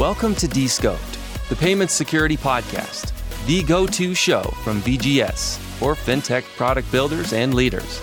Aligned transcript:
Welcome 0.00 0.34
to 0.36 0.48
Descoped, 0.48 1.18
the 1.50 1.56
Payment 1.56 1.90
Security 1.90 2.38
Podcast, 2.38 3.12
the 3.46 3.62
go 3.62 3.86
to 3.88 4.14
show 4.14 4.40
from 4.64 4.80
VGS 4.80 5.58
for 5.78 5.94
fintech 5.94 6.44
product 6.56 6.90
builders 6.90 7.34
and 7.34 7.52
leaders. 7.52 8.00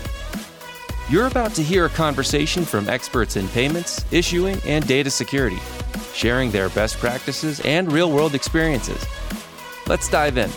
You're 1.09 1.25
about 1.25 1.55
to 1.55 1.63
hear 1.63 1.85
a 1.85 1.89
conversation 1.89 2.65
from 2.65 2.87
experts 2.87 3.35
in 3.35 3.47
payments, 3.47 4.05
issuing, 4.13 4.61
and 4.63 4.85
data 4.85 5.09
security, 5.09 5.57
sharing 6.13 6.51
their 6.51 6.69
best 6.69 6.97
practices 6.97 7.61
and 7.61 7.91
real 7.91 8.11
world 8.11 8.35
experiences. 8.35 9.03
Let's 9.87 10.07
dive 10.07 10.37
in. 10.37 10.51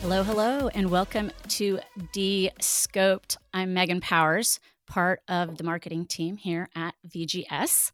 Hello, 0.00 0.24
hello, 0.24 0.70
and 0.74 0.90
welcome 0.90 1.30
to 1.50 1.78
Descoped. 2.12 3.36
I'm 3.54 3.72
Megan 3.72 4.00
Powers, 4.00 4.58
part 4.88 5.22
of 5.28 5.56
the 5.56 5.62
marketing 5.62 6.06
team 6.06 6.36
here 6.36 6.68
at 6.74 6.96
VGS. 7.08 7.92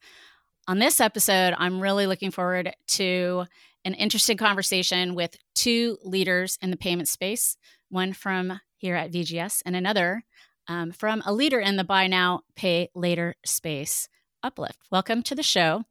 On 0.68 0.78
this 0.78 1.00
episode, 1.00 1.54
I'm 1.56 1.80
really 1.80 2.06
looking 2.06 2.30
forward 2.30 2.74
to 2.88 3.46
an 3.86 3.94
interesting 3.94 4.36
conversation 4.36 5.14
with 5.14 5.34
two 5.54 5.96
leaders 6.02 6.58
in 6.60 6.70
the 6.70 6.76
payment 6.76 7.08
space, 7.08 7.56
one 7.88 8.12
from 8.12 8.60
here 8.76 8.94
at 8.94 9.10
VGS 9.10 9.62
and 9.64 9.74
another 9.74 10.24
um, 10.68 10.92
from 10.92 11.22
a 11.24 11.32
leader 11.32 11.58
in 11.58 11.76
the 11.76 11.84
buy 11.84 12.06
now, 12.06 12.42
pay 12.54 12.90
later 12.94 13.34
space, 13.46 14.10
Uplift. 14.42 14.76
Welcome 14.92 15.22
to 15.22 15.34
the 15.34 15.42
show, 15.42 15.84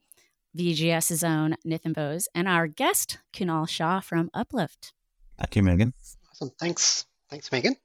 VGS's 0.55 1.23
own 1.23 1.55
Nathan 1.65 1.93
Bose, 1.93 2.27
and 2.35 2.47
our 2.47 2.67
guest, 2.67 3.17
Kunal 3.33 3.67
Shah 3.67 3.99
from 3.99 4.29
Uplift. 4.35 4.93
Thank 5.39 5.55
you, 5.55 5.63
Megan. 5.63 5.95
Awesome. 6.31 6.51
Thanks. 6.59 7.07
Thanks, 7.31 7.51
Megan. 7.51 7.75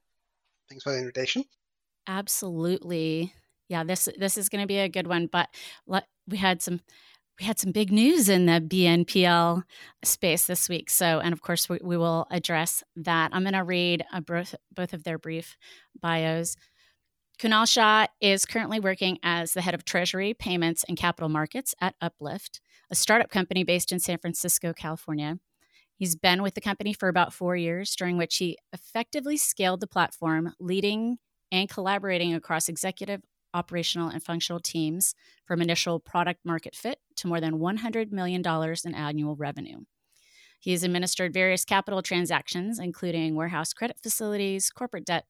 Thanks 0.69 0.85
for 0.85 0.93
the 0.93 0.99
invitation. 0.99 1.45
Absolutely. 2.07 3.33
Yeah, 3.73 3.85
this 3.85 4.07
this 4.19 4.37
is 4.37 4.51
going 4.51 4.61
to 4.61 4.67
be 4.67 4.79
a 4.79 4.89
good 4.89 5.07
one. 5.07 5.29
But 5.33 5.49
we 6.29 6.37
had 6.37 6.61
some 6.61 6.81
we 7.41 7.47
had 7.47 7.59
some 7.59 7.73
big 7.73 7.91
news 7.91 8.29
in 8.29 8.45
the 8.45 8.61
BNPL 8.61 9.63
space 10.05 10.45
this 10.45 10.69
week. 10.69 10.91
So, 10.91 11.21
and 11.21 11.33
of 11.33 11.41
course, 11.41 11.71
we, 11.71 11.79
we 11.83 11.97
will 11.97 12.27
address 12.31 12.85
that. 12.97 13.31
I'm 13.33 13.45
going 13.45 13.55
to 13.55 13.65
read 13.65 14.05
both 14.27 14.55
both 14.75 14.93
of 14.93 15.05
their 15.05 15.19
brief 15.19 15.57
bios. 15.99 16.55
Kunal 17.39 17.67
Shah 17.67 18.09
is 18.21 18.45
currently 18.45 18.79
working 18.79 19.19
as 19.23 19.55
the 19.55 19.63
head 19.63 19.75
of 19.75 19.87
Treasury, 19.87 20.35
Payments, 20.35 20.85
and 20.87 20.99
Capital 20.99 21.31
Markets 21.31 21.75
at 21.81 21.95
Uplift, 22.03 22.61
a 22.91 22.95
startup 22.95 23.31
company 23.31 23.65
based 23.65 23.91
in 23.91 24.01
San 24.01 24.19
Francisco, 24.19 24.75
California. 24.75 25.39
He's 25.97 26.15
been 26.15 26.43
with 26.43 26.53
the 26.53 26.61
company 26.61 26.93
for 26.93 27.09
about 27.09 27.33
four 27.33 27.57
years, 27.57 27.97
during 27.97 28.19
which 28.19 28.37
he 28.37 28.59
effectively 28.71 29.39
scaled 29.39 29.81
the 29.81 29.87
platform, 29.87 30.53
leading 30.61 31.17
and 31.53 31.69
collaborating 31.69 32.35
across 32.35 32.69
executive, 32.69 33.23
operational, 33.55 34.09
and 34.09 34.23
functional 34.23 34.61
teams 34.61 35.15
from 35.45 35.61
initial 35.61 36.01
product 36.01 36.45
market 36.45 36.75
fit 36.75 36.99
to 37.17 37.27
more 37.27 37.41
than 37.41 37.59
$100 37.59 38.13
million 38.13 38.43
in 38.85 38.95
annual 38.95 39.37
revenue. 39.37 39.81
He 40.59 40.71
has 40.71 40.85
administered 40.85 41.35
various 41.35 41.65
capital 41.65 42.03
transactions, 42.03 42.79
including 42.79 43.35
warehouse 43.35 43.73
credit 43.73 43.99
facilities, 44.03 44.71
corporate 44.71 45.05
debt, 45.05 45.25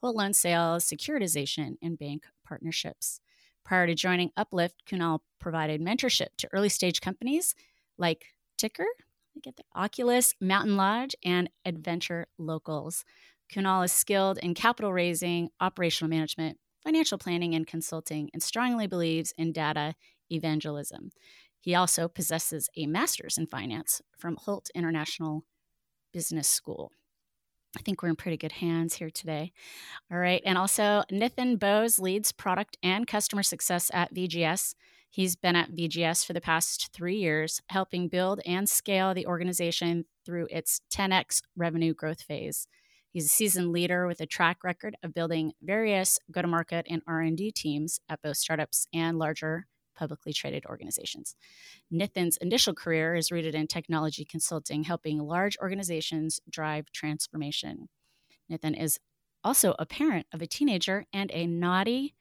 whole 0.00 0.14
loan 0.14 0.32
sales, 0.32 0.84
securitization, 0.84 1.74
and 1.82 1.98
bank 1.98 2.24
partnerships. 2.46 3.20
Prior 3.64 3.88
to 3.88 3.96
joining 3.96 4.30
Uplift, 4.36 4.82
Kunal 4.86 5.20
provided 5.40 5.80
mentorship 5.80 6.28
to 6.38 6.48
early 6.52 6.68
stage 6.68 7.00
companies 7.00 7.56
like 7.98 8.26
Ticker, 8.56 8.86
get 9.42 9.56
the 9.56 9.64
Oculus, 9.74 10.34
Mountain 10.40 10.76
Lodge, 10.76 11.16
and 11.24 11.50
Adventure 11.64 12.28
Locals. 12.38 13.04
Kunal 13.52 13.84
is 13.84 13.92
skilled 13.92 14.38
in 14.38 14.54
capital 14.54 14.92
raising, 14.92 15.50
operational 15.60 16.08
management, 16.08 16.58
financial 16.86 17.18
planning, 17.18 17.52
and 17.52 17.66
consulting, 17.66 18.30
and 18.32 18.40
strongly 18.40 18.86
believes 18.86 19.34
in 19.36 19.50
data 19.50 19.92
evangelism. 20.30 21.10
He 21.60 21.74
also 21.74 22.06
possesses 22.06 22.70
a 22.76 22.86
master's 22.86 23.36
in 23.36 23.48
finance 23.48 24.00
from 24.16 24.36
Hult 24.36 24.70
International 24.72 25.42
Business 26.12 26.46
School. 26.46 26.92
I 27.76 27.82
think 27.82 28.02
we're 28.02 28.10
in 28.10 28.16
pretty 28.16 28.36
good 28.36 28.52
hands 28.52 28.94
here 28.94 29.10
today. 29.10 29.52
All 30.12 30.18
right. 30.18 30.40
And 30.46 30.56
also, 30.56 31.02
Nithin 31.10 31.58
Bose 31.58 31.98
leads 31.98 32.30
product 32.30 32.78
and 32.84 33.04
customer 33.04 33.42
success 33.42 33.90
at 33.92 34.14
VGS. 34.14 34.76
He's 35.10 35.34
been 35.34 35.56
at 35.56 35.72
VGS 35.72 36.24
for 36.24 36.34
the 36.34 36.40
past 36.40 36.90
three 36.92 37.16
years, 37.16 37.60
helping 37.68 38.06
build 38.06 38.40
and 38.46 38.68
scale 38.68 39.12
the 39.12 39.26
organization 39.26 40.04
through 40.24 40.46
its 40.50 40.80
10x 40.94 41.42
revenue 41.56 41.94
growth 41.94 42.22
phase. 42.22 42.68
He's 43.16 43.24
a 43.24 43.28
seasoned 43.28 43.72
leader 43.72 44.06
with 44.06 44.20
a 44.20 44.26
track 44.26 44.62
record 44.62 44.94
of 45.02 45.14
building 45.14 45.54
various 45.62 46.18
go-to-market 46.30 46.84
and 46.90 47.00
R&D 47.08 47.50
teams 47.52 47.98
at 48.10 48.20
both 48.20 48.36
startups 48.36 48.86
and 48.92 49.18
larger 49.18 49.68
publicly 49.96 50.34
traded 50.34 50.66
organizations. 50.66 51.34
Nithin's 51.90 52.36
initial 52.42 52.74
career 52.74 53.14
is 53.14 53.32
rooted 53.32 53.54
in 53.54 53.68
technology 53.68 54.26
consulting, 54.26 54.84
helping 54.84 55.18
large 55.18 55.56
organizations 55.62 56.40
drive 56.50 56.92
transformation. 56.92 57.88
Nithin 58.52 58.78
is 58.78 59.00
also 59.42 59.74
a 59.78 59.86
parent 59.86 60.26
of 60.30 60.42
a 60.42 60.46
teenager 60.46 61.06
and 61.10 61.30
a 61.32 61.46
naughty 61.46 62.14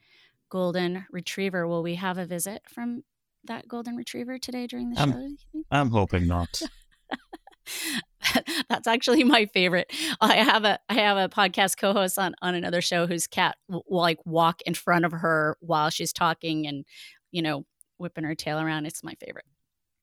golden 0.47 1.07
retriever. 1.11 1.67
Will 1.67 1.83
we 1.83 1.95
have 1.95 2.17
a 2.17 2.25
visit 2.25 2.61
from 2.69 3.03
that 3.43 3.67
golden 3.67 3.97
retriever 3.97 4.37
today 4.37 4.65
during 4.65 4.91
the 4.91 5.01
I'm, 5.01 5.11
show? 5.11 5.63
I'm 5.69 5.89
hoping 5.89 6.25
not. 6.25 6.61
That's 8.69 8.87
actually 8.87 9.23
my 9.23 9.45
favorite. 9.47 9.91
I 10.21 10.35
have 10.35 10.63
a 10.63 10.79
I 10.89 10.95
have 10.95 11.17
a 11.17 11.29
podcast 11.29 11.77
co-host 11.77 12.17
on 12.17 12.35
on 12.41 12.55
another 12.55 12.81
show 12.81 13.07
whose 13.07 13.27
cat 13.27 13.57
will, 13.67 13.83
like 13.87 14.19
walk 14.25 14.61
in 14.63 14.73
front 14.73 15.05
of 15.05 15.11
her 15.11 15.57
while 15.59 15.89
she's 15.89 16.13
talking 16.13 16.67
and 16.67 16.85
you 17.31 17.41
know, 17.41 17.65
whipping 17.97 18.23
her 18.23 18.35
tail 18.35 18.59
around. 18.59 18.85
It's 18.85 19.03
my 19.03 19.13
favorite. 19.23 19.45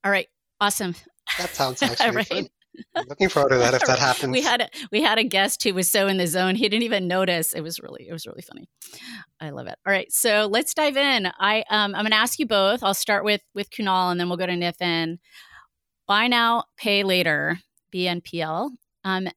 All 0.04 0.10
right. 0.10 0.28
Awesome. 0.60 0.94
That 1.38 1.50
sounds 1.54 1.82
actually 1.82 2.16
right. 2.16 2.26
fun. 2.26 2.48
I'm 2.94 3.06
looking 3.06 3.28
forward 3.28 3.50
to 3.50 3.58
that 3.58 3.74
if 3.74 3.82
that 3.86 3.98
happens. 3.98 4.32
We 4.32 4.42
had 4.42 4.62
a, 4.62 4.68
we 4.90 5.02
had 5.02 5.18
a 5.18 5.24
guest 5.24 5.62
who 5.62 5.74
was 5.74 5.90
so 5.90 6.08
in 6.08 6.16
the 6.16 6.26
zone 6.26 6.54
he 6.54 6.68
didn't 6.68 6.84
even 6.84 7.06
notice. 7.06 7.52
It 7.52 7.60
was 7.60 7.80
really 7.80 8.06
it 8.08 8.12
was 8.12 8.26
really 8.26 8.42
funny. 8.42 8.68
I 9.40 9.50
love 9.50 9.66
it. 9.66 9.76
All 9.86 9.92
right, 9.92 10.10
so 10.10 10.48
let's 10.50 10.74
dive 10.74 10.96
in. 10.96 11.26
I 11.38 11.64
um, 11.70 11.94
I'm 11.94 12.02
going 12.02 12.12
to 12.12 12.16
ask 12.16 12.38
you 12.38 12.46
both. 12.46 12.82
I'll 12.82 12.94
start 12.94 13.24
with 13.24 13.42
with 13.54 13.70
Kunal 13.70 14.10
and 14.10 14.18
then 14.18 14.28
we'll 14.28 14.38
go 14.38 14.46
to 14.46 14.52
Nithin. 14.52 15.18
Buy 16.12 16.28
now, 16.28 16.64
pay 16.76 17.04
later, 17.04 17.58
BNPL. 17.90 18.68
Um, 19.02 19.28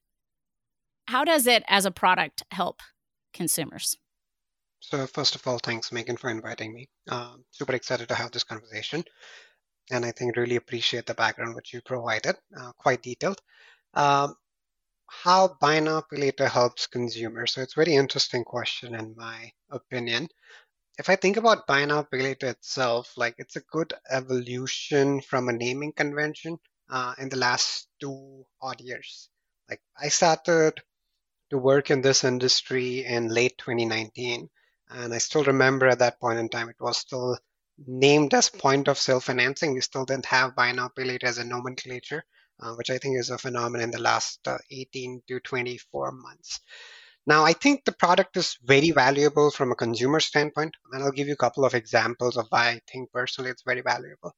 how 1.08 1.24
does 1.24 1.48
it 1.48 1.64
as 1.70 1.86
a 1.86 1.90
product 1.90 2.44
help 2.52 2.82
consumers? 3.34 3.96
So, 4.82 5.08
first 5.08 5.36
of 5.36 5.48
all, 5.48 5.58
thanks, 5.58 5.94
Megan, 5.94 6.18
for 6.18 6.30
inviting 6.30 6.74
me. 6.74 6.90
Um, 7.10 7.46
super 7.52 7.72
excited 7.72 8.10
to 8.10 8.16
have 8.16 8.32
this 8.32 8.44
conversation. 8.44 9.06
And 9.90 10.04
I 10.04 10.12
think 10.12 10.36
really 10.36 10.58
appreciate 10.58 11.06
the 11.06 11.14
background 11.14 11.56
which 11.56 11.74
you 11.74 11.80
provided, 11.82 12.36
uh, 12.60 12.74
quite 12.78 13.02
detailed. 13.02 13.40
Um, 13.94 14.36
how 15.08 15.56
buy 15.62 15.80
now 15.80 16.02
pay 16.02 16.18
later 16.18 16.50
helps 16.50 16.88
consumers? 16.88 17.54
So, 17.54 17.62
it's 17.62 17.78
a 17.78 17.86
very 17.86 17.96
interesting 17.96 18.44
question, 18.44 18.96
in 18.96 19.16
my 19.16 19.50
opinion. 19.72 20.28
If 20.98 21.10
I 21.10 21.16
think 21.16 21.38
about 21.38 21.68
buy 21.68 21.86
now 21.86 22.04
pay 22.04 22.22
later 22.22 22.48
itself, 22.48 23.14
like 23.18 23.36
it's 23.38 23.56
a 23.56 23.62
good 23.72 23.94
evolution 24.10 25.22
from 25.22 25.50
a 25.50 25.54
naming 25.54 25.94
convention 25.94 26.58
uh, 26.90 27.14
in 27.18 27.30
the 27.30 27.38
last 27.38 27.90
two 28.00 28.46
odd 28.62 28.82
years. 28.82 29.30
Like 29.70 29.82
I 29.98 30.10
started 30.10 30.82
to 31.50 31.58
work 31.58 31.92
in 31.92 32.02
this 32.02 32.24
industry 32.24 33.06
in 33.06 33.28
late 33.30 33.58
2019 33.58 34.50
and 34.90 35.14
I 35.14 35.18
still 35.18 35.44
remember 35.44 35.88
at 35.88 36.00
that 36.00 36.20
point 36.20 36.40
in 36.40 36.50
time, 36.50 36.70
it 36.70 36.80
was 36.80 36.98
still 36.98 37.38
named 37.78 38.34
as 38.34 38.50
point 38.50 38.88
of 38.88 38.98
sale 38.98 39.20
financing. 39.20 39.74
We 39.74 39.82
still 39.82 40.06
didn't 40.06 40.28
have 40.28 40.56
buy 40.56 40.72
now, 40.72 40.90
pay 40.90 41.04
later 41.04 41.28
as 41.28 41.40
a 41.40 41.44
nomenclature, 41.44 42.24
uh, 42.60 42.74
which 42.76 42.90
I 42.90 42.98
think 42.98 43.20
is 43.20 43.30
a 43.32 43.38
phenomenon 43.38 43.86
in 43.86 43.92
the 43.92 44.02
last 44.02 44.48
uh, 44.48 44.58
18 44.70 45.24
to 45.28 45.40
24 45.40 46.12
months. 46.12 46.62
Now, 47.28 47.44
I 47.44 47.54
think 47.54 47.86
the 47.86 47.92
product 47.92 48.38
is 48.38 48.58
very 48.64 48.92
valuable 48.92 49.50
from 49.50 49.72
a 49.72 49.76
consumer 49.76 50.20
standpoint, 50.20 50.76
and 50.92 51.04
I'll 51.04 51.12
give 51.12 51.28
you 51.28 51.34
a 51.34 51.38
couple 51.38 51.66
of 51.66 51.74
examples 51.74 52.38
of 52.38 52.46
why 52.50 52.70
I 52.70 52.82
think 52.88 53.12
personally 53.12 53.50
it's 53.50 53.64
very 53.64 53.82
valuable. 53.82 54.36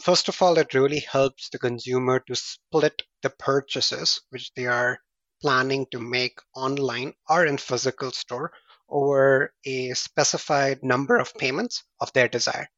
First 0.00 0.28
of 0.28 0.40
all, 0.40 0.56
it 0.56 0.72
really 0.72 1.00
helps 1.00 1.50
the 1.50 1.58
consumer 1.58 2.20
to 2.20 2.34
split 2.34 3.02
the 3.22 3.30
purchases 3.30 4.22
which 4.30 4.52
they 4.54 4.66
are 4.66 4.98
planning 5.42 5.86
to 5.92 6.00
make 6.00 6.38
online 6.54 7.12
or 7.28 7.44
in 7.44 7.58
physical 7.58 8.10
store 8.10 8.52
over 8.88 9.52
a 9.66 9.92
specified 9.92 10.82
number 10.82 11.16
of 11.16 11.34
payments 11.34 11.84
of 12.00 12.12
their 12.14 12.28
desire. 12.28 12.68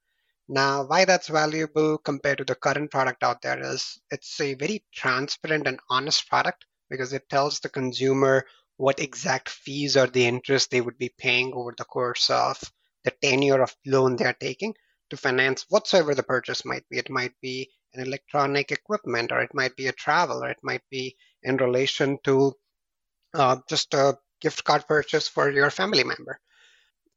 Now, 0.48 0.84
why 0.84 1.04
that's 1.04 1.28
valuable 1.28 1.98
compared 1.98 2.38
to 2.38 2.44
the 2.44 2.56
current 2.56 2.90
product 2.90 3.22
out 3.22 3.42
there 3.42 3.60
is 3.62 3.98
it's 4.10 4.40
a 4.40 4.54
very 4.54 4.84
transparent 4.92 5.68
and 5.68 5.78
honest 5.88 6.28
product 6.28 6.66
because 6.90 7.12
it 7.12 7.28
tells 7.28 7.60
the 7.60 7.68
consumer 7.68 8.44
what 8.76 9.00
exact 9.00 9.48
fees 9.48 9.96
or 9.96 10.06
the 10.06 10.26
interest 10.26 10.70
they 10.70 10.80
would 10.80 10.98
be 10.98 11.12
paying 11.18 11.52
over 11.54 11.74
the 11.76 11.84
course 11.84 12.30
of 12.30 12.58
the 13.04 13.10
tenure 13.22 13.62
of 13.62 13.74
loan 13.86 14.16
they're 14.16 14.32
taking 14.34 14.74
to 15.10 15.16
finance 15.16 15.64
whatsoever 15.68 16.14
the 16.14 16.22
purchase 16.22 16.64
might 16.64 16.88
be. 16.88 16.98
It 16.98 17.10
might 17.10 17.32
be 17.40 17.70
an 17.94 18.06
electronic 18.06 18.72
equipment, 18.72 19.32
or 19.32 19.40
it 19.40 19.54
might 19.54 19.76
be 19.76 19.86
a 19.86 19.92
travel, 19.92 20.42
or 20.42 20.50
it 20.50 20.58
might 20.62 20.82
be 20.90 21.16
in 21.42 21.56
relation 21.56 22.18
to 22.24 22.54
uh, 23.34 23.56
just 23.68 23.94
a 23.94 24.18
gift 24.40 24.64
card 24.64 24.86
purchase 24.86 25.28
for 25.28 25.50
your 25.50 25.70
family 25.70 26.04
member. 26.04 26.38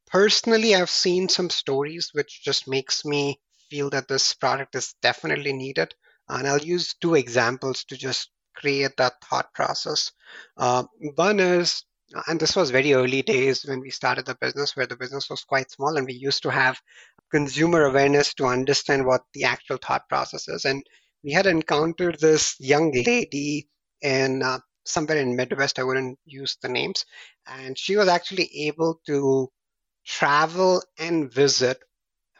Personally, 0.06 0.74
I've 0.74 0.90
seen 0.90 1.28
some 1.28 1.50
stories 1.50 2.10
which 2.12 2.42
just 2.42 2.68
makes 2.68 3.04
me 3.04 3.40
feel 3.68 3.90
that 3.90 4.08
this 4.08 4.34
product 4.34 4.74
is 4.74 4.94
definitely 5.02 5.52
needed. 5.52 5.94
And 6.28 6.46
I'll 6.46 6.60
use 6.60 6.94
two 6.94 7.14
examples 7.14 7.84
to 7.84 7.96
just 7.96 8.30
create 8.54 8.96
that 8.96 9.14
thought 9.24 9.52
process. 9.54 10.12
Uh, 10.56 10.84
one 11.16 11.40
is, 11.40 11.84
and 12.26 12.40
this 12.40 12.56
was 12.56 12.70
very 12.70 12.92
early 12.94 13.22
days 13.22 13.64
when 13.64 13.80
we 13.80 13.90
started 13.90 14.26
the 14.26 14.36
business, 14.40 14.76
where 14.76 14.86
the 14.86 14.96
business 14.96 15.30
was 15.30 15.44
quite 15.44 15.70
small, 15.70 15.96
and 15.96 16.06
we 16.06 16.14
used 16.14 16.42
to 16.42 16.50
have 16.50 16.80
consumer 17.30 17.84
awareness 17.84 18.34
to 18.34 18.46
understand 18.46 19.06
what 19.06 19.22
the 19.34 19.44
actual 19.44 19.76
thought 19.76 20.08
process 20.08 20.48
is. 20.48 20.64
And 20.64 20.82
we 21.22 21.32
had 21.32 21.46
encountered 21.46 22.18
this 22.18 22.56
young 22.58 22.92
lady 22.92 23.68
in 24.02 24.42
uh, 24.42 24.58
somewhere 24.84 25.18
in 25.18 25.36
Midwest. 25.36 25.78
I 25.78 25.84
wouldn't 25.84 26.18
use 26.24 26.56
the 26.60 26.68
names, 26.68 27.04
and 27.46 27.78
she 27.78 27.96
was 27.96 28.08
actually 28.08 28.50
able 28.66 29.00
to 29.06 29.48
travel 30.06 30.82
and 30.98 31.32
visit 31.32 31.78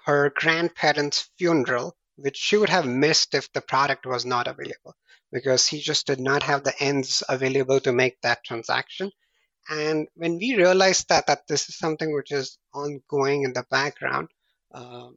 her 0.07 0.33
grandparents' 0.35 1.31
funeral, 1.39 1.97
which 2.17 2.37
she 2.37 2.57
would 2.57 2.71
have 2.71 2.87
missed 2.87 3.35
if 3.35 3.53
the 3.53 3.61
product 3.61 4.07
was 4.07 4.25
not 4.25 4.49
available 4.49 4.97
because 5.33 5.67
he 5.67 5.81
just 5.81 6.07
did 6.07 6.21
not 6.21 6.43
have 6.43 6.65
the 6.65 6.75
ends 6.83 7.23
available 7.29 7.81
to 7.81 7.93
make 7.93 8.21
that 8.21 8.45
transaction. 8.45 9.11
And 9.69 10.09
when 10.15 10.39
we 10.39 10.57
realized 10.57 11.09
that 11.09 11.27
that 11.27 11.47
this 11.47 11.69
is 11.69 11.79
something 11.79 12.15
which 12.15 12.33
is 12.33 12.59
ongoing 12.75 13.43
in 13.43 13.53
the 13.53 13.65
background, 13.71 14.29
uh, 14.75 15.09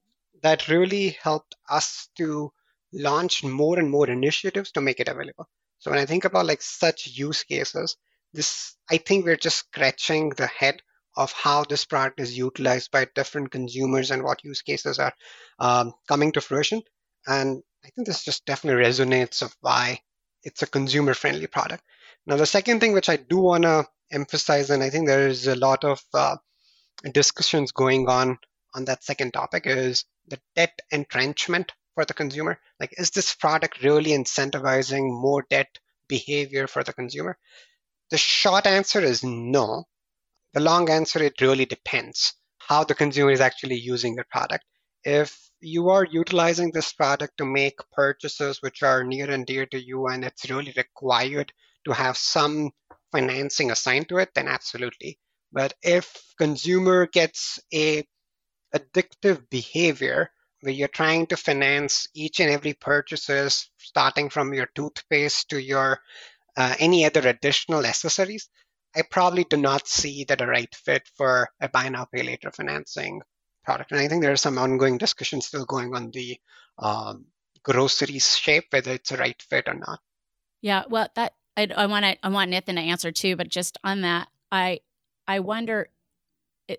that 0.41 0.67
really 0.67 1.17
helped 1.21 1.55
us 1.69 2.09
to 2.17 2.51
launch 2.91 3.43
more 3.43 3.79
and 3.79 3.89
more 3.89 4.09
initiatives 4.09 4.71
to 4.71 4.81
make 4.81 4.99
it 4.99 5.07
available. 5.07 5.47
So 5.79 5.91
when 5.91 5.99
I 5.99 6.05
think 6.05 6.25
about 6.25 6.45
like 6.45 6.61
such 6.61 7.07
use 7.07 7.43
cases, 7.43 7.97
this 8.33 8.75
I 8.89 8.97
think 8.97 9.25
we're 9.25 9.35
just 9.37 9.57
scratching 9.57 10.29
the 10.29 10.47
head 10.47 10.81
of 11.15 11.31
how 11.31 11.63
this 11.63 11.85
product 11.85 12.19
is 12.19 12.37
utilized 12.37 12.91
by 12.91 13.07
different 13.15 13.51
consumers 13.51 14.11
and 14.11 14.23
what 14.23 14.43
use 14.43 14.61
cases 14.61 14.99
are 14.99 15.13
um, 15.59 15.93
coming 16.07 16.31
to 16.31 16.41
fruition. 16.41 16.81
And 17.27 17.63
I 17.85 17.89
think 17.89 18.07
this 18.07 18.23
just 18.23 18.45
definitely 18.45 18.83
resonates 18.83 19.41
of 19.41 19.55
why 19.61 19.99
it's 20.43 20.61
a 20.61 20.67
consumer 20.67 21.13
friendly 21.13 21.47
product. 21.47 21.83
Now, 22.25 22.37
the 22.37 22.45
second 22.45 22.79
thing 22.79 22.93
which 22.93 23.09
I 23.09 23.17
do 23.17 23.37
want 23.37 23.63
to 23.63 23.85
emphasize, 24.11 24.69
and 24.69 24.83
I 24.83 24.89
think 24.89 25.07
there 25.07 25.27
is 25.27 25.47
a 25.47 25.55
lot 25.55 25.83
of 25.83 26.01
uh, 26.13 26.37
discussions 27.13 27.71
going 27.71 28.07
on 28.07 28.37
on 28.73 28.85
that 28.85 29.03
second 29.03 29.31
topic, 29.33 29.67
is 29.67 30.05
the 30.27 30.39
debt 30.55 30.79
entrenchment 30.91 31.71
for 31.95 32.05
the 32.05 32.13
consumer. 32.13 32.59
Like, 32.79 32.93
is 32.97 33.11
this 33.11 33.33
product 33.35 33.83
really 33.83 34.11
incentivizing 34.11 35.09
more 35.09 35.45
debt 35.49 35.79
behavior 36.07 36.67
for 36.67 36.83
the 36.83 36.93
consumer? 36.93 37.37
The 38.09 38.17
short 38.17 38.65
answer 38.67 39.01
is 39.01 39.23
no. 39.23 39.85
The 40.53 40.59
long 40.59 40.89
answer, 40.89 41.21
it 41.21 41.41
really 41.41 41.65
depends 41.65 42.33
how 42.59 42.83
the 42.83 42.95
consumer 42.95 43.31
is 43.31 43.41
actually 43.41 43.75
using 43.75 44.15
the 44.15 44.23
product. 44.29 44.63
If 45.03 45.37
you 45.63 45.89
are 45.89 46.05
utilizing 46.05 46.71
this 46.71 46.93
product 46.93 47.37
to 47.37 47.45
make 47.45 47.79
purchases 47.91 48.61
which 48.61 48.83
are 48.83 49.03
near 49.03 49.29
and 49.31 49.45
dear 49.45 49.65
to 49.67 49.81
you 49.81 50.07
and 50.07 50.25
it's 50.25 50.49
really 50.49 50.73
required 50.75 51.51
to 51.85 51.93
have 51.93 52.17
some 52.17 52.71
financing 53.11 53.71
assigned 53.71 54.09
to 54.09 54.17
it, 54.17 54.29
then 54.33 54.47
absolutely. 54.47 55.19
But 55.51 55.73
if 55.81 56.33
consumer 56.37 57.05
gets 57.05 57.59
a 57.73 58.03
addictive 58.75 59.49
behavior 59.49 60.31
where 60.61 60.73
you're 60.73 60.87
trying 60.87 61.27
to 61.27 61.37
finance 61.37 62.07
each 62.15 62.39
and 62.39 62.49
every 62.49 62.73
purchases 62.73 63.69
starting 63.77 64.29
from 64.29 64.53
your 64.53 64.67
toothpaste 64.73 65.49
to 65.49 65.61
your 65.61 65.99
uh, 66.57 66.75
any 66.79 67.05
other 67.05 67.27
additional 67.27 67.85
accessories, 67.85 68.49
I 68.95 69.03
probably 69.03 69.43
do 69.43 69.57
not 69.57 69.87
see 69.87 70.23
that 70.25 70.41
a 70.41 70.47
right 70.47 70.73
fit 70.73 71.07
for 71.15 71.49
a 71.61 71.69
buy 71.69 71.89
now 71.89 72.05
pay 72.05 72.23
later 72.23 72.51
financing 72.51 73.21
product. 73.63 73.91
And 73.91 73.99
I 73.99 74.07
think 74.07 74.21
there 74.21 74.31
are 74.31 74.37
some 74.37 74.57
ongoing 74.57 74.97
discussions 74.97 75.47
still 75.47 75.65
going 75.65 75.95
on 75.95 76.11
the 76.11 76.37
um, 76.79 77.25
groceries 77.63 78.37
shape, 78.37 78.65
whether 78.71 78.91
it's 78.91 79.11
a 79.11 79.17
right 79.17 79.41
fit 79.41 79.67
or 79.67 79.75
not. 79.75 79.99
Yeah, 80.61 80.83
well, 80.89 81.07
that 81.15 81.33
I, 81.57 81.67
I 81.75 81.85
want 81.85 82.05
I 82.05 82.29
want 82.29 82.49
Nathan 82.49 82.75
to 82.75 82.81
answer 82.81 83.11
too, 83.11 83.35
but 83.35 83.49
just 83.49 83.77
on 83.83 84.01
that, 84.01 84.29
I 84.51 84.79
I 85.27 85.39
wonder 85.39 85.89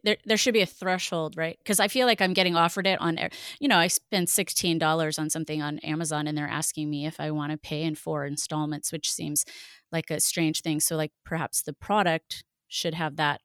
there, 0.02 0.16
there 0.24 0.36
should 0.36 0.54
be 0.54 0.62
a 0.62 0.66
threshold, 0.66 1.36
right? 1.36 1.58
Because 1.58 1.78
I 1.78 1.88
feel 1.88 2.06
like 2.06 2.20
I'm 2.20 2.32
getting 2.32 2.56
offered 2.56 2.86
it 2.86 3.00
on, 3.00 3.18
you 3.60 3.68
know, 3.68 3.76
I 3.76 3.88
spend 3.88 4.28
$16 4.28 5.18
on 5.18 5.30
something 5.30 5.60
on 5.60 5.78
Amazon 5.80 6.26
and 6.26 6.36
they're 6.36 6.48
asking 6.48 6.88
me 6.88 7.06
if 7.06 7.20
I 7.20 7.30
want 7.30 7.52
to 7.52 7.58
pay 7.58 7.82
in 7.82 7.94
four 7.94 8.24
installments, 8.24 8.92
which 8.92 9.12
seems 9.12 9.44
like 9.92 10.10
a 10.10 10.20
strange 10.20 10.62
thing. 10.62 10.80
So, 10.80 10.96
like, 10.96 11.12
perhaps 11.24 11.62
the 11.62 11.74
product 11.74 12.44
should 12.66 12.94
have 12.94 13.16
that 13.16 13.42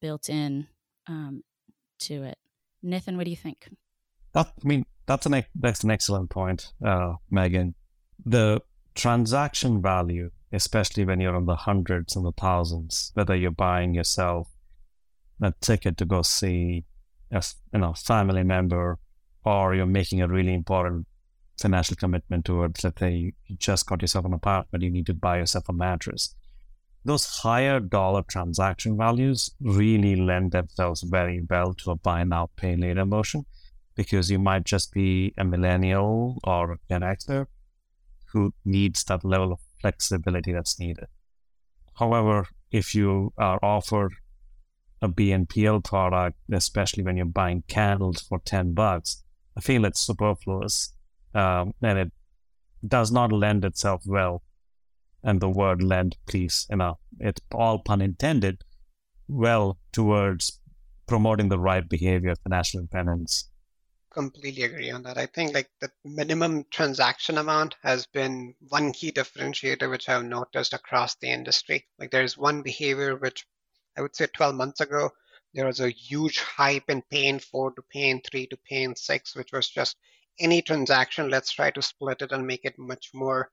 built 0.00 0.28
in 0.28 0.68
um, 1.08 1.42
to 2.00 2.22
it. 2.22 2.38
Nathan, 2.84 3.16
what 3.16 3.24
do 3.24 3.30
you 3.30 3.36
think? 3.36 3.68
That, 4.34 4.52
I 4.62 4.66
mean, 4.66 4.84
that's 5.06 5.26
an, 5.26 5.44
that's 5.54 5.84
an 5.84 5.90
excellent 5.90 6.30
point, 6.30 6.72
uh, 6.84 7.14
Megan. 7.30 7.74
The 8.24 8.60
transaction 8.94 9.80
value, 9.82 10.30
especially 10.52 11.04
when 11.04 11.20
you're 11.20 11.36
in 11.36 11.46
the 11.46 11.56
hundreds 11.56 12.14
and 12.14 12.24
the 12.24 12.32
thousands, 12.32 13.10
whether 13.14 13.34
you're 13.34 13.50
buying 13.50 13.94
yourself 13.94 14.48
a 15.40 15.52
ticket 15.60 15.96
to 15.96 16.04
go 16.04 16.22
see 16.22 16.84
a 17.32 17.42
you 17.72 17.80
know 17.80 17.94
family 17.94 18.44
member, 18.44 18.98
or 19.44 19.74
you're 19.74 19.86
making 19.86 20.20
a 20.20 20.28
really 20.28 20.54
important 20.54 21.06
financial 21.58 21.96
commitment 21.96 22.44
towards, 22.44 22.84
let's 22.84 23.00
say 23.00 23.32
you 23.46 23.56
just 23.56 23.86
got 23.86 24.02
yourself 24.02 24.24
an 24.24 24.32
apartment, 24.32 24.84
you 24.84 24.90
need 24.90 25.06
to 25.06 25.14
buy 25.14 25.38
yourself 25.38 25.68
a 25.68 25.72
mattress. 25.72 26.34
Those 27.04 27.26
higher 27.26 27.80
dollar 27.80 28.22
transaction 28.22 28.96
values 28.96 29.50
really 29.60 30.16
lend 30.16 30.52
themselves 30.52 31.02
very 31.02 31.42
well 31.48 31.74
to 31.74 31.90
a 31.90 31.96
buy 31.96 32.24
now, 32.24 32.50
pay 32.56 32.76
later 32.76 33.04
motion 33.04 33.44
because 33.94 34.30
you 34.30 34.38
might 34.38 34.64
just 34.64 34.92
be 34.92 35.32
a 35.38 35.44
millennial 35.44 36.38
or 36.44 36.72
a 36.72 36.78
Gen 36.88 37.02
Xer 37.02 37.46
who 38.32 38.52
needs 38.64 39.04
that 39.04 39.24
level 39.24 39.52
of 39.52 39.60
flexibility 39.80 40.52
that's 40.52 40.80
needed. 40.80 41.06
However, 41.94 42.46
if 42.72 42.94
you 42.94 43.32
are 43.38 43.58
offered 43.62 44.14
a 45.00 45.08
BNPL 45.08 45.84
product, 45.84 46.38
especially 46.50 47.04
when 47.04 47.16
you're 47.16 47.26
buying 47.26 47.62
candles 47.68 48.20
for 48.22 48.40
10 48.40 48.72
bucks, 48.72 49.22
I 49.56 49.60
feel 49.60 49.84
it's 49.84 50.00
superfluous 50.00 50.92
um, 51.34 51.74
and 51.82 51.98
it 51.98 52.12
does 52.86 53.12
not 53.12 53.30
lend 53.30 53.64
itself 53.64 54.02
well. 54.06 54.42
And 55.26 55.40
the 55.40 55.48
word 55.48 55.82
lend, 55.82 56.18
please, 56.26 56.66
you 56.68 56.76
know, 56.76 56.98
it's 57.18 57.40
all 57.52 57.78
pun 57.78 58.02
intended, 58.02 58.62
well 59.26 59.78
towards 59.90 60.60
promoting 61.06 61.48
the 61.48 61.58
right 61.58 61.88
behavior 61.88 62.32
of 62.32 62.38
financial 62.40 62.80
independence. 62.80 63.48
Completely 64.10 64.64
agree 64.64 64.90
on 64.90 65.02
that. 65.04 65.16
I 65.16 65.26
think 65.26 65.54
like 65.54 65.70
the 65.80 65.90
minimum 66.04 66.66
transaction 66.70 67.38
amount 67.38 67.74
has 67.82 68.06
been 68.06 68.54
one 68.68 68.92
key 68.92 69.10
differentiator 69.12 69.90
which 69.90 70.08
I've 70.08 70.24
noticed 70.24 70.74
across 70.74 71.14
the 71.16 71.30
industry. 71.30 71.86
Like 71.98 72.10
there's 72.10 72.36
one 72.36 72.62
behavior 72.62 73.16
which 73.16 73.46
I 73.96 74.02
would 74.02 74.14
say 74.14 74.26
12 74.26 74.54
months 74.54 74.80
ago, 74.80 75.10
there 75.54 75.66
was 75.66 75.80
a 75.80 75.88
huge 75.88 76.40
hype 76.40 76.90
in 76.90 77.02
paying 77.10 77.38
4 77.38 77.72
to 77.72 77.82
Pay 77.90 78.10
in 78.10 78.20
3 78.20 78.46
to 78.48 78.56
Pay 78.68 78.82
in 78.82 78.94
6, 78.94 79.36
which 79.36 79.52
was 79.52 79.68
just 79.70 79.96
any 80.38 80.62
transaction, 80.62 81.30
let's 81.30 81.52
try 81.52 81.70
to 81.70 81.80
split 81.80 82.22
it 82.22 82.32
and 82.32 82.46
make 82.46 82.64
it 82.64 82.78
much 82.78 83.10
more 83.14 83.50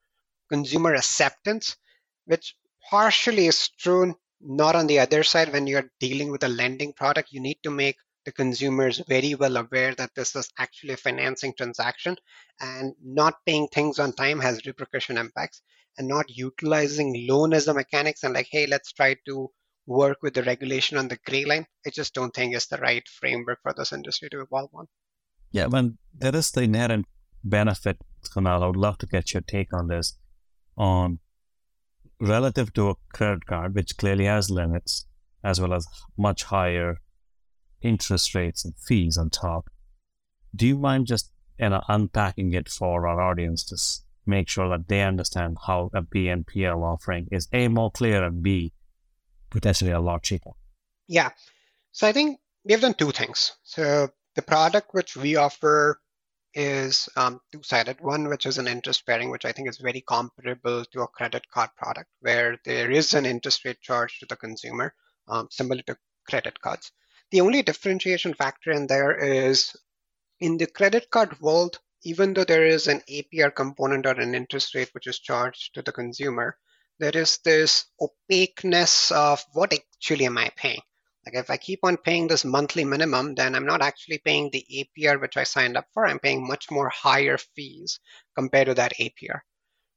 consumer 0.52 0.94
acceptance, 0.94 1.78
which 2.26 2.56
partially 2.90 3.48
is 3.48 3.70
true 3.70 4.16
not 4.42 4.76
on 4.76 4.88
the 4.88 5.00
other 5.00 5.24
side 5.24 5.54
when 5.54 5.68
you're 5.68 5.92
dealing 6.00 6.32
with 6.32 6.44
a 6.44 6.50
lending 6.50 6.92
product 6.94 7.32
you 7.32 7.40
need 7.40 7.58
to 7.62 7.70
make 7.70 7.96
the 8.26 8.32
consumers 8.32 8.98
very 9.08 9.36
well 9.36 9.56
aware 9.58 9.94
that 9.94 10.10
this 10.16 10.36
is 10.36 10.50
actually 10.58 10.94
a 10.94 10.98
financing 10.98 11.54
transaction 11.56 12.16
and 12.60 12.94
not 13.04 13.36
paying 13.46 13.68
things 13.68 14.00
on 14.00 14.12
time 14.14 14.40
has 14.40 14.66
repercussion 14.66 15.16
impacts 15.16 15.62
and 15.98 16.08
not 16.08 16.26
utilizing 16.28 17.28
loan 17.28 17.54
as 17.54 17.68
a 17.68 17.74
mechanics 17.74 18.24
and 18.24 18.34
like 18.34 18.48
hey 18.50 18.66
let's 18.66 18.92
try 18.94 19.16
to 19.28 19.48
work 19.86 20.18
with 20.22 20.34
the 20.34 20.44
regulation 20.44 20.98
on 20.98 21.08
the 21.08 21.18
gray 21.26 21.46
line, 21.46 21.66
I 21.86 21.90
just 21.90 22.14
don't 22.14 22.34
think 22.34 22.56
is 22.56 22.68
the 22.68 22.78
right 22.78 23.08
framework 23.08 23.60
for 23.62 23.74
this 23.74 23.94
industry 23.94 24.30
to 24.30 24.42
evolve 24.42 24.70
on. 24.74 24.88
Yeah, 25.52 25.68
when 25.68 25.98
there 26.14 26.36
is 26.36 26.52
the 26.52 26.62
inherent 26.62 27.06
benefit, 27.44 27.98
Kunal, 28.34 28.64
I 28.64 28.68
would 28.68 28.78
love 28.78 28.98
to 29.00 29.06
get 29.06 29.34
your 29.34 29.42
take 29.42 29.74
on 29.74 29.88
this. 29.88 30.18
On 30.82 31.20
relative 32.20 32.74
to 32.74 32.90
a 32.90 32.96
credit 33.14 33.46
card, 33.46 33.76
which 33.76 33.98
clearly 33.98 34.26
has 34.26 34.50
limits, 34.50 35.06
as 35.44 35.62
well 35.62 35.74
as 35.74 35.86
much 36.18 36.46
higher 36.46 36.98
interest 37.82 38.34
rates 38.34 38.66
and 38.66 38.74
fees 38.78 39.16
on 39.16 39.30
top. 39.30 39.70
Do 40.56 40.66
you 40.66 40.78
mind 40.80 41.06
just 41.06 41.32
you 41.60 41.70
know, 41.70 41.84
unpacking 41.88 42.54
it 42.54 42.68
for 42.68 43.08
our 43.08 43.22
audience 43.22 43.64
to 43.66 43.78
make 44.26 44.50
sure 44.50 44.70
that 44.70 44.88
they 44.88 45.04
understand 45.04 45.58
how 45.68 45.92
a 45.94 46.02
BNPL 46.02 46.82
offering 46.82 47.28
is 47.32 47.48
A, 47.54 47.68
more 47.68 47.92
clear, 47.92 48.24
and 48.24 48.42
B, 48.42 48.74
potentially 49.52 49.92
a 49.92 50.00
lot 50.00 50.24
cheaper. 50.24 50.52
Yeah. 51.08 51.30
So 51.92 52.08
I 52.08 52.14
think 52.14 52.40
we 52.66 52.72
have 52.72 52.82
done 52.82 52.96
two 52.96 53.12
things. 53.12 53.54
So 53.64 54.10
the 54.36 54.42
product 54.42 54.94
which 54.94 55.16
we 55.16 55.36
offer 55.36 56.02
is 56.54 57.08
um, 57.16 57.40
two-sided. 57.52 58.02
One, 58.02 58.28
which 58.28 58.46
is 58.46 58.58
an 58.58 58.68
interest 58.68 59.06
bearing, 59.06 59.30
which 59.30 59.46
I 59.46 59.52
think 59.52 59.70
is 59.70 59.78
very 59.78 60.02
comparable 60.02 60.86
to 60.86 61.02
a 61.02 61.08
credit 61.08 61.46
card 61.54 61.70
product, 61.78 62.10
where 62.20 62.58
there 62.66 62.92
is 62.92 63.14
an 63.14 63.26
interest 63.26 63.66
rate 63.66 63.82
charge 63.82 64.20
to 64.20 64.26
the 64.26 64.36
consumer, 64.36 64.94
um, 65.28 65.48
similar 65.52 65.82
to 65.84 65.98
credit 66.30 66.60
cards. 66.62 66.92
The 67.32 67.42
only 67.42 67.62
differentiation 67.62 68.34
factor 68.34 68.72
in 68.72 68.88
there 68.88 69.18
is 69.18 69.76
in 70.40 70.58
the 70.58 70.68
credit 70.68 71.10
card 71.10 71.40
world, 71.40 71.80
even 72.04 72.34
though 72.34 72.44
there 72.44 72.66
is 72.66 72.88
an 72.88 73.02
APR 73.10 73.56
component 73.56 74.06
or 74.06 74.20
an 74.20 74.36
interest 74.36 74.76
rate 74.76 74.90
which 74.94 75.08
is 75.08 75.20
charged 75.20 75.74
to 75.76 75.82
the 75.82 75.92
consumer, 75.92 76.58
there 77.00 77.16
is 77.16 77.40
this 77.44 77.86
opaqueness 78.00 79.12
of 79.12 79.44
what 79.54 79.74
actually 79.74 80.26
am 80.26 80.38
I 80.38 80.52
paying? 80.56 80.82
Like 81.26 81.36
if 81.36 81.50
I 81.50 81.58
keep 81.58 81.82
on 81.84 81.98
paying 81.98 82.28
this 82.28 82.44
monthly 82.44 82.84
minimum, 82.84 83.36
then 83.36 83.54
I'm 83.54 83.66
not 83.66 83.82
actually 83.82 84.18
paying 84.18 84.50
the 84.50 84.66
APR 84.72 85.22
which 85.22 85.38
I 85.38 85.44
signed 85.44 85.78
up 85.78 85.88
for. 85.94 86.06
I'm 86.06 86.20
paying 86.20 86.48
much 86.48 86.72
more 86.72 86.90
higher 86.90 87.38
fees 87.38 88.00
compared 88.36 88.68
to 88.68 88.74
that 88.76 88.94
APR. 89.00 89.42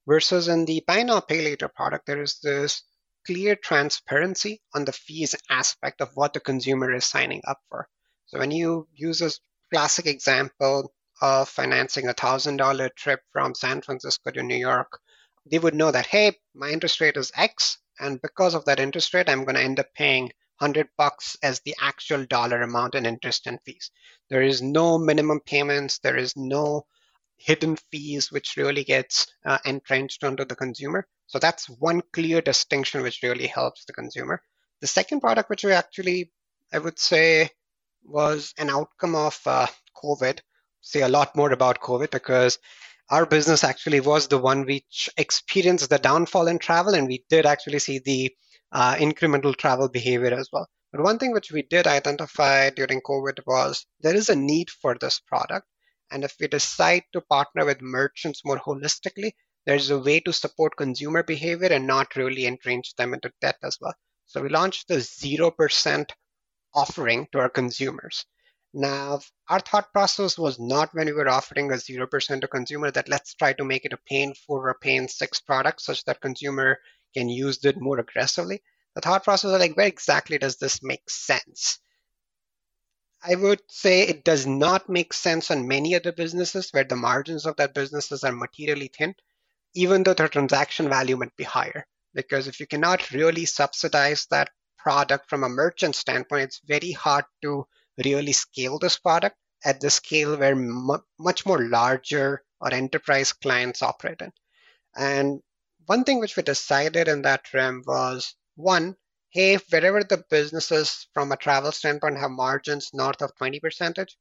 Versus 0.06 0.48
in 0.48 0.66
the 0.66 0.84
buy 0.86 1.02
now 1.02 1.20
pay 1.20 1.42
later 1.42 1.68
product, 1.68 2.06
there 2.06 2.20
is 2.20 2.40
this 2.40 2.82
clear 3.26 3.56
transparency 3.56 4.60
on 4.74 4.84
the 4.84 4.92
fees 4.92 5.34
aspect 5.48 6.02
of 6.02 6.14
what 6.14 6.34
the 6.34 6.40
consumer 6.40 6.92
is 6.92 7.06
signing 7.06 7.40
up 7.46 7.60
for. 7.70 7.88
So 8.26 8.38
when 8.38 8.50
you 8.50 8.86
use 8.94 9.20
this 9.20 9.40
classic 9.72 10.06
example 10.06 10.92
of 11.22 11.48
financing 11.48 12.06
a 12.06 12.12
thousand 12.12 12.58
dollar 12.58 12.90
trip 12.90 13.22
from 13.32 13.54
San 13.54 13.80
Francisco 13.80 14.30
to 14.30 14.42
New 14.42 14.56
York, 14.56 15.00
they 15.50 15.58
would 15.58 15.74
know 15.74 15.90
that 15.90 16.06
hey, 16.06 16.36
my 16.54 16.68
interest 16.68 17.00
rate 17.00 17.16
is 17.16 17.32
X, 17.34 17.78
and 17.98 18.20
because 18.20 18.54
of 18.54 18.66
that 18.66 18.80
interest 18.80 19.14
rate, 19.14 19.30
I'm 19.30 19.44
going 19.44 19.54
to 19.54 19.62
end 19.62 19.80
up 19.80 19.94
paying 19.94 20.32
100 20.58 20.88
bucks 20.96 21.36
as 21.42 21.60
the 21.60 21.74
actual 21.80 22.24
dollar 22.26 22.62
amount 22.62 22.94
in 22.94 23.06
interest 23.06 23.46
and 23.46 23.58
fees. 23.64 23.90
There 24.30 24.42
is 24.42 24.62
no 24.62 24.98
minimum 24.98 25.40
payments, 25.44 25.98
there 25.98 26.16
is 26.16 26.34
no 26.36 26.86
hidden 27.36 27.76
fees 27.90 28.30
which 28.30 28.56
really 28.56 28.84
gets 28.84 29.26
uh, 29.44 29.58
entrenched 29.64 30.24
onto 30.24 30.44
the 30.44 30.56
consumer. 30.56 31.06
So 31.26 31.38
that's 31.38 31.68
one 31.68 32.02
clear 32.12 32.40
distinction 32.40 33.02
which 33.02 33.20
really 33.22 33.46
helps 33.46 33.84
the 33.84 33.92
consumer. 33.92 34.42
The 34.80 34.86
second 34.86 35.20
product, 35.20 35.50
which 35.50 35.64
we 35.64 35.72
actually, 35.72 36.30
I 36.72 36.78
would 36.78 36.98
say, 36.98 37.50
was 38.04 38.52
an 38.58 38.70
outcome 38.70 39.14
of 39.14 39.40
uh, 39.46 39.66
COVID. 39.96 40.40
Say 40.80 41.00
a 41.00 41.08
lot 41.08 41.34
more 41.34 41.52
about 41.52 41.80
COVID 41.80 42.10
because 42.10 42.58
our 43.10 43.26
business 43.26 43.64
actually 43.64 44.00
was 44.00 44.28
the 44.28 44.38
one 44.38 44.64
which 44.64 45.08
experienced 45.16 45.88
the 45.90 45.98
downfall 45.98 46.48
in 46.48 46.58
travel, 46.58 46.94
and 46.94 47.06
we 47.06 47.24
did 47.28 47.46
actually 47.46 47.78
see 47.78 47.98
the 47.98 48.34
uh, 48.74 48.96
incremental 48.96 49.56
travel 49.56 49.88
behavior 49.88 50.34
as 50.34 50.50
well. 50.52 50.68
But 50.92 51.02
one 51.02 51.18
thing 51.18 51.32
which 51.32 51.50
we 51.50 51.62
did 51.62 51.86
identify 51.86 52.70
during 52.70 53.00
COVID 53.00 53.38
was 53.46 53.86
there 54.00 54.14
is 54.14 54.28
a 54.28 54.36
need 54.36 54.68
for 54.70 54.96
this 55.00 55.20
product. 55.20 55.66
And 56.10 56.24
if 56.24 56.34
we 56.38 56.48
decide 56.48 57.04
to 57.12 57.20
partner 57.22 57.64
with 57.64 57.80
merchants 57.80 58.42
more 58.44 58.58
holistically, 58.58 59.32
there's 59.64 59.90
a 59.90 59.98
way 59.98 60.20
to 60.20 60.32
support 60.32 60.76
consumer 60.76 61.22
behavior 61.22 61.68
and 61.68 61.86
not 61.86 62.14
really 62.16 62.46
entrench 62.46 62.94
them 62.96 63.14
into 63.14 63.32
debt 63.40 63.56
as 63.62 63.78
well. 63.80 63.94
So 64.26 64.42
we 64.42 64.48
launched 64.50 64.88
the 64.88 64.96
0% 64.96 66.10
offering 66.74 67.28
to 67.32 67.38
our 67.38 67.48
consumers. 67.48 68.26
Now, 68.72 69.20
our 69.48 69.60
thought 69.60 69.92
process 69.92 70.36
was 70.36 70.58
not 70.58 70.92
when 70.92 71.06
we 71.06 71.12
were 71.12 71.28
offering 71.28 71.70
a 71.70 71.76
0% 71.76 72.40
to 72.40 72.48
consumer 72.48 72.90
that 72.90 73.08
let's 73.08 73.34
try 73.34 73.52
to 73.52 73.64
make 73.64 73.84
it 73.84 73.92
a 73.92 73.98
pay 74.08 74.22
in 74.22 74.34
four 74.34 74.68
or 74.68 74.74
pay 74.80 75.06
six 75.06 75.40
product 75.40 75.80
such 75.80 76.04
that 76.04 76.20
consumer 76.20 76.78
can 77.14 77.28
use 77.28 77.64
it 77.64 77.80
more 77.80 77.98
aggressively. 77.98 78.62
The 78.94 79.00
thought 79.00 79.24
process 79.24 79.50
was 79.50 79.60
like, 79.60 79.76
where 79.76 79.86
exactly 79.86 80.38
does 80.38 80.56
this 80.56 80.82
make 80.82 81.08
sense? 81.08 81.78
I 83.26 83.34
would 83.36 83.62
say 83.68 84.02
it 84.02 84.24
does 84.24 84.46
not 84.46 84.88
make 84.88 85.12
sense 85.14 85.50
on 85.50 85.66
many 85.66 85.94
other 85.94 86.12
businesses 86.12 86.70
where 86.70 86.84
the 86.84 86.96
margins 86.96 87.46
of 87.46 87.56
that 87.56 87.74
businesses 87.74 88.22
are 88.22 88.32
materially 88.32 88.88
thin, 88.88 89.14
even 89.74 90.02
though 90.02 90.14
the 90.14 90.28
transaction 90.28 90.88
value 90.88 91.16
might 91.16 91.34
be 91.36 91.44
higher. 91.44 91.86
Because 92.12 92.46
if 92.46 92.60
you 92.60 92.66
cannot 92.66 93.10
really 93.10 93.46
subsidize 93.46 94.26
that 94.26 94.50
product 94.76 95.30
from 95.30 95.42
a 95.42 95.48
merchant 95.48 95.96
standpoint, 95.96 96.42
it's 96.42 96.60
very 96.66 96.92
hard 96.92 97.24
to 97.42 97.66
really 98.04 98.32
scale 98.32 98.78
this 98.78 98.98
product 98.98 99.36
at 99.64 99.80
the 99.80 99.88
scale 99.88 100.36
where 100.36 100.54
much 100.54 101.46
more 101.46 101.66
larger 101.66 102.42
or 102.60 102.74
enterprise 102.74 103.32
clients 103.32 103.82
operate 103.82 104.20
in. 104.20 104.32
And 104.96 105.40
one 105.86 106.04
thing 106.04 106.20
which 106.20 106.36
we 106.36 106.42
decided 106.42 107.08
in 107.08 107.22
that 107.22 107.52
realm 107.52 107.82
was 107.86 108.34
one, 108.56 108.96
hey, 109.30 109.56
wherever 109.70 110.02
the 110.02 110.24
businesses 110.30 111.06
from 111.12 111.32
a 111.32 111.36
travel 111.36 111.72
standpoint 111.72 112.18
have 112.18 112.30
margins 112.30 112.90
north 112.92 113.20
of 113.22 113.34
20 113.36 113.60
percentage, 113.60 114.16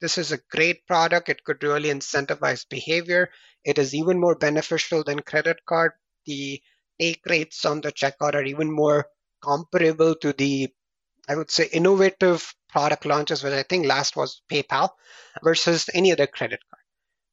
this 0.00 0.18
is 0.18 0.32
a 0.32 0.40
great 0.50 0.86
product. 0.86 1.28
It 1.28 1.44
could 1.44 1.62
really 1.62 1.88
incentivize 1.88 2.68
behavior. 2.68 3.30
It 3.64 3.78
is 3.78 3.94
even 3.94 4.20
more 4.20 4.34
beneficial 4.34 5.02
than 5.04 5.20
credit 5.20 5.64
card. 5.66 5.92
The 6.26 6.60
take 7.00 7.22
rates 7.26 7.64
on 7.64 7.80
the 7.80 7.92
checkout 7.92 8.34
are 8.34 8.44
even 8.44 8.70
more 8.70 9.06
comparable 9.42 10.14
to 10.16 10.32
the, 10.32 10.72
I 11.28 11.36
would 11.36 11.50
say, 11.50 11.68
innovative 11.72 12.54
product 12.68 13.06
launches, 13.06 13.42
which 13.42 13.52
I 13.52 13.62
think 13.62 13.86
last 13.86 14.16
was 14.16 14.42
PayPal 14.50 14.90
versus 15.42 15.88
any 15.94 16.12
other 16.12 16.26
credit 16.26 16.60
card. 16.70 16.82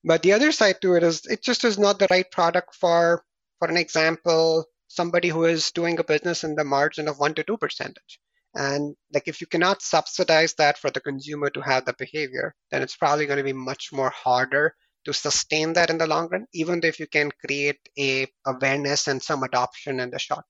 But 0.05 0.21
the 0.21 0.33
other 0.33 0.51
side 0.51 0.81
to 0.81 0.95
it 0.95 1.03
is 1.03 1.25
it 1.25 1.43
just 1.43 1.63
is 1.63 1.77
not 1.77 1.99
the 1.99 2.07
right 2.09 2.29
product 2.29 2.75
for 2.75 3.23
for 3.63 3.69
an 3.69 3.77
example, 3.77 4.65
somebody 4.89 5.29
who 5.29 5.45
is 5.45 5.71
doing 5.71 5.97
a 5.97 6.03
business 6.03 6.43
in 6.43 6.53
the 6.55 6.65
margin 6.65 7.07
of 7.07 7.17
one 7.17 7.33
to 7.33 7.45
two 7.45 7.55
percentage. 7.55 8.19
And 8.53 8.93
like 9.13 9.29
if 9.29 9.39
you 9.39 9.47
cannot 9.47 9.81
subsidize 9.81 10.53
that 10.55 10.77
for 10.77 10.91
the 10.91 10.99
consumer 10.99 11.49
to 11.51 11.61
have 11.61 11.85
the 11.85 11.95
behavior, 11.97 12.55
then 12.71 12.81
it's 12.81 12.97
probably 12.97 13.25
going 13.25 13.37
to 13.37 13.43
be 13.43 13.53
much 13.53 13.93
more 13.93 14.09
harder 14.09 14.75
to 15.05 15.13
sustain 15.13 15.71
that 15.73 15.89
in 15.89 15.97
the 15.97 16.07
long 16.07 16.27
run, 16.29 16.45
even 16.53 16.81
if 16.83 16.99
you 16.99 17.07
can 17.07 17.31
create 17.31 17.79
a 17.97 18.27
awareness 18.45 19.07
and 19.07 19.23
some 19.23 19.43
adoption 19.43 20.01
in 20.01 20.09
the 20.09 20.19
short. 20.19 20.43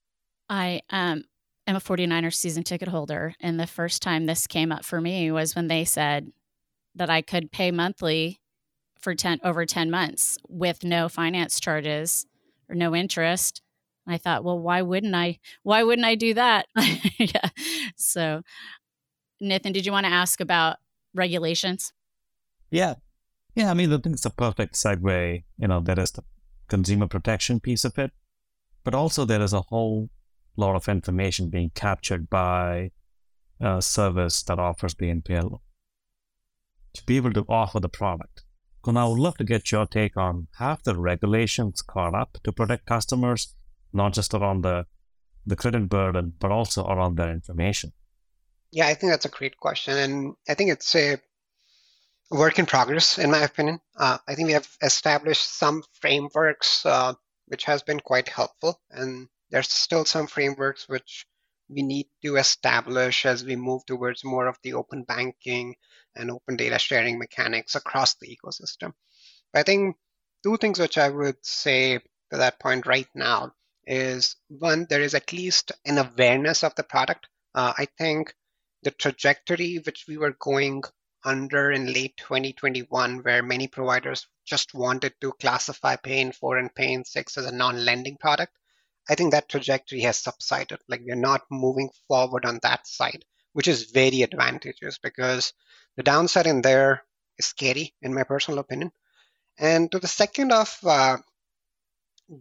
I 0.48 0.82
um 0.90 1.22
am 1.68 1.76
a 1.76 1.80
49ers 1.80 2.34
season 2.34 2.64
ticket 2.64 2.88
holder. 2.88 3.36
And 3.38 3.60
the 3.60 3.68
first 3.68 4.02
time 4.02 4.26
this 4.26 4.48
came 4.48 4.72
up 4.72 4.84
for 4.84 5.00
me 5.00 5.30
was 5.30 5.54
when 5.54 5.68
they 5.68 5.84
said 5.84 6.32
that 6.96 7.10
I 7.10 7.22
could 7.22 7.52
pay 7.52 7.70
monthly 7.70 8.40
for 8.98 9.14
10 9.14 9.38
over 9.44 9.64
10 9.64 9.88
months 9.88 10.36
with 10.48 10.82
no 10.82 11.08
finance 11.08 11.60
charges 11.60 12.26
or 12.68 12.74
no 12.74 12.94
interest. 12.94 13.62
I 14.06 14.18
thought, 14.18 14.44
well, 14.44 14.58
why 14.58 14.82
wouldn't 14.82 15.14
I? 15.14 15.38
Why 15.62 15.82
wouldn't 15.82 16.06
I 16.06 16.14
do 16.14 16.34
that? 16.34 16.66
yeah. 17.18 17.48
So, 17.96 18.42
Nathan, 19.40 19.72
did 19.72 19.86
you 19.86 19.92
want 19.92 20.06
to 20.06 20.12
ask 20.12 20.40
about 20.40 20.76
regulations? 21.14 21.92
Yeah. 22.70 22.94
Yeah. 23.54 23.70
I 23.70 23.74
mean, 23.74 23.92
I 23.92 23.98
think 23.98 24.14
it's 24.14 24.24
a 24.26 24.30
perfect 24.30 24.74
segue. 24.74 25.44
You 25.58 25.68
know, 25.68 25.80
there 25.80 25.98
is 25.98 26.10
the 26.12 26.22
consumer 26.68 27.06
protection 27.06 27.60
piece 27.60 27.84
of 27.84 27.98
it, 27.98 28.10
but 28.82 28.94
also 28.94 29.24
there 29.24 29.42
is 29.42 29.52
a 29.52 29.62
whole 29.62 30.10
lot 30.56 30.76
of 30.76 30.88
information 30.88 31.48
being 31.48 31.70
captured 31.74 32.28
by 32.28 32.90
a 33.60 33.80
service 33.80 34.42
that 34.44 34.58
offers 34.58 34.94
BNPL 34.94 35.60
to 36.94 37.06
be 37.06 37.16
able 37.16 37.32
to 37.32 37.44
offer 37.48 37.80
the 37.80 37.88
product. 37.88 38.43
And 38.86 38.98
I 38.98 39.06
would 39.06 39.18
love 39.18 39.36
to 39.38 39.44
get 39.44 39.72
your 39.72 39.86
take 39.86 40.16
on 40.16 40.48
have 40.58 40.82
the 40.82 40.96
regulations 40.96 41.82
caught 41.82 42.14
up 42.14 42.38
to 42.44 42.52
protect 42.52 42.86
customers, 42.86 43.54
not 43.92 44.12
just 44.12 44.34
around 44.34 44.62
the, 44.62 44.86
the 45.46 45.56
credit 45.56 45.88
burden, 45.88 46.34
but 46.38 46.50
also 46.50 46.86
around 46.86 47.16
their 47.16 47.30
information? 47.30 47.92
Yeah, 48.70 48.86
I 48.86 48.94
think 48.94 49.12
that's 49.12 49.24
a 49.24 49.30
great 49.30 49.56
question. 49.56 49.96
And 49.96 50.34
I 50.48 50.54
think 50.54 50.70
it's 50.70 50.94
a 50.94 51.18
work 52.30 52.58
in 52.58 52.66
progress, 52.66 53.18
in 53.18 53.30
my 53.30 53.42
opinion. 53.42 53.80
Uh, 53.96 54.18
I 54.26 54.34
think 54.34 54.46
we 54.48 54.52
have 54.52 54.68
established 54.82 55.48
some 55.58 55.82
frameworks, 56.00 56.84
uh, 56.84 57.14
which 57.46 57.64
has 57.64 57.82
been 57.82 58.00
quite 58.00 58.28
helpful. 58.28 58.80
And 58.90 59.28
there's 59.50 59.70
still 59.70 60.04
some 60.04 60.26
frameworks 60.26 60.88
which 60.88 61.26
we 61.68 61.82
need 61.82 62.06
to 62.22 62.36
establish 62.36 63.24
as 63.24 63.44
we 63.44 63.56
move 63.56 63.86
towards 63.86 64.24
more 64.24 64.46
of 64.46 64.58
the 64.62 64.74
open 64.74 65.04
banking 65.04 65.76
and 66.16 66.30
open 66.30 66.56
data 66.56 66.78
sharing 66.78 67.18
mechanics 67.18 67.74
across 67.74 68.14
the 68.14 68.36
ecosystem. 68.36 68.92
But 69.52 69.60
I 69.60 69.62
think 69.62 69.96
two 70.42 70.56
things 70.56 70.78
which 70.78 70.98
I 70.98 71.08
would 71.08 71.44
say 71.44 71.98
to 72.30 72.38
that 72.38 72.58
point 72.58 72.86
right 72.86 73.08
now 73.14 73.52
is 73.86 74.36
one, 74.48 74.86
there 74.88 75.02
is 75.02 75.14
at 75.14 75.32
least 75.32 75.72
an 75.84 75.98
awareness 75.98 76.64
of 76.64 76.74
the 76.74 76.82
product. 76.82 77.28
Uh, 77.54 77.72
I 77.76 77.86
think 77.98 78.34
the 78.82 78.90
trajectory 78.90 79.76
which 79.76 80.04
we 80.08 80.16
were 80.16 80.36
going 80.38 80.82
under 81.24 81.72
in 81.72 81.92
late 81.92 82.16
2021, 82.18 83.22
where 83.22 83.42
many 83.42 83.66
providers 83.66 84.26
just 84.44 84.74
wanted 84.74 85.14
to 85.20 85.32
classify 85.40 85.96
Pay 85.96 86.20
in 86.20 86.32
4 86.32 86.58
and 86.58 86.74
Pay 86.74 86.92
in 86.92 87.04
6 87.04 87.38
as 87.38 87.46
a 87.46 87.52
non 87.52 87.84
lending 87.84 88.16
product, 88.18 88.52
I 89.08 89.14
think 89.14 89.32
that 89.32 89.48
trajectory 89.48 90.00
has 90.00 90.18
subsided. 90.18 90.80
Like 90.88 91.02
we're 91.04 91.14
not 91.14 91.42
moving 91.50 91.90
forward 92.08 92.44
on 92.44 92.60
that 92.62 92.86
side, 92.86 93.24
which 93.54 93.68
is 93.68 93.90
very 93.90 94.22
advantageous 94.22 94.98
because 94.98 95.54
the 95.96 96.02
downside 96.02 96.46
in 96.46 96.60
there 96.60 97.02
is 97.38 97.46
scary, 97.46 97.94
in 98.02 98.12
my 98.12 98.24
personal 98.24 98.58
opinion. 98.58 98.92
And 99.58 99.90
to 99.92 99.98
the 99.98 100.08
second 100.08 100.52
of 100.52 100.76
uh, 100.84 101.18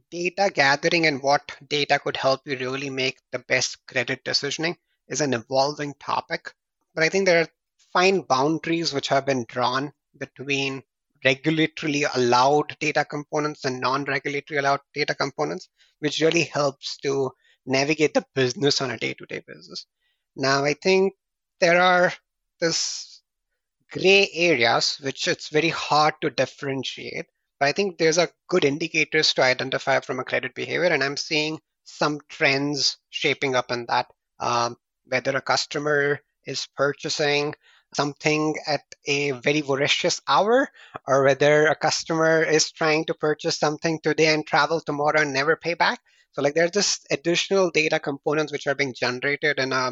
data 0.10 0.52
gathering 0.54 1.06
and 1.06 1.22
what 1.22 1.56
data 1.68 2.00
could 2.00 2.18
help 2.18 2.42
you 2.46 2.58
really 2.58 2.90
make 2.90 3.20
the 3.32 3.40
best 3.40 3.78
credit 3.88 4.24
decisioning 4.26 4.76
is 5.08 5.22
an 5.22 5.34
evolving 5.34 5.94
topic. 6.00 6.52
But 6.96 7.04
I 7.04 7.10
think 7.10 7.26
there 7.26 7.42
are 7.42 7.48
fine 7.92 8.22
boundaries 8.22 8.94
which 8.94 9.08
have 9.10 9.26
been 9.26 9.46
drawn 9.48 9.94
between 10.18 10.84
regulatorily 11.24 12.06
allowed 12.16 12.76
data 12.80 13.06
components 13.06 13.66
and 13.66 13.80
non-regulatory 13.80 14.58
allowed 14.58 14.82
data 14.94 15.16
components, 15.16 15.70
which 16.00 16.22
really 16.22 16.44
helps 16.44 16.98
to 16.98 17.32
navigate 17.66 18.14
the 18.14 18.26
business 18.36 18.82
on 18.82 18.92
a 18.92 18.98
day-to-day 18.98 19.44
basis. 19.48 19.86
Now, 20.36 20.66
I 20.66 20.74
think 20.74 21.14
there 21.60 21.80
are 21.82 22.14
this 22.60 23.22
gray 23.92 24.30
areas, 24.34 24.98
which 25.02 25.28
it's 25.28 25.50
very 25.50 25.70
hard 25.70 26.16
to 26.22 26.30
differentiate. 26.32 27.28
But 27.60 27.68
I 27.68 27.72
think 27.72 27.98
there's 27.98 28.18
a 28.18 28.30
good 28.48 28.66
indicators 28.66 29.34
to 29.36 29.44
identify 29.44 30.00
from 30.00 30.20
a 30.20 30.24
credit 30.24 30.56
behavior, 30.56 30.86
and 30.86 31.04
I'm 31.04 31.18
seeing 31.18 31.60
some 31.84 32.20
trends 32.30 32.98
shaping 33.10 33.56
up 33.56 33.72
in 33.72 33.86
that. 33.88 34.08
Um, 34.40 34.78
whether 35.06 35.36
a 35.38 35.42
customer 35.42 36.20
is 36.46 36.68
purchasing 36.76 37.54
something 37.94 38.56
at 38.66 38.82
a 39.06 39.32
very 39.32 39.62
voracious 39.62 40.20
hour, 40.28 40.70
or 41.08 41.24
whether 41.24 41.68
a 41.68 41.76
customer 41.76 42.44
is 42.44 42.72
trying 42.72 43.06
to 43.06 43.14
purchase 43.14 43.60
something 43.60 44.00
today 44.02 44.34
and 44.34 44.48
travel 44.48 44.82
tomorrow 44.82 45.22
and 45.22 45.34
never 45.34 45.56
pay 45.56 45.76
back. 45.76 46.00
So 46.32 46.42
like 46.42 46.56
there's 46.56 46.72
just 46.72 47.06
additional 47.12 47.70
data 47.70 48.00
components 48.00 48.52
which 48.52 48.66
are 48.66 48.76
being 48.76 48.96
generated 48.96 49.60
in 49.60 49.72
a 49.72 49.92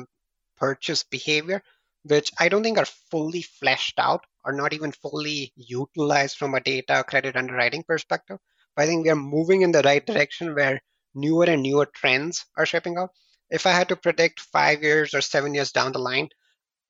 purchase 0.61 1.03
behavior, 1.03 1.61
which 2.03 2.31
I 2.39 2.47
don't 2.47 2.63
think 2.63 2.77
are 2.77 2.85
fully 2.85 3.41
fleshed 3.41 3.99
out 3.99 4.25
or 4.45 4.53
not 4.53 4.73
even 4.73 4.93
fully 4.93 5.51
utilized 5.55 6.37
from 6.37 6.53
a 6.53 6.61
data 6.61 7.03
credit 7.07 7.35
underwriting 7.35 7.83
perspective. 7.83 8.37
But 8.75 8.83
I 8.83 8.85
think 8.87 9.03
we 9.03 9.11
are 9.11 9.15
moving 9.15 9.63
in 9.63 9.73
the 9.73 9.81
right 9.81 10.05
direction 10.05 10.55
where 10.55 10.81
newer 11.15 11.45
and 11.45 11.63
newer 11.63 11.87
trends 11.87 12.45
are 12.57 12.65
shaping 12.65 12.97
up. 12.97 13.11
If 13.49 13.65
I 13.65 13.71
had 13.71 13.89
to 13.89 13.97
predict 13.97 14.39
five 14.39 14.83
years 14.83 15.13
or 15.13 15.21
seven 15.21 15.53
years 15.53 15.73
down 15.73 15.91
the 15.91 15.99
line, 15.99 16.29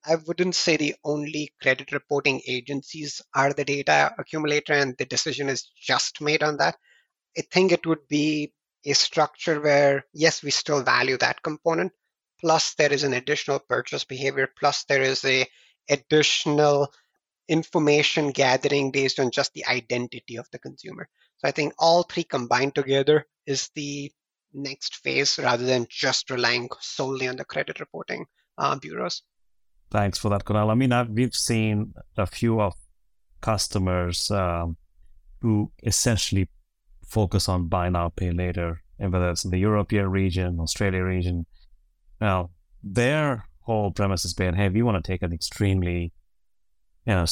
I 0.05 0.15
wouldn't 0.15 0.55
say 0.55 0.77
the 0.77 0.95
only 1.03 1.53
credit 1.61 1.91
reporting 1.91 2.41
agencies 2.47 3.21
are 3.35 3.53
the 3.53 3.65
data 3.65 4.13
accumulator 4.17 4.73
and 4.73 4.95
the 4.97 5.05
decision 5.05 5.49
is 5.49 5.71
just 5.75 6.21
made 6.21 6.43
on 6.43 6.57
that. 6.57 6.75
I 7.37 7.41
think 7.51 7.71
it 7.71 7.85
would 7.85 8.07
be 8.07 8.53
a 8.85 8.93
structure 8.93 9.61
where, 9.61 10.05
yes, 10.13 10.43
we 10.43 10.51
still 10.51 10.83
value 10.83 11.17
that 11.17 11.41
component, 11.43 11.93
plus 12.41 12.73
there 12.73 12.91
is 12.91 13.03
an 13.03 13.13
additional 13.13 13.59
purchase 13.59 14.03
behavior, 14.03 14.49
plus 14.59 14.83
there 14.85 15.01
is 15.01 15.23
a 15.25 15.47
additional 15.89 16.91
information 17.47 18.31
gathering 18.31 18.91
based 18.91 19.19
on 19.19 19.31
just 19.31 19.53
the 19.53 19.65
identity 19.65 20.37
of 20.37 20.47
the 20.51 20.59
consumer. 20.59 21.07
So 21.37 21.47
I 21.47 21.51
think 21.51 21.73
all 21.79 22.03
three 22.03 22.23
combined 22.23 22.75
together 22.75 23.25
is 23.45 23.69
the 23.75 24.11
next 24.53 24.97
phase 24.97 25.39
rather 25.39 25.65
than 25.65 25.87
just 25.89 26.29
relying 26.29 26.69
solely 26.79 27.27
on 27.27 27.35
the 27.35 27.45
credit 27.45 27.79
reporting 27.79 28.25
uh, 28.57 28.75
bureaus. 28.75 29.23
Thanks 29.89 30.17
for 30.17 30.29
that, 30.29 30.45
Kunal. 30.45 30.71
I 30.71 30.75
mean, 30.75 30.91
I've, 30.91 31.09
we've 31.09 31.35
seen 31.35 31.93
a 32.17 32.25
few 32.25 32.61
of 32.61 32.73
customers 33.41 34.31
um, 34.31 34.77
who 35.41 35.71
essentially 35.83 36.47
focus 37.05 37.49
on 37.49 37.67
buy 37.67 37.89
now, 37.89 38.09
pay 38.09 38.31
later, 38.31 38.81
and 38.99 39.11
whether 39.11 39.29
it's 39.29 39.43
in 39.43 39.51
the 39.51 39.57
European 39.57 40.09
region, 40.09 40.59
Australia 40.59 41.03
region. 41.03 41.45
Now, 42.21 42.51
their 42.83 43.47
whole 43.61 43.91
premise 43.91 44.23
has 44.23 44.33
been, 44.33 44.53
hey, 44.53 44.69
we 44.69 44.83
want 44.83 45.03
to 45.03 45.11
take 45.11 45.23
an 45.23 45.33
extremely, 45.33 46.13
you 47.05 47.13
know, 47.13 47.25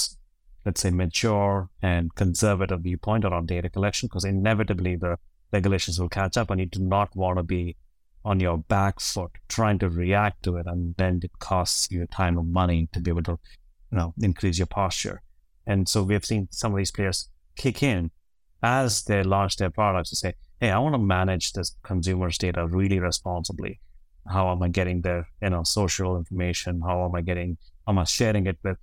let's 0.66 0.82
say 0.82 0.90
mature 0.90 1.70
and 1.82 2.14
conservative 2.16 2.82
viewpoint 2.82 3.24
around 3.24 3.48
data 3.48 3.70
collection 3.70 4.08
because 4.08 4.26
inevitably 4.26 4.96
the 4.96 5.18
regulations 5.54 6.00
will 6.00 6.10
catch 6.10 6.36
up 6.38 6.50
and 6.50 6.60
you 6.60 6.66
do 6.66 6.80
not 6.80 7.16
want 7.16 7.38
to 7.38 7.44
be 7.44 7.78
on 8.26 8.40
your 8.40 8.58
back 8.58 9.00
foot 9.00 9.32
trying 9.48 9.80
to 9.80 9.90
react 9.90 10.44
to 10.44 10.58
it 10.58 10.66
and 10.66 10.96
then 10.98 11.20
it 11.24 11.32
costs 11.40 11.90
you 11.90 12.06
time 12.08 12.38
and 12.38 12.52
money 12.52 12.90
to 12.92 13.00
be 13.00 13.10
able 13.10 13.24
to 13.24 13.40
you 13.92 13.98
know 13.98 14.14
increase 14.22 14.58
your 14.58 14.68
posture. 14.68 15.22
And 15.66 15.88
so 15.88 16.04
we've 16.04 16.26
seen 16.26 16.48
some 16.52 16.74
of 16.74 16.78
these 16.78 16.92
players 16.92 17.30
kick 17.56 17.84
in 17.84 18.12
as 18.64 19.04
they 19.04 19.24
launch 19.24 19.58
their 19.58 19.70
products 19.70 20.10
to 20.10 20.16
say 20.16 20.34
hey 20.60 20.72
i 20.72 20.80
want 20.80 20.94
to 20.94 21.00
manage 21.00 21.54
this 21.54 21.76
consumer's 21.84 22.38
data 22.38 22.66
really 22.68 23.00
responsibly 23.00 23.80
how 24.30 24.52
am 24.52 24.62
i 24.62 24.68
getting 24.68 25.02
their 25.02 25.28
you 25.42 25.50
know 25.50 25.64
social 25.64 26.18
information 26.18 26.82
how 26.82 27.06
am 27.06 27.16
i 27.16 27.22
getting 27.22 27.58
am 27.88 27.98
i 27.98 28.04
sharing 28.04 28.46
it 28.48 28.58
with 28.64 28.78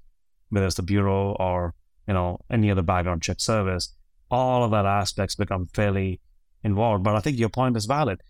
whether 0.51 0.67
it's 0.67 0.77
the 0.77 0.83
bureau 0.83 1.37
or 1.39 1.75
you 2.09 2.15
know 2.15 2.39
any 2.51 2.71
other 2.71 2.83
background 2.83 3.23
check 3.23 3.41
service 3.41 3.95
all 4.31 4.65
of 4.65 4.71
that 4.73 4.87
aspects 4.87 5.35
become 5.35 5.67
fairly 5.73 6.21
involved. 6.65 7.05
But 7.05 7.17
i 7.17 7.21
think 7.21 7.39
your 7.39 7.49
point 7.49 7.77
is 7.77 7.87
valid. 7.87 8.21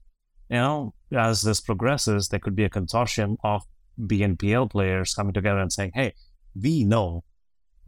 You 0.48 0.58
know, 0.58 0.94
as 1.12 1.42
this 1.42 1.60
progresses, 1.60 2.28
there 2.28 2.38
could 2.38 2.54
be 2.54 2.64
a 2.64 2.70
consortium 2.70 3.36
of 3.42 3.62
BNPL 4.00 4.70
players 4.70 5.12
coming 5.12 5.32
together 5.32 5.58
and 5.58 5.72
saying, 5.72 5.90
hey, 5.94 6.12
we 6.54 6.84
know 6.84 7.24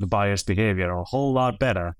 the 0.01 0.09
buyer's 0.09 0.43
behavior 0.43 0.91
a 0.91 1.05
whole 1.05 1.33
lot 1.33 1.61
better 1.61 1.95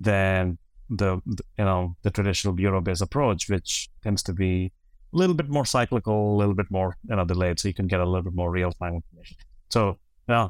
than 0.00 0.58
the, 0.88 1.20
you 1.58 1.64
know 1.64 1.96
the 2.02 2.10
traditional 2.10 2.54
bureau-based 2.54 3.02
approach, 3.02 3.48
which 3.48 3.88
tends 4.02 4.22
to 4.24 4.32
be 4.32 4.72
a 5.12 5.16
little 5.16 5.34
bit 5.34 5.48
more 5.48 5.64
cyclical, 5.64 6.34
a 6.34 6.38
little 6.38 6.54
bit 6.54 6.70
more 6.70 6.96
you 7.08 7.16
know 7.16 7.24
delayed, 7.24 7.58
so 7.58 7.68
you 7.68 7.74
can 7.74 7.86
get 7.86 8.00
a 8.00 8.04
little 8.04 8.22
bit 8.22 8.34
more 8.34 8.50
real-time 8.50 8.94
information. 8.96 9.36
So, 9.70 9.98
yeah, 10.28 10.48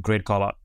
great 0.00 0.24
call 0.24 0.42
out. 0.42 0.56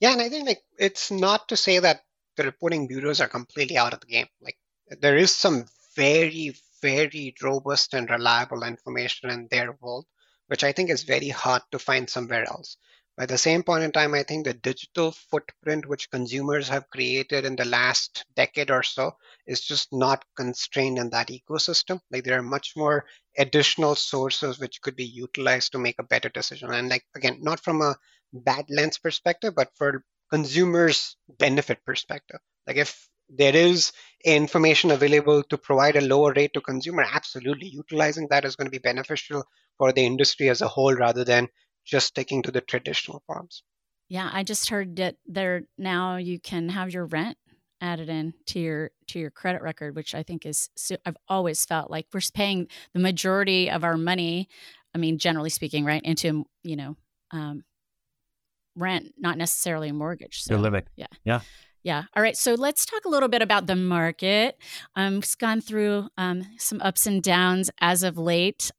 Yeah, 0.00 0.12
and 0.12 0.22
I 0.22 0.28
think 0.28 0.46
like 0.46 0.62
it's 0.78 1.10
not 1.10 1.48
to 1.48 1.56
say 1.56 1.78
that 1.78 2.02
the 2.36 2.44
reporting 2.44 2.86
bureaus 2.86 3.20
are 3.20 3.28
completely 3.28 3.76
out 3.76 3.92
of 3.92 4.00
the 4.00 4.06
game. 4.06 4.26
Like 4.40 4.56
there 5.00 5.16
is 5.16 5.34
some 5.34 5.66
very 5.96 6.54
very 6.82 7.34
robust 7.42 7.94
and 7.94 8.08
reliable 8.08 8.62
information 8.62 9.30
in 9.30 9.48
their 9.50 9.76
world, 9.80 10.06
which 10.46 10.64
I 10.64 10.72
think 10.72 10.90
is 10.90 11.02
very 11.02 11.28
hard 11.28 11.62
to 11.72 11.78
find 11.78 12.08
somewhere 12.08 12.44
else. 12.48 12.76
At 13.20 13.28
the 13.28 13.36
same 13.36 13.62
point 13.62 13.84
in 13.84 13.92
time, 13.92 14.14
I 14.14 14.22
think 14.22 14.46
the 14.46 14.54
digital 14.54 15.12
footprint 15.12 15.86
which 15.86 16.10
consumers 16.10 16.68
have 16.68 16.88
created 16.88 17.44
in 17.44 17.54
the 17.54 17.66
last 17.66 18.24
decade 18.34 18.70
or 18.70 18.82
so 18.82 19.12
is 19.46 19.60
just 19.60 19.88
not 19.92 20.24
constrained 20.38 20.96
in 20.96 21.10
that 21.10 21.28
ecosystem. 21.28 22.00
Like 22.10 22.24
there 22.24 22.38
are 22.38 22.42
much 22.42 22.72
more 22.76 23.04
additional 23.36 23.94
sources 23.94 24.58
which 24.58 24.80
could 24.80 24.96
be 24.96 25.04
utilized 25.04 25.72
to 25.72 25.78
make 25.78 25.96
a 25.98 26.02
better 26.02 26.30
decision. 26.30 26.72
And 26.72 26.88
like 26.88 27.04
again, 27.14 27.40
not 27.42 27.60
from 27.60 27.82
a 27.82 27.96
bad 28.32 28.64
lens 28.70 28.96
perspective, 28.96 29.54
but 29.54 29.68
for 29.74 30.02
consumers' 30.30 31.14
benefit 31.38 31.84
perspective. 31.84 32.40
Like 32.66 32.78
if 32.78 33.06
there 33.28 33.54
is 33.54 33.92
information 34.24 34.92
available 34.92 35.42
to 35.42 35.58
provide 35.58 35.96
a 35.96 36.00
lower 36.00 36.32
rate 36.32 36.54
to 36.54 36.62
consumer, 36.62 37.04
absolutely 37.12 37.68
utilizing 37.68 38.28
that 38.30 38.46
is 38.46 38.56
going 38.56 38.66
to 38.66 38.70
be 38.70 38.78
beneficial 38.78 39.44
for 39.76 39.92
the 39.92 40.06
industry 40.06 40.48
as 40.48 40.62
a 40.62 40.68
whole 40.68 40.94
rather 40.94 41.22
than 41.22 41.48
just 41.90 42.08
sticking 42.08 42.42
to 42.42 42.50
the 42.50 42.60
traditional 42.60 43.22
forms. 43.26 43.62
Yeah, 44.08 44.30
I 44.32 44.42
just 44.42 44.70
heard 44.70 44.96
that 44.96 45.16
there 45.26 45.62
now 45.78 46.16
you 46.16 46.40
can 46.40 46.68
have 46.70 46.92
your 46.92 47.06
rent 47.06 47.36
added 47.80 48.08
in 48.08 48.34
to 48.46 48.58
your 48.58 48.90
to 49.08 49.18
your 49.18 49.30
credit 49.30 49.62
record, 49.62 49.94
which 49.94 50.14
I 50.14 50.22
think 50.22 50.46
is 50.46 50.68
I've 51.04 51.16
always 51.28 51.64
felt 51.64 51.90
like 51.90 52.06
we're 52.12 52.20
paying 52.34 52.68
the 52.92 53.00
majority 53.00 53.70
of 53.70 53.84
our 53.84 53.96
money. 53.96 54.48
I 54.94 54.98
mean, 54.98 55.18
generally 55.18 55.50
speaking, 55.50 55.84
right 55.84 56.02
into 56.02 56.44
you 56.62 56.76
know 56.76 56.96
um, 57.30 57.64
rent, 58.76 59.14
not 59.18 59.38
necessarily 59.38 59.88
a 59.88 59.94
mortgage. 59.94 60.42
So, 60.42 60.54
You're 60.54 60.62
living. 60.62 60.84
Yeah. 60.96 61.06
Yeah. 61.24 61.40
Yeah. 61.82 62.04
All 62.14 62.22
right. 62.22 62.36
So 62.36 62.54
let's 62.54 62.84
talk 62.84 63.04
a 63.06 63.08
little 63.08 63.28
bit 63.28 63.42
about 63.42 63.66
the 63.66 63.76
market. 63.76 64.58
Um, 64.96 65.18
it's 65.18 65.34
gone 65.34 65.60
through 65.60 66.08
um, 66.18 66.46
some 66.58 66.80
ups 66.82 67.06
and 67.06 67.22
downs 67.22 67.70
as 67.80 68.02
of 68.02 68.18
late. 68.18 68.70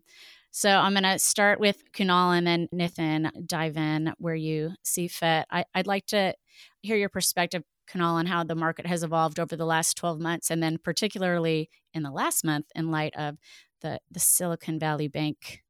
So 0.51 0.69
I'm 0.69 0.93
going 0.93 1.03
to 1.03 1.17
start 1.17 1.61
with 1.61 1.81
Kunal 1.93 2.37
and 2.37 2.45
then 2.45 2.67
Nithin 2.73 3.31
dive 3.47 3.77
in 3.77 4.13
where 4.17 4.35
you 4.35 4.73
see 4.83 5.07
fit. 5.07 5.45
I, 5.49 5.63
would 5.75 5.87
like 5.87 6.05
to 6.07 6.35
hear 6.81 6.97
your 6.97 7.07
perspective, 7.07 7.63
Kunal, 7.89 8.15
on 8.15 8.25
how 8.25 8.43
the 8.43 8.53
market 8.53 8.85
has 8.85 9.01
evolved 9.01 9.39
over 9.39 9.55
the 9.55 9.65
last 9.65 9.95
12 9.95 10.19
months, 10.19 10.51
and 10.51 10.61
then 10.61 10.77
particularly 10.77 11.69
in 11.93 12.03
the 12.03 12.11
last 12.11 12.43
month 12.43 12.65
in 12.75 12.91
light 12.91 13.15
of 13.15 13.37
the, 13.79 13.99
the 14.11 14.19
Silicon 14.19 14.77
Valley 14.77 15.07
Bank, 15.07 15.63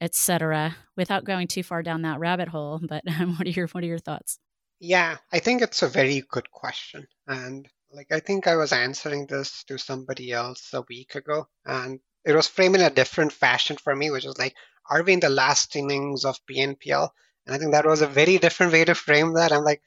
et 0.00 0.16
cetera, 0.16 0.76
without 0.96 1.24
going 1.24 1.46
too 1.46 1.62
far 1.62 1.84
down 1.84 2.02
that 2.02 2.18
rabbit 2.18 2.48
hole. 2.48 2.80
But 2.82 3.04
um, 3.08 3.34
what 3.38 3.46
are 3.46 3.50
your 3.50 3.68
what 3.68 3.84
are 3.84 3.88
your 3.88 3.98
thoughts? 3.98 4.40
Yeah, 4.80 5.18
I 5.32 5.38
think 5.38 5.62
it's 5.62 5.82
a 5.82 5.88
very 5.88 6.22
good 6.28 6.50
question. 6.50 7.06
And 7.28 7.68
like 7.92 8.08
I 8.10 8.18
think 8.18 8.48
I 8.48 8.56
was 8.56 8.72
answering 8.72 9.26
this 9.26 9.62
to 9.68 9.78
somebody 9.78 10.32
else 10.32 10.70
a 10.74 10.82
week 10.88 11.14
ago, 11.14 11.46
and 11.64 12.00
it 12.26 12.34
was 12.34 12.48
framed 12.48 12.74
in 12.74 12.80
a 12.82 12.90
different 12.90 13.32
fashion 13.32 13.76
for 13.76 13.94
me, 13.94 14.10
which 14.10 14.24
was 14.24 14.38
like, 14.38 14.54
are 14.90 15.02
we 15.02 15.12
in 15.12 15.20
the 15.20 15.30
last 15.30 15.76
innings 15.76 16.24
of 16.24 16.38
BNPL? 16.50 17.08
And 17.46 17.54
I 17.54 17.58
think 17.58 17.72
that 17.72 17.86
was 17.86 18.02
a 18.02 18.06
very 18.06 18.38
different 18.38 18.72
way 18.72 18.84
to 18.84 18.94
frame 18.94 19.34
that. 19.34 19.52
I'm 19.52 19.62
like, 19.62 19.80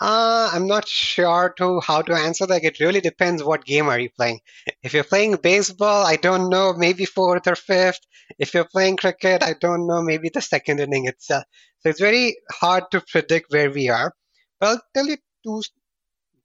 uh, 0.00 0.50
I'm 0.52 0.66
not 0.66 0.88
sure 0.88 1.54
to 1.58 1.80
how 1.80 2.00
to 2.02 2.14
answer 2.14 2.46
that. 2.46 2.64
It 2.64 2.80
really 2.80 3.02
depends 3.02 3.44
what 3.44 3.66
game 3.66 3.88
are 3.88 3.98
you 3.98 4.08
playing. 4.08 4.40
If 4.82 4.94
you're 4.94 5.04
playing 5.04 5.36
baseball, 5.36 6.06
I 6.06 6.16
don't 6.16 6.48
know, 6.48 6.72
maybe 6.72 7.04
fourth 7.04 7.46
or 7.46 7.56
fifth. 7.56 8.00
If 8.38 8.54
you're 8.54 8.64
playing 8.64 8.96
cricket, 8.96 9.42
I 9.42 9.52
don't 9.52 9.86
know, 9.86 10.02
maybe 10.02 10.30
the 10.30 10.40
second 10.40 10.80
inning 10.80 11.06
itself. 11.06 11.44
So 11.80 11.90
it's 11.90 12.00
very 12.00 12.36
hard 12.50 12.84
to 12.92 13.02
predict 13.02 13.52
where 13.52 13.70
we 13.70 13.90
are. 13.90 14.14
But 14.58 14.68
I'll 14.68 14.82
tell 14.94 15.06
you 15.06 15.18
two 15.44 15.62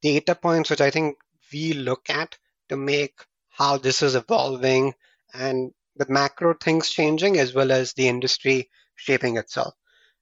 data 0.01 0.35
points 0.35 0.69
which 0.69 0.81
I 0.81 0.89
think 0.89 1.17
we 1.53 1.73
look 1.73 2.09
at 2.09 2.37
to 2.69 2.75
make 2.75 3.17
how 3.49 3.77
this 3.77 4.03
is 4.03 4.15
evolving 4.15 4.93
and 5.33 5.71
the 5.95 6.05
macro 6.09 6.53
things 6.53 6.89
changing 6.89 7.39
as 7.39 7.53
well 7.53 7.71
as 7.71 7.93
the 7.93 8.07
industry 8.07 8.69
shaping 8.95 9.37
itself. 9.37 9.73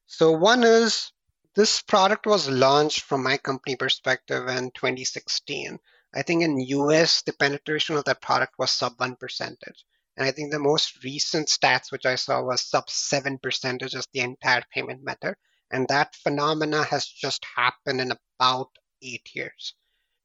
So 0.06 0.32
one 0.32 0.64
is 0.64 1.12
this 1.56 1.82
product 1.82 2.26
was 2.26 2.50
launched 2.50 3.02
from 3.02 3.24
my 3.24 3.38
company 3.38 3.76
perspective 3.76 4.48
in 4.48 4.72
2016. 4.72 5.80
I 6.14 6.22
think 6.22 6.44
in 6.44 6.60
US 6.60 7.22
the 7.24 7.34
penetration 7.34 7.96
of 7.96 8.06
that 8.06 8.22
product 8.22 8.54
was 8.58 8.72
sub 8.72 8.94
one 8.98 9.16
percentage. 9.16 9.86
And 10.18 10.26
I 10.26 10.32
think 10.32 10.52
the 10.52 10.60
most 10.60 11.04
recent 11.04 11.48
stats 11.48 11.92
which 11.92 12.06
I 12.06 12.16
saw 12.16 12.42
was 12.42 12.62
sub 12.62 12.90
seven 12.90 13.38
percentage 13.38 13.96
as 13.96 14.08
the 14.14 14.22
entire 14.22 14.64
payment 14.74 15.04
method. 15.04 15.36
And 15.72 15.88
that 15.88 16.16
phenomena 16.16 16.84
has 16.84 17.06
just 17.06 17.44
happened 17.56 18.00
in 18.00 18.12
about 18.40 18.70
eight 19.02 19.30
years. 19.34 19.74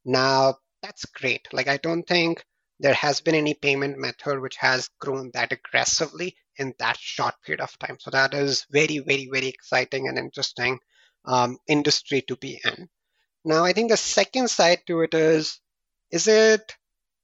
Now, 0.04 0.56
that's 0.82 1.04
great. 1.06 1.48
Like, 1.52 1.68
I 1.68 1.76
don't 1.78 2.04
think 2.04 2.44
there 2.80 2.94
has 2.94 3.20
been 3.20 3.34
any 3.34 3.54
payment 3.54 3.98
method 3.98 4.40
which 4.40 4.56
has 4.56 4.88
grown 4.98 5.30
that 5.34 5.52
aggressively 5.52 6.34
in 6.56 6.74
that 6.78 6.96
short 6.98 7.34
period 7.44 7.60
of 7.60 7.78
time. 7.78 7.98
So 8.00 8.10
that 8.10 8.32
is 8.32 8.66
very, 8.70 8.98
very, 8.98 9.28
very 9.30 9.48
exciting 9.48 10.08
and 10.08 10.18
interesting 10.18 10.78
um, 11.26 11.58
industry 11.68 12.22
to 12.22 12.36
be 12.36 12.58
in. 12.64 12.88
Now, 13.44 13.64
I 13.64 13.74
think 13.74 13.90
the 13.90 13.96
second 13.98 14.48
side 14.48 14.80
to 14.86 15.02
it 15.02 15.14
is 15.14 15.60
is 16.10 16.26
it 16.26 16.76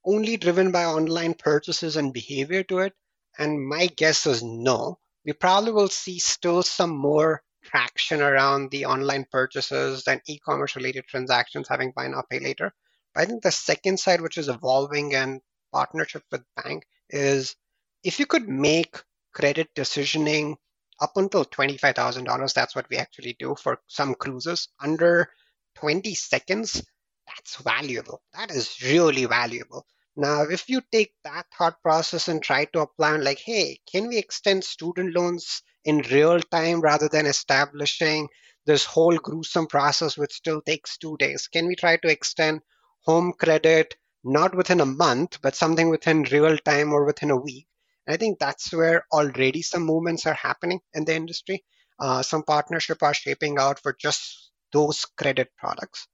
only 0.05 0.37
driven 0.37 0.71
by 0.71 0.85
online 0.85 1.33
purchases 1.33 1.97
and 1.97 2.13
behavior 2.13 2.63
to 2.63 2.79
it? 2.79 2.93
And 3.37 3.67
my 3.67 3.87
guess 3.87 4.25
is 4.25 4.41
no. 4.41 4.99
We 5.25 5.33
probably 5.33 5.71
will 5.71 5.89
see 5.89 6.19
still 6.19 6.63
some 6.63 6.95
more 6.95 7.43
traction 7.63 8.21
around 8.21 8.71
the 8.71 8.85
online 8.85 9.25
purchases 9.29 10.07
and 10.07 10.21
e 10.27 10.39
commerce 10.39 10.75
related 10.75 11.05
transactions 11.07 11.67
having 11.67 11.91
buy 11.95 12.07
now, 12.07 12.23
pay 12.29 12.39
later. 12.39 12.73
I 13.17 13.25
think 13.25 13.43
the 13.43 13.51
second 13.51 13.99
side, 13.99 14.21
which 14.21 14.37
is 14.37 14.47
evolving 14.47 15.15
and 15.15 15.41
partnership 15.71 16.23
with 16.31 16.43
bank, 16.55 16.85
is 17.09 17.55
if 18.03 18.19
you 18.19 18.25
could 18.25 18.47
make 18.47 19.01
credit 19.33 19.69
decisioning 19.75 20.55
up 20.99 21.11
until 21.15 21.45
$25,000, 21.45 22.53
that's 22.53 22.75
what 22.75 22.87
we 22.89 22.97
actually 22.97 23.35
do 23.39 23.55
for 23.55 23.79
some 23.87 24.15
cruises, 24.15 24.69
under 24.79 25.29
20 25.75 26.13
seconds, 26.15 26.83
that's 27.27 27.57
valuable. 27.57 28.21
That 28.33 28.51
is 28.51 28.81
really 28.81 29.25
valuable. 29.25 29.85
Now, 30.15 30.43
if 30.43 30.67
you 30.69 30.81
take 30.91 31.13
that 31.23 31.45
thought 31.55 31.81
process 31.83 32.27
and 32.27 32.41
try 32.41 32.65
to 32.65 32.81
apply 32.81 33.13
on 33.13 33.23
like, 33.23 33.39
hey, 33.39 33.79
can 33.91 34.07
we 34.07 34.17
extend 34.17 34.63
student 34.63 35.15
loans 35.15 35.61
in 35.85 35.99
real 36.11 36.39
time 36.39 36.81
rather 36.81 37.07
than 37.07 37.27
establishing 37.27 38.27
this 38.65 38.83
whole 38.83 39.17
gruesome 39.17 39.67
process 39.67 40.17
which 40.17 40.33
still 40.33 40.61
takes 40.61 40.97
two 40.97 41.17
days? 41.17 41.47
Can 41.47 41.67
we 41.67 41.75
try 41.75 41.97
to 41.97 42.09
extend 42.09 42.61
home 43.07 43.33
credit 43.33 43.95
not 44.23 44.53
within 44.53 44.81
a 44.81 44.85
month, 44.85 45.39
but 45.41 45.55
something 45.55 45.89
within 45.89 46.23
real 46.23 46.57
time 46.59 46.93
or 46.93 47.05
within 47.05 47.31
a 47.31 47.37
week? 47.37 47.67
And 48.05 48.13
I 48.13 48.17
think 48.17 48.37
that's 48.37 48.71
where 48.73 49.05
already 49.11 49.61
some 49.63 49.83
movements 49.83 50.27
are 50.27 50.33
happening 50.35 50.81
in 50.93 51.05
the 51.05 51.15
industry. 51.15 51.63
Uh, 51.99 52.21
some 52.21 52.43
partnership 52.43 53.01
are 53.01 53.13
shaping 53.13 53.57
out 53.57 53.79
for 53.79 53.95
just 53.99 54.51
those 54.71 55.05
credit 55.17 55.49
products 55.57 56.07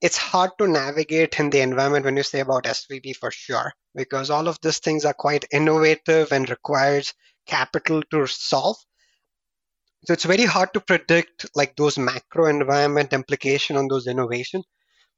it's 0.00 0.16
hard 0.16 0.50
to 0.58 0.68
navigate 0.68 1.38
in 1.40 1.50
the 1.50 1.60
environment 1.60 2.04
when 2.04 2.16
you 2.16 2.22
say 2.22 2.40
about 2.40 2.66
SVB 2.66 3.16
for 3.16 3.30
sure, 3.30 3.72
because 3.94 4.30
all 4.30 4.46
of 4.46 4.58
these 4.62 4.78
things 4.78 5.04
are 5.04 5.14
quite 5.14 5.44
innovative 5.52 6.30
and 6.32 6.48
requires 6.48 7.14
capital 7.46 8.02
to 8.10 8.26
solve. 8.26 8.76
So 10.06 10.12
it's 10.12 10.24
very 10.24 10.44
hard 10.44 10.72
to 10.74 10.80
predict 10.80 11.46
like 11.56 11.74
those 11.76 11.98
macro 11.98 12.46
environment 12.46 13.12
implication 13.12 13.76
on 13.76 13.88
those 13.88 14.06
innovation. 14.06 14.62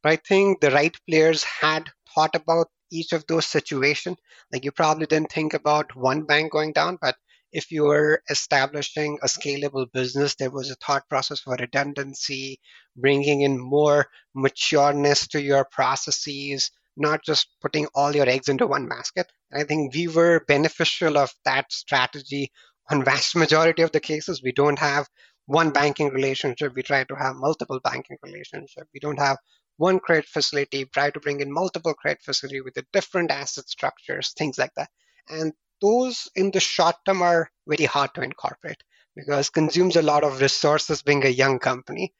But 0.03 0.13
I 0.13 0.17
think 0.17 0.61
the 0.61 0.71
right 0.71 0.97
players 1.09 1.43
had 1.43 1.91
thought 2.15 2.35
about 2.35 2.69
each 2.91 3.13
of 3.13 3.27
those 3.27 3.47
situations. 3.47 4.17
Like 4.53 4.65
you 4.65 4.73
probably 4.73 5.07
didn't 5.07 5.33
think 5.33 5.55
about 5.55 5.95
one 5.95 6.25
bank 6.25 6.53
going 6.53 6.73
down, 6.73 6.99
but 7.01 7.17
if 7.53 7.71
you 7.73 7.85
were 7.85 8.23
establishing 8.31 9.19
a 9.23 9.27
scalable 9.27 9.91
business, 9.93 10.37
there 10.37 10.51
was 10.51 10.71
a 10.71 10.77
thought 10.77 11.09
process 11.09 11.41
for 11.41 11.57
redundancy, 11.59 12.61
bringing 12.97 13.41
in 13.41 13.59
more 13.59 14.07
matureness 14.37 15.29
to 15.31 15.43
your 15.43 15.65
processes, 15.65 16.71
not 16.97 17.25
just 17.25 17.49
putting 17.61 17.87
all 17.95 18.15
your 18.15 18.29
eggs 18.29 18.49
into 18.49 18.67
one 18.67 18.89
basket. 18.89 19.27
I 19.53 19.65
think 19.65 19.95
we 19.95 20.07
were 20.07 20.45
beneficial 20.47 21.19
of 21.19 21.33
that 21.45 21.73
strategy 21.73 22.53
on 22.89 23.05
vast 23.05 23.35
majority 23.35 23.83
of 23.83 23.93
the 23.93 24.01
cases. 24.01 24.43
We 24.43 24.53
don't 24.53 24.79
have 24.79 25.09
one 25.47 25.71
banking 25.71 26.11
relationship. 26.11 26.75
We 26.77 26.83
try 26.83 27.03
to 27.05 27.17
have 27.17 27.35
multiple 27.35 27.81
banking 27.83 28.19
relationship. 28.23 28.87
We 28.95 29.01
don't 29.01 29.19
have 29.19 29.39
one 29.81 29.99
credit 29.99 30.27
facility. 30.27 30.85
Try 30.85 31.11
to 31.11 31.21
bring 31.21 31.40
in 31.40 31.51
multiple 31.51 31.95
credit 31.95 32.23
facility 32.23 32.61
with 32.61 32.75
the 32.75 32.87
different 32.93 33.31
asset 33.31 33.69
structures, 33.69 34.33
things 34.37 34.59
like 34.59 34.75
that. 34.77 34.90
And 35.29 35.53
those 35.81 36.29
in 36.37 36.51
the 36.51 36.61
short 36.61 36.97
term 37.07 37.23
are 37.23 37.51
very 37.66 37.87
hard 37.87 38.14
to 38.14 38.23
incorporate 38.23 38.83
because 39.16 39.51
consumes 39.51 39.97
a 39.97 40.03
lot 40.03 40.25
of 40.25 40.40
resources 40.40 41.03
being 41.03 41.25
a 41.25 41.29
young 41.29 41.59
company 41.59 42.12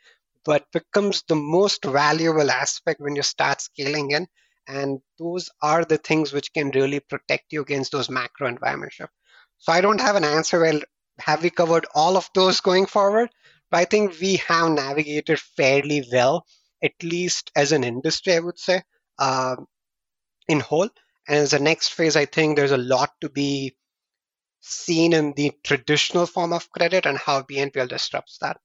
but 0.45 0.65
becomes 0.73 1.23
the 1.29 1.35
most 1.35 1.85
valuable 1.85 2.51
aspect 2.51 3.01
when 3.01 3.15
you 3.15 3.23
start 3.23 3.61
scaling 3.61 4.11
in 4.13 4.27
and 4.67 5.01
those 5.19 5.51
are 5.63 5.85
the 5.85 5.99
things 5.99 6.33
which 6.33 6.53
can 6.53 6.71
really 6.71 7.01
protect 7.01 7.53
you 7.53 7.61
against 7.61 7.93
those 7.93 8.11
macro 8.11 8.49
environment 8.49 8.93
shifts 8.93 9.15
so 9.59 9.73
i 9.73 9.81
don't 9.81 10.01
have 10.01 10.17
an 10.17 10.25
answer 10.25 10.61
well 10.61 10.81
have 11.19 11.43
we 11.43 11.51
covered 11.51 11.87
all 11.95 12.17
of 12.17 12.29
those 12.35 12.61
going 12.61 12.87
forward 12.87 13.29
but 13.71 13.79
i 13.79 13.85
think 13.85 14.19
we 14.21 14.37
have 14.37 14.71
navigated 14.73 15.39
fairly 15.39 16.07
well 16.13 16.47
at 16.83 16.93
least 17.03 17.51
as 17.57 17.73
an 17.73 17.85
industry 17.85 18.35
i 18.35 18.39
would 18.39 18.59
say 18.59 18.83
uh, 19.19 19.57
in 20.49 20.61
whole 20.61 20.89
and 21.31 21.39
as 21.39 21.53
the 21.53 21.61
next 21.61 21.95
phase, 21.95 22.17
I 22.17 22.25
think 22.25 22.57
there's 22.57 22.73
a 22.73 22.77
lot 22.77 23.11
to 23.21 23.29
be 23.29 23.77
seen 24.61 25.13
in 25.13 25.33
the 25.37 25.53
traditional 25.63 26.27
form 26.27 26.53
of 26.53 26.69
credit 26.73 27.07
and 27.07 27.17
how 27.17 27.43
BNPL 27.43 27.89
disrupts 27.89 28.39
that. 28.39 28.59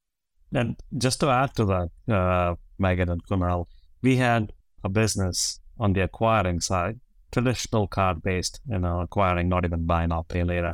And 0.51 0.75
just 0.97 1.19
to 1.19 1.29
add 1.29 1.55
to 1.55 1.65
that, 1.65 2.13
uh, 2.13 2.55
Megan 2.79 3.09
and 3.09 3.23
Kunal, 3.27 3.65
we 4.01 4.15
had 4.15 4.51
a 4.83 4.89
business 4.89 5.59
on 5.79 5.93
the 5.93 6.01
acquiring 6.01 6.59
side, 6.59 6.99
traditional 7.31 7.87
card 7.87 8.23
based, 8.23 8.61
you 8.67 8.79
know, 8.79 9.01
acquiring, 9.01 9.47
not 9.47 9.63
even 9.63 9.85
buy 9.85 10.07
now, 10.07 10.23
pay 10.23 10.43
later, 10.43 10.73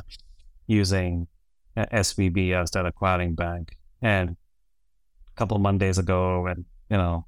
using 0.66 1.26
SVB 1.76 2.52
as 2.54 2.70
their 2.70 2.86
acquiring 2.86 3.34
bank. 3.34 3.76
And 4.00 4.30
a 4.30 5.34
couple 5.36 5.56
of 5.56 5.62
Mondays 5.62 5.98
ago, 5.98 6.46
and 6.46 6.64
you 6.88 6.96
know, 6.96 7.26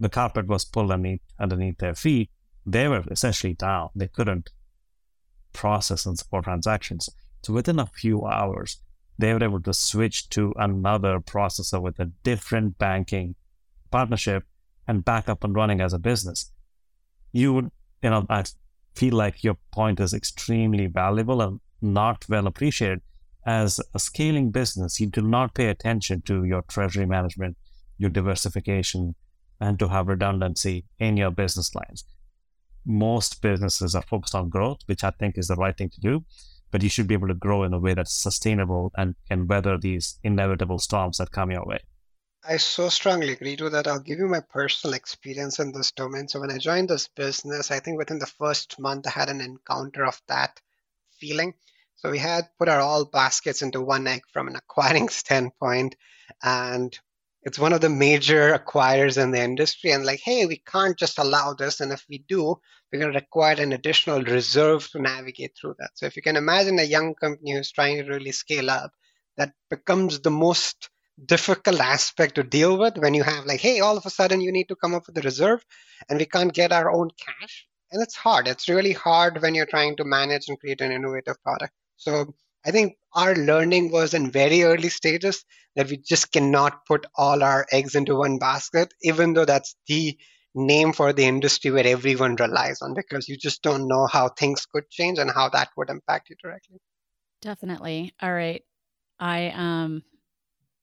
the 0.00 0.08
carpet 0.08 0.46
was 0.46 0.64
pulled 0.64 0.90
underneath, 0.90 1.20
underneath 1.38 1.78
their 1.78 1.94
feet, 1.94 2.30
they 2.66 2.88
were 2.88 3.04
essentially 3.10 3.54
down. 3.54 3.90
They 3.94 4.08
couldn't 4.08 4.50
process 5.52 6.06
and 6.06 6.18
support 6.18 6.44
transactions. 6.44 7.08
So 7.42 7.52
within 7.52 7.78
a 7.78 7.86
few 7.86 8.24
hours, 8.24 8.80
they 9.18 9.32
were 9.32 9.44
able 9.44 9.60
to 9.62 9.72
switch 9.72 10.28
to 10.30 10.52
another 10.56 11.20
processor 11.20 11.80
with 11.80 11.98
a 12.00 12.06
different 12.24 12.78
banking 12.78 13.36
partnership 13.90 14.44
and 14.88 15.04
back 15.04 15.28
up 15.28 15.44
and 15.44 15.54
running 15.54 15.80
as 15.80 15.92
a 15.92 15.98
business. 15.98 16.50
You 17.32 17.52
would, 17.54 17.70
you 18.02 18.10
know, 18.10 18.26
I 18.28 18.44
feel 18.94 19.14
like 19.14 19.44
your 19.44 19.56
point 19.72 20.00
is 20.00 20.12
extremely 20.12 20.86
valuable 20.86 21.40
and 21.40 21.60
not 21.80 22.24
well 22.28 22.46
appreciated. 22.46 23.00
As 23.46 23.78
a 23.92 23.98
scaling 23.98 24.50
business, 24.50 24.98
you 25.00 25.06
do 25.06 25.20
not 25.20 25.54
pay 25.54 25.68
attention 25.68 26.22
to 26.22 26.44
your 26.44 26.62
treasury 26.62 27.06
management, 27.06 27.56
your 27.98 28.10
diversification, 28.10 29.14
and 29.60 29.78
to 29.78 29.88
have 29.88 30.08
redundancy 30.08 30.84
in 30.98 31.16
your 31.16 31.30
business 31.30 31.74
lines 31.74 32.04
most 32.84 33.40
businesses 33.40 33.94
are 33.94 34.02
focused 34.02 34.34
on 34.34 34.48
growth, 34.48 34.80
which 34.86 35.04
I 35.04 35.10
think 35.10 35.38
is 35.38 35.48
the 35.48 35.56
right 35.56 35.76
thing 35.76 35.90
to 35.90 36.00
do. 36.00 36.24
But 36.70 36.82
you 36.82 36.88
should 36.88 37.06
be 37.06 37.14
able 37.14 37.28
to 37.28 37.34
grow 37.34 37.62
in 37.62 37.72
a 37.72 37.78
way 37.78 37.94
that's 37.94 38.14
sustainable 38.14 38.92
and 38.96 39.14
can 39.28 39.46
weather 39.46 39.78
these 39.78 40.18
inevitable 40.22 40.78
storms 40.78 41.18
that 41.18 41.30
come 41.30 41.50
your 41.50 41.64
way. 41.64 41.78
I 42.46 42.58
so 42.58 42.88
strongly 42.90 43.32
agree 43.32 43.56
to 43.56 43.70
that. 43.70 43.86
I'll 43.86 44.00
give 44.00 44.18
you 44.18 44.26
my 44.26 44.40
personal 44.40 44.94
experience 44.94 45.60
in 45.60 45.72
this 45.72 45.92
domain. 45.92 46.28
So 46.28 46.40
when 46.40 46.50
I 46.50 46.58
joined 46.58 46.90
this 46.90 47.08
business, 47.08 47.70
I 47.70 47.80
think 47.80 47.96
within 47.96 48.18
the 48.18 48.26
first 48.26 48.78
month 48.78 49.06
I 49.06 49.10
had 49.10 49.30
an 49.30 49.40
encounter 49.40 50.04
of 50.04 50.20
that 50.28 50.60
feeling. 51.18 51.54
So 51.96 52.10
we 52.10 52.18
had 52.18 52.50
put 52.58 52.68
our 52.68 52.80
all 52.80 53.06
baskets 53.06 53.62
into 53.62 53.80
one 53.80 54.06
egg 54.06 54.22
from 54.30 54.48
an 54.48 54.56
acquiring 54.56 55.08
standpoint, 55.10 55.96
and 56.42 56.98
it's 57.44 57.58
one 57.58 57.72
of 57.72 57.80
the 57.80 57.90
major 57.90 58.56
acquirers 58.56 59.22
in 59.22 59.30
the 59.30 59.42
industry 59.42 59.90
and 59.92 60.04
like 60.04 60.20
hey 60.24 60.46
we 60.46 60.62
can't 60.66 60.98
just 60.98 61.18
allow 61.18 61.52
this 61.52 61.80
and 61.80 61.92
if 61.92 62.04
we 62.08 62.24
do 62.28 62.56
we're 62.90 63.00
going 63.00 63.12
to 63.12 63.18
require 63.18 63.60
an 63.60 63.72
additional 63.72 64.22
reserve 64.22 64.88
to 64.90 65.02
navigate 65.02 65.52
through 65.60 65.74
that. 65.78 65.90
So 65.94 66.06
if 66.06 66.16
you 66.16 66.22
can 66.22 66.36
imagine 66.36 66.78
a 66.78 66.84
young 66.84 67.14
company 67.14 67.52
who's 67.52 67.72
trying 67.72 67.98
to 67.98 68.08
really 68.08 68.32
scale 68.32 68.70
up 68.70 68.92
that 69.36 69.52
becomes 69.68 70.20
the 70.20 70.30
most 70.30 70.90
difficult 71.24 71.80
aspect 71.80 72.36
to 72.36 72.42
deal 72.42 72.76
with 72.76 72.98
when 72.98 73.14
you 73.14 73.22
have 73.22 73.44
like 73.44 73.60
hey 73.60 73.80
all 73.80 73.96
of 73.96 74.06
a 74.06 74.10
sudden 74.10 74.40
you 74.40 74.52
need 74.52 74.68
to 74.68 74.76
come 74.76 74.94
up 74.94 75.06
with 75.06 75.18
a 75.18 75.22
reserve 75.22 75.64
and 76.08 76.18
we 76.18 76.26
can't 76.26 76.52
get 76.52 76.72
our 76.72 76.90
own 76.90 77.10
cash. 77.18 77.66
And 77.92 78.02
it's 78.02 78.16
hard. 78.16 78.48
It's 78.48 78.68
really 78.68 78.92
hard 78.92 79.40
when 79.40 79.54
you're 79.54 79.66
trying 79.66 79.96
to 79.96 80.04
manage 80.04 80.48
and 80.48 80.58
create 80.58 80.80
an 80.80 80.90
innovative 80.90 81.40
product. 81.44 81.72
So 81.96 82.34
I 82.66 82.70
think 82.70 82.96
our 83.14 83.34
learning 83.34 83.92
was 83.92 84.14
in 84.14 84.30
very 84.30 84.62
early 84.62 84.88
stages 84.88 85.44
that 85.76 85.88
we 85.88 85.98
just 85.98 86.32
cannot 86.32 86.86
put 86.86 87.06
all 87.16 87.42
our 87.42 87.66
eggs 87.70 87.94
into 87.94 88.16
one 88.16 88.38
basket, 88.38 88.92
even 89.02 89.34
though 89.34 89.44
that's 89.44 89.76
the 89.86 90.16
name 90.54 90.92
for 90.92 91.12
the 91.12 91.24
industry 91.24 91.70
where 91.70 91.86
everyone 91.86 92.36
relies 92.36 92.80
on 92.80 92.94
because 92.94 93.28
you 93.28 93.36
just 93.36 93.62
don't 93.62 93.88
know 93.88 94.06
how 94.06 94.28
things 94.28 94.66
could 94.66 94.88
change 94.88 95.18
and 95.18 95.30
how 95.30 95.48
that 95.48 95.68
would 95.76 95.90
impact 95.90 96.30
you 96.30 96.36
directly. 96.42 96.78
Definitely. 97.42 98.14
All 98.22 98.32
right. 98.32 98.62
I 99.18 99.48
um 99.50 100.02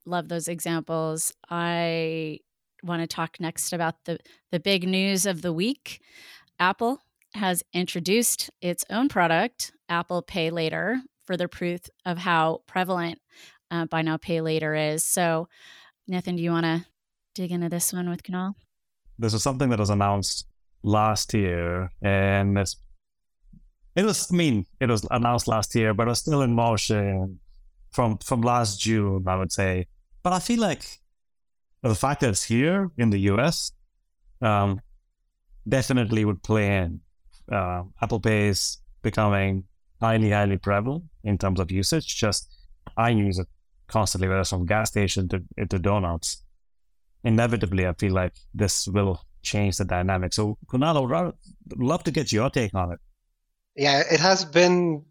love 0.05 0.27
those 0.27 0.47
examples. 0.47 1.33
I 1.49 2.39
want 2.83 3.01
to 3.01 3.07
talk 3.07 3.39
next 3.39 3.71
about 3.71 3.95
the 4.05 4.19
the 4.51 4.59
big 4.59 4.87
news 4.87 5.25
of 5.25 5.41
the 5.41 5.53
week. 5.53 6.01
Apple 6.59 6.99
has 7.33 7.63
introduced 7.73 8.49
its 8.61 8.83
own 8.89 9.07
product, 9.07 9.71
Apple 9.87 10.21
Pay 10.21 10.49
Later, 10.49 11.01
further 11.31 11.47
proof 11.47 11.79
of 12.05 12.17
how 12.17 12.61
prevalent 12.67 13.17
uh, 13.71 13.85
buy 13.85 14.01
now 14.01 14.17
pay 14.17 14.41
later 14.41 14.75
is. 14.75 15.05
So, 15.05 15.47
Nathan, 16.05 16.35
do 16.35 16.43
you 16.43 16.51
want 16.51 16.65
to 16.65 16.85
dig 17.33 17.53
into 17.53 17.69
this 17.69 17.93
one 17.93 18.09
with 18.09 18.21
Kunal? 18.21 18.55
This 19.17 19.33
is 19.33 19.41
something 19.41 19.69
that 19.69 19.79
was 19.79 19.89
announced 19.89 20.45
last 20.83 21.33
year, 21.33 21.89
and 22.01 22.57
it's, 22.57 22.75
it 23.95 24.03
was 24.03 24.29
I 24.29 24.35
mean 24.35 24.65
it 24.81 24.89
was 24.89 25.07
announced 25.09 25.47
last 25.47 25.73
year, 25.73 25.93
but 25.93 26.07
it 26.07 26.09
was 26.09 26.19
still 26.19 26.41
in 26.41 26.53
motion 26.53 27.39
from 27.91 28.17
from 28.17 28.41
last 28.41 28.81
June, 28.81 29.23
I 29.25 29.37
would 29.37 29.53
say. 29.53 29.87
But 30.23 30.33
I 30.33 30.39
feel 30.39 30.59
like 30.59 30.83
the 31.81 31.95
fact 31.95 32.19
that 32.21 32.29
it's 32.29 32.43
here 32.43 32.91
in 32.97 33.09
the 33.09 33.19
US 33.31 33.71
um, 34.41 34.81
definitely 35.65 36.25
would 36.25 36.43
play 36.43 36.77
in. 36.77 36.99
Uh, 37.49 37.83
Apple 38.01 38.19
Pay 38.19 38.49
is 38.49 38.81
becoming 39.01 39.63
highly, 40.01 40.31
highly 40.31 40.57
prevalent 40.57 41.03
in 41.23 41.37
terms 41.37 41.59
of 41.59 41.71
usage. 41.71 42.17
Just 42.17 42.51
I 42.97 43.09
use 43.09 43.39
it 43.39 43.47
constantly, 43.87 44.27
whether 44.27 44.41
it's 44.41 44.49
from 44.49 44.65
gas 44.65 44.89
station 44.89 45.29
to, 45.29 45.43
to 45.69 45.79
donuts. 45.79 46.43
Inevitably, 47.23 47.85
I 47.87 47.93
feel 47.93 48.13
like 48.13 48.33
this 48.53 48.87
will 48.87 49.21
change 49.43 49.77
the 49.77 49.85
dynamic. 49.85 50.33
So, 50.33 50.57
Kunal, 50.67 50.97
I 50.97 51.23
would 51.23 51.33
love 51.77 52.03
to 52.05 52.11
get 52.11 52.31
your 52.31 52.49
take 52.49 52.73
on 52.73 52.93
it. 52.93 52.99
Yeah, 53.75 54.01
it 54.11 54.19
has 54.19 54.43
been 54.43 55.05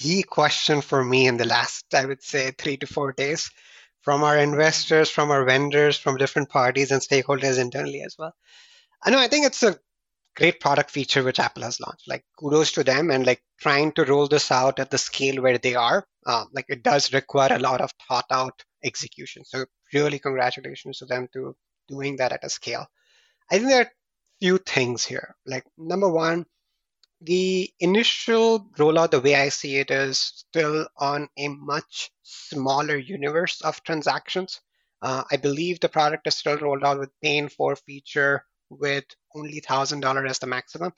the 0.00 0.22
question 0.22 0.80
for 0.80 1.04
me 1.04 1.26
in 1.26 1.36
the 1.36 1.44
last, 1.44 1.94
I 1.94 2.06
would 2.06 2.22
say, 2.22 2.52
three 2.52 2.78
to 2.78 2.86
four 2.86 3.12
days 3.12 3.50
from 4.00 4.24
our 4.24 4.38
investors, 4.38 5.10
from 5.10 5.30
our 5.30 5.44
vendors, 5.44 5.96
from 5.96 6.16
different 6.16 6.48
parties 6.48 6.90
and 6.90 7.00
stakeholders 7.00 7.58
internally 7.58 8.02
as 8.02 8.16
well. 8.18 8.34
I 9.02 9.10
know 9.10 9.18
I 9.18 9.28
think 9.28 9.46
it's 9.46 9.62
a 9.62 9.76
great 10.36 10.60
product 10.60 10.90
feature 10.90 11.22
which 11.22 11.40
Apple 11.40 11.62
has 11.62 11.80
launched. 11.80 12.08
Like 12.08 12.24
kudos 12.38 12.72
to 12.72 12.84
them 12.84 13.10
and 13.10 13.26
like 13.26 13.42
trying 13.60 13.92
to 13.92 14.04
roll 14.04 14.28
this 14.28 14.50
out 14.50 14.78
at 14.78 14.90
the 14.90 14.98
scale 14.98 15.42
where 15.42 15.58
they 15.58 15.74
are. 15.74 16.06
Um, 16.26 16.48
like 16.52 16.66
it 16.68 16.82
does 16.82 17.12
require 17.12 17.54
a 17.54 17.58
lot 17.58 17.80
of 17.80 17.92
thought 18.08 18.26
out 18.30 18.64
execution. 18.84 19.44
So 19.44 19.66
really 19.92 20.18
congratulations 20.18 20.98
to 20.98 21.06
them 21.06 21.28
to 21.32 21.56
doing 21.88 22.16
that 22.16 22.32
at 22.32 22.44
a 22.44 22.50
scale. 22.50 22.86
I 23.50 23.58
think 23.58 23.68
there 23.68 23.82
are 23.82 23.92
few 24.40 24.58
things 24.58 25.04
here. 25.04 25.36
Like 25.46 25.64
number 25.76 26.08
one, 26.08 26.46
the 27.20 27.70
initial 27.78 28.66
rollout, 28.76 29.12
the 29.12 29.20
way 29.20 29.36
I 29.36 29.50
see 29.50 29.76
it, 29.76 29.90
is 29.90 30.18
still 30.18 30.88
on 30.96 31.28
a 31.38 31.48
much 31.48 32.10
smaller 32.22 32.96
universe 32.96 33.60
of 33.60 33.82
transactions. 33.84 34.60
Uh, 35.00 35.22
I 35.30 35.36
believe 35.36 35.78
the 35.78 35.88
product 35.88 36.26
is 36.26 36.36
still 36.36 36.56
rolled 36.58 36.84
out 36.84 36.98
with 36.98 37.10
Pay 37.22 37.38
in 37.38 37.48
4 37.48 37.76
feature 37.76 38.44
with 38.70 39.04
only 39.34 39.60
$1,000 39.60 40.28
as 40.28 40.38
the 40.38 40.46
maximum. 40.46 40.92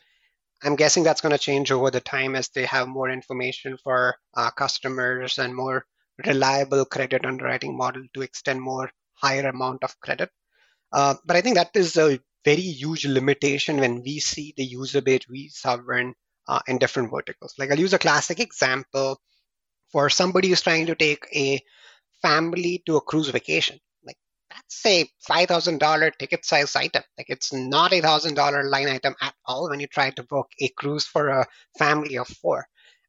I'm 0.63 0.77
guessing 0.77 1.03
that's 1.03 1.21
going 1.21 1.33
to 1.33 1.39
change 1.39 1.71
over 1.73 1.91
the 1.91 2.01
time 2.01 2.35
as 2.35 2.49
they 2.49 2.65
have 2.65 2.89
more 2.89 3.11
information 3.11 3.77
for 3.83 4.17
uh, 4.35 4.51
customers 4.51 5.39
and 5.39 5.55
more 5.55 5.85
reliable 6.27 6.85
credit 6.85 7.25
underwriting 7.27 7.77
model 7.77 8.03
to 8.15 8.23
extend 8.23 8.61
more 8.63 8.91
higher 9.15 9.49
amount 9.49 9.85
of 9.85 9.99
credit. 10.01 10.31
Uh, 10.93 11.15
but 11.25 11.37
I 11.37 11.41
think 11.41 11.57
that 11.57 11.71
is 11.75 11.97
a 11.97 12.21
very 12.45 12.61
huge 12.61 13.07
limitation 13.07 13.79
when 13.79 14.03
we 14.03 14.21
see 14.21 14.55
the 14.57 14.65
user 14.65 15.01
base 15.01 15.29
we 15.29 15.49
sovereign 15.49 16.15
uh, 16.47 16.61
in 16.69 16.79
different 16.79 17.11
verticals. 17.11 17.55
Like 17.59 17.71
I'll 17.71 17.81
use 17.81 17.95
a 17.95 17.99
classic 17.99 18.39
example 18.41 19.21
for 19.91 20.09
somebody 20.11 20.49
who's 20.49 20.63
trying 20.63 20.87
to 20.87 20.95
take 20.95 21.27
a 21.35 21.61
family 22.23 22.83
to 22.87 22.97
a 22.97 23.01
cruise 23.01 23.29
vacation 23.29 23.79
that's 24.55 24.87
a 24.87 25.05
$5,000 25.29 26.13
ticket 26.19 26.45
size 26.45 26.77
item. 26.77 27.03
Like 27.19 27.27
it's 27.29 27.53
not 27.53 27.93
a 27.93 28.01
$1,000 28.01 28.71
line 28.71 28.89
item 28.89 29.15
at 29.21 29.35
all 29.47 29.69
when 29.69 29.81
you 29.81 29.87
try 29.89 30.11
to 30.11 30.23
book 30.23 30.49
a 30.61 30.69
cruise 30.69 31.07
for 31.07 31.29
a 31.29 31.47
family 31.79 32.19
of 32.19 32.29
four. 32.29 32.67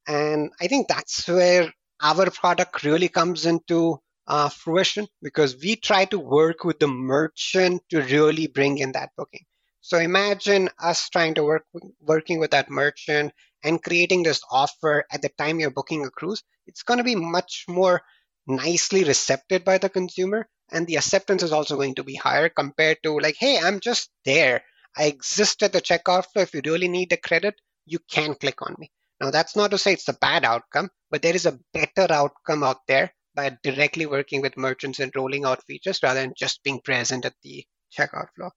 And 0.07 0.51
I 0.59 0.67
think 0.67 0.87
that's 0.87 1.27
where 1.27 1.71
our 2.01 2.29
product 2.31 2.83
really 2.83 3.09
comes 3.09 3.45
into 3.45 3.99
uh, 4.27 4.49
fruition 4.49 5.07
because 5.21 5.55
we 5.61 5.75
try 5.75 6.05
to 6.05 6.19
work 6.19 6.63
with 6.63 6.79
the 6.79 6.87
merchant 6.87 7.83
to 7.89 8.01
really 8.01 8.47
bring 8.47 8.79
in 8.79 8.93
that 8.93 9.11
booking. 9.15 9.45
So 9.81 9.99
imagine 9.99 10.69
us 10.79 11.09
trying 11.09 11.35
to 11.35 11.43
work 11.43 11.65
working 12.01 12.39
with 12.39 12.51
that 12.51 12.71
merchant 12.71 13.33
and 13.63 13.83
creating 13.83 14.23
this 14.23 14.41
offer 14.49 15.05
at 15.11 15.21
the 15.21 15.29
time 15.29 15.59
you're 15.59 15.69
booking 15.69 16.05
a 16.05 16.09
cruise. 16.09 16.41
It's 16.65 16.81
going 16.81 16.97
to 16.97 17.03
be 17.03 17.15
much 17.15 17.65
more 17.67 18.01
nicely 18.47 19.03
recepted 19.03 19.63
by 19.63 19.77
the 19.77 19.89
consumer 19.89 20.47
and 20.71 20.87
the 20.87 20.95
acceptance 20.95 21.43
is 21.43 21.51
also 21.51 21.75
going 21.75 21.95
to 21.95 22.03
be 22.03 22.15
higher 22.15 22.49
compared 22.49 22.97
to 23.03 23.19
like 23.19 23.35
hey 23.39 23.59
i'm 23.61 23.79
just 23.79 24.09
there. 24.25 24.63
I 24.97 25.05
exist 25.05 25.61
at 25.61 25.73
the 25.73 25.81
checkout 25.81 26.25
flow 26.31 26.43
if 26.43 26.53
you 26.53 26.61
really 26.65 26.87
need 26.87 27.09
the 27.09 27.17
credit 27.17 27.55
you 27.85 27.99
can 28.09 28.33
click 28.33 28.61
on 28.61 28.75
me. 28.79 28.89
Now 29.19 29.29
that's 29.29 29.55
not 29.55 29.71
to 29.71 29.77
say 29.77 29.93
it's 29.93 30.07
a 30.07 30.13
bad 30.13 30.45
outcome 30.45 30.89
but 31.11 31.21
there 31.21 31.35
is 31.35 31.45
a 31.45 31.59
better 31.73 32.11
outcome 32.11 32.63
out 32.63 32.87
there 32.87 33.13
by 33.35 33.57
directly 33.61 34.05
working 34.05 34.41
with 34.41 34.57
merchants 34.57 34.99
and 34.99 35.11
rolling 35.15 35.43
out 35.43 35.65
features 35.65 35.99
rather 36.01 36.21
than 36.21 36.33
just 36.37 36.63
being 36.63 36.79
present 36.79 37.25
at 37.25 37.35
the 37.43 37.65
checkout 37.97 38.27
flow 38.35 38.49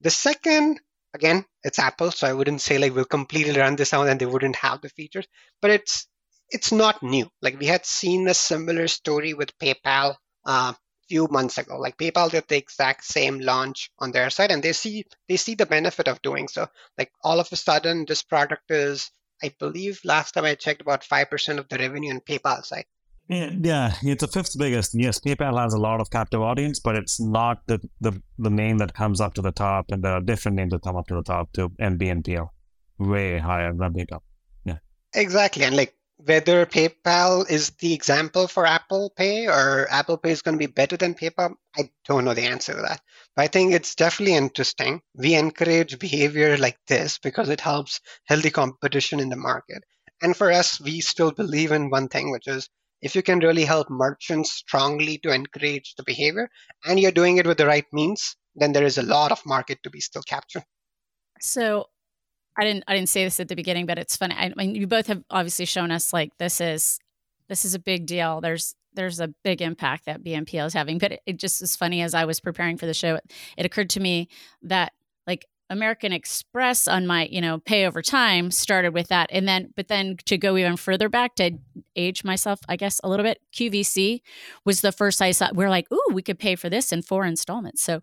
the 0.00 0.10
second 0.10 0.80
again 1.12 1.44
it's 1.64 1.78
apple 1.78 2.10
so 2.10 2.26
i 2.26 2.32
wouldn't 2.32 2.60
say 2.60 2.78
like 2.78 2.94
we'll 2.94 3.04
completely 3.04 3.58
run 3.58 3.76
this 3.76 3.92
out 3.92 4.08
and 4.08 4.20
they 4.20 4.26
wouldn't 4.26 4.56
have 4.56 4.80
the 4.80 4.88
features 4.88 5.26
but 5.60 5.70
it's 5.70 6.06
it's 6.50 6.72
not 6.72 7.02
new. 7.02 7.28
Like 7.42 7.58
we 7.58 7.66
had 7.66 7.84
seen 7.86 8.28
a 8.28 8.34
similar 8.34 8.88
story 8.88 9.34
with 9.34 9.58
PayPal 9.58 10.14
uh, 10.46 10.74
few 11.08 11.28
months 11.30 11.58
ago. 11.58 11.78
Like 11.78 11.96
PayPal 11.96 12.30
did 12.30 12.44
the 12.48 12.56
exact 12.56 13.04
same 13.04 13.40
launch 13.40 13.90
on 13.98 14.12
their 14.12 14.30
side, 14.30 14.50
and 14.50 14.62
they 14.62 14.72
see 14.72 15.04
they 15.28 15.36
see 15.36 15.54
the 15.54 15.66
benefit 15.66 16.08
of 16.08 16.22
doing 16.22 16.48
so. 16.48 16.68
Like 16.98 17.12
all 17.22 17.40
of 17.40 17.48
a 17.52 17.56
sudden, 17.56 18.04
this 18.06 18.22
product 18.22 18.70
is, 18.70 19.10
I 19.42 19.52
believe, 19.58 20.00
last 20.04 20.32
time 20.32 20.44
I 20.44 20.54
checked, 20.54 20.80
about 20.80 21.04
five 21.04 21.30
percent 21.30 21.58
of 21.58 21.68
the 21.68 21.78
revenue 21.78 22.12
on 22.12 22.20
PayPal 22.20 22.64
side. 22.64 22.86
Yeah, 23.28 23.50
yeah, 23.58 23.94
it's 24.02 24.20
the 24.20 24.28
fifth 24.28 24.58
biggest. 24.58 24.92
Yes, 24.94 25.18
PayPal 25.18 25.58
has 25.58 25.72
a 25.72 25.78
lot 25.78 26.00
of 26.00 26.10
captive 26.10 26.42
audience, 26.42 26.78
but 26.78 26.94
it's 26.94 27.18
not 27.18 27.62
the, 27.66 27.80
the, 28.00 28.20
the 28.38 28.50
name 28.50 28.78
that 28.78 28.92
comes 28.92 29.18
up 29.18 29.32
to 29.34 29.42
the 29.42 29.50
top, 29.50 29.86
and 29.90 30.04
there 30.04 30.12
are 30.12 30.20
different 30.20 30.56
names 30.56 30.72
that 30.72 30.82
come 30.82 30.96
up 30.96 31.06
to 31.06 31.14
the 31.14 31.22
top 31.22 31.50
too, 31.54 31.72
and 31.78 31.98
BNPL, 31.98 32.48
way 32.98 33.38
higher 33.38 33.72
than 33.72 33.94
PayPal. 33.94 34.20
Yeah, 34.66 34.76
exactly, 35.14 35.64
and 35.64 35.74
like 35.74 35.94
whether 36.24 36.64
PayPal 36.64 37.48
is 37.50 37.70
the 37.80 37.92
example 37.92 38.48
for 38.48 38.66
Apple 38.66 39.10
Pay 39.16 39.46
or 39.46 39.86
Apple 39.90 40.16
Pay 40.16 40.30
is 40.30 40.42
going 40.42 40.58
to 40.58 40.66
be 40.66 40.72
better 40.72 40.96
than 40.96 41.14
PayPal, 41.14 41.54
I 41.76 41.90
don't 42.06 42.24
know 42.24 42.34
the 42.34 42.46
answer 42.46 42.74
to 42.74 42.82
that. 42.82 43.00
But 43.36 43.42
I 43.42 43.48
think 43.48 43.72
it's 43.72 43.94
definitely 43.94 44.34
interesting. 44.34 45.02
We 45.14 45.34
encourage 45.34 45.98
behavior 45.98 46.56
like 46.56 46.78
this 46.86 47.18
because 47.18 47.48
it 47.48 47.60
helps 47.60 48.00
healthy 48.24 48.50
competition 48.50 49.20
in 49.20 49.28
the 49.28 49.36
market. 49.36 49.84
And 50.22 50.36
for 50.36 50.50
us, 50.50 50.80
we 50.80 51.00
still 51.00 51.32
believe 51.32 51.72
in 51.72 51.90
one 51.90 52.08
thing, 52.08 52.30
which 52.30 52.46
is 52.46 52.68
if 53.02 53.14
you 53.14 53.22
can 53.22 53.40
really 53.40 53.64
help 53.64 53.90
merchants 53.90 54.52
strongly 54.52 55.18
to 55.18 55.32
encourage 55.32 55.94
the 55.96 56.04
behavior 56.04 56.48
and 56.86 56.98
you're 56.98 57.12
doing 57.12 57.36
it 57.36 57.46
with 57.46 57.58
the 57.58 57.66
right 57.66 57.86
means, 57.92 58.36
then 58.54 58.72
there 58.72 58.84
is 58.84 58.96
a 58.96 59.02
lot 59.02 59.32
of 59.32 59.44
market 59.44 59.82
to 59.82 59.90
be 59.90 60.00
still 60.00 60.22
captured. 60.22 60.64
So 61.40 61.88
I 62.56 62.64
didn't 62.64 62.84
I 62.86 62.94
didn't 62.94 63.08
say 63.08 63.24
this 63.24 63.40
at 63.40 63.48
the 63.48 63.56
beginning, 63.56 63.86
but 63.86 63.98
it's 63.98 64.16
funny. 64.16 64.34
I 64.36 64.52
mean, 64.56 64.74
you 64.74 64.86
both 64.86 65.06
have 65.08 65.22
obviously 65.30 65.64
shown 65.64 65.90
us 65.90 66.12
like 66.12 66.36
this 66.38 66.60
is 66.60 66.98
this 67.48 67.64
is 67.64 67.74
a 67.74 67.78
big 67.78 68.06
deal. 68.06 68.40
There's 68.40 68.74
there's 68.94 69.20
a 69.20 69.28
big 69.28 69.60
impact 69.60 70.06
that 70.06 70.22
BNPL 70.22 70.66
is 70.66 70.74
having. 70.74 70.98
But 70.98 71.12
it, 71.12 71.20
it 71.26 71.36
just 71.38 71.60
is 71.62 71.76
funny 71.76 72.02
as 72.02 72.14
I 72.14 72.24
was 72.24 72.40
preparing 72.40 72.76
for 72.76 72.86
the 72.86 72.94
show, 72.94 73.16
it, 73.16 73.32
it 73.56 73.66
occurred 73.66 73.90
to 73.90 74.00
me 74.00 74.28
that 74.62 74.92
like 75.26 75.46
American 75.70 76.12
Express 76.12 76.86
on 76.86 77.06
my, 77.06 77.26
you 77.26 77.40
know, 77.40 77.58
pay 77.58 77.86
over 77.86 78.02
time 78.02 78.50
started 78.50 78.94
with 78.94 79.08
that. 79.08 79.28
And 79.32 79.48
then, 79.48 79.72
but 79.76 79.88
then 79.88 80.16
to 80.26 80.38
go 80.38 80.56
even 80.56 80.76
further 80.76 81.08
back 81.08 81.34
to 81.36 81.52
age 81.96 82.24
myself, 82.24 82.60
I 82.68 82.76
guess 82.76 83.00
a 83.02 83.08
little 83.08 83.24
bit, 83.24 83.40
QVC 83.52 84.20
was 84.64 84.80
the 84.80 84.92
first 84.92 85.20
I 85.20 85.32
saw. 85.32 85.50
We're 85.52 85.70
like, 85.70 85.90
ooh, 85.92 86.12
we 86.12 86.22
could 86.22 86.38
pay 86.38 86.54
for 86.54 86.68
this 86.68 86.92
in 86.92 87.02
four 87.02 87.24
installments. 87.24 87.82
So 87.82 88.00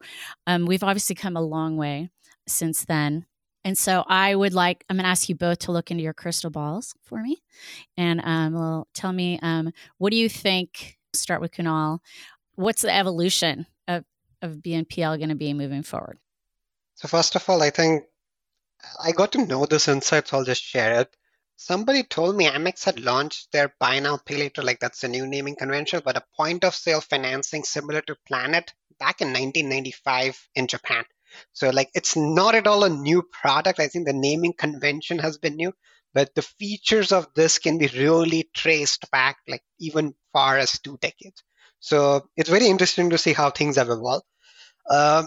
um, 0.48 0.66
we've 0.66 0.84
obviously 0.84 1.16
come 1.16 1.38
a 1.38 1.42
long 1.42 1.78
way 1.78 2.10
since 2.48 2.84
then. 2.86 3.26
And 3.64 3.78
so 3.78 4.04
I 4.08 4.36
would 4.36 4.54
like, 4.54 4.86
I'm 4.90 4.98
going 4.98 5.04
to 5.04 5.10
ask 5.10 5.30
you 5.30 5.36
both 5.36 5.60
to 5.60 5.72
look 5.72 5.92
into 5.92 6.04
your 6.04 6.14
crystal 6.14 6.50
balls 6.50 6.96
for 7.04 7.22
me 7.22 7.42
and 7.96 8.22
um, 8.24 8.86
tell 8.94 9.14
me 9.14 9.40
um, 9.42 9.72
what 9.98 10.12
do 10.12 10.18
you 10.18 10.30
think? 10.30 10.98
Start 11.14 11.42
with 11.42 11.52
Kunal. 11.52 12.00
What's 12.56 12.82
the 12.82 12.96
evolution 12.96 13.68
of, 13.88 14.06
of 14.42 14.56
BNPL 14.56 15.18
going 15.18 15.30
to 15.30 15.36
be 15.36 15.54
moving 15.54 15.84
forward? 15.84 16.18
So, 16.96 17.08
first 17.08 17.36
of 17.36 17.50
all, 17.50 17.62
I 17.62 17.70
think 17.70 18.04
I 19.04 19.12
got 19.12 19.32
to 19.34 19.46
know 19.46 19.66
this 19.66 19.88
insight, 19.88 20.28
so 20.28 20.38
I'll 20.38 20.44
just 20.44 20.64
share 20.64 21.02
it. 21.02 21.16
Somebody 21.56 22.04
told 22.04 22.36
me 22.36 22.48
Amex 22.48 22.86
had 22.86 23.00
launched 23.00 23.52
their 23.52 23.76
buy 23.80 24.00
now, 24.00 24.18
pay 24.18 24.38
later, 24.38 24.64
like 24.64 24.80
that's 24.80 25.04
a 25.04 25.08
new 25.08 25.28
naming 25.28 25.56
convention, 25.56 26.02
but 26.04 26.18
a 26.18 26.24
point 26.36 26.64
of 26.64 26.74
sale 26.74 27.02
financing 27.02 27.64
similar 27.64 28.02
to 28.02 28.16
Planet 28.26 28.74
back 28.98 29.22
in 29.22 29.28
1995 29.28 30.50
in 30.56 30.68
Japan. 30.68 31.06
So 31.54 31.70
like 31.70 31.90
it's 31.94 32.16
not 32.16 32.56
at 32.56 32.68
all 32.68 32.84
a 32.84 32.90
new 32.90 33.24
product. 33.24 33.80
I 33.80 33.88
think 33.88 34.08
the 34.08 34.14
naming 34.14 34.54
convention 34.54 35.20
has 35.20 35.38
been 35.38 35.56
new, 35.56 35.74
but 36.14 36.34
the 36.36 36.42
features 36.42 37.12
of 37.12 37.28
this 37.36 37.60
can 37.60 37.78
be 37.78 37.88
really 37.88 38.50
traced 38.54 39.10
back 39.12 39.38
like 39.48 39.64
even 39.80 40.14
far 40.34 40.58
as 40.58 40.80
two 40.80 40.98
decades. 41.02 41.44
So 41.80 42.28
it's 42.38 42.50
very 42.50 42.68
interesting 42.68 43.10
to 43.10 43.18
see 43.18 43.34
how 43.34 43.50
things 43.50 43.76
have 43.78 43.90
evolved. 43.90 44.26
Uh, 44.90 45.24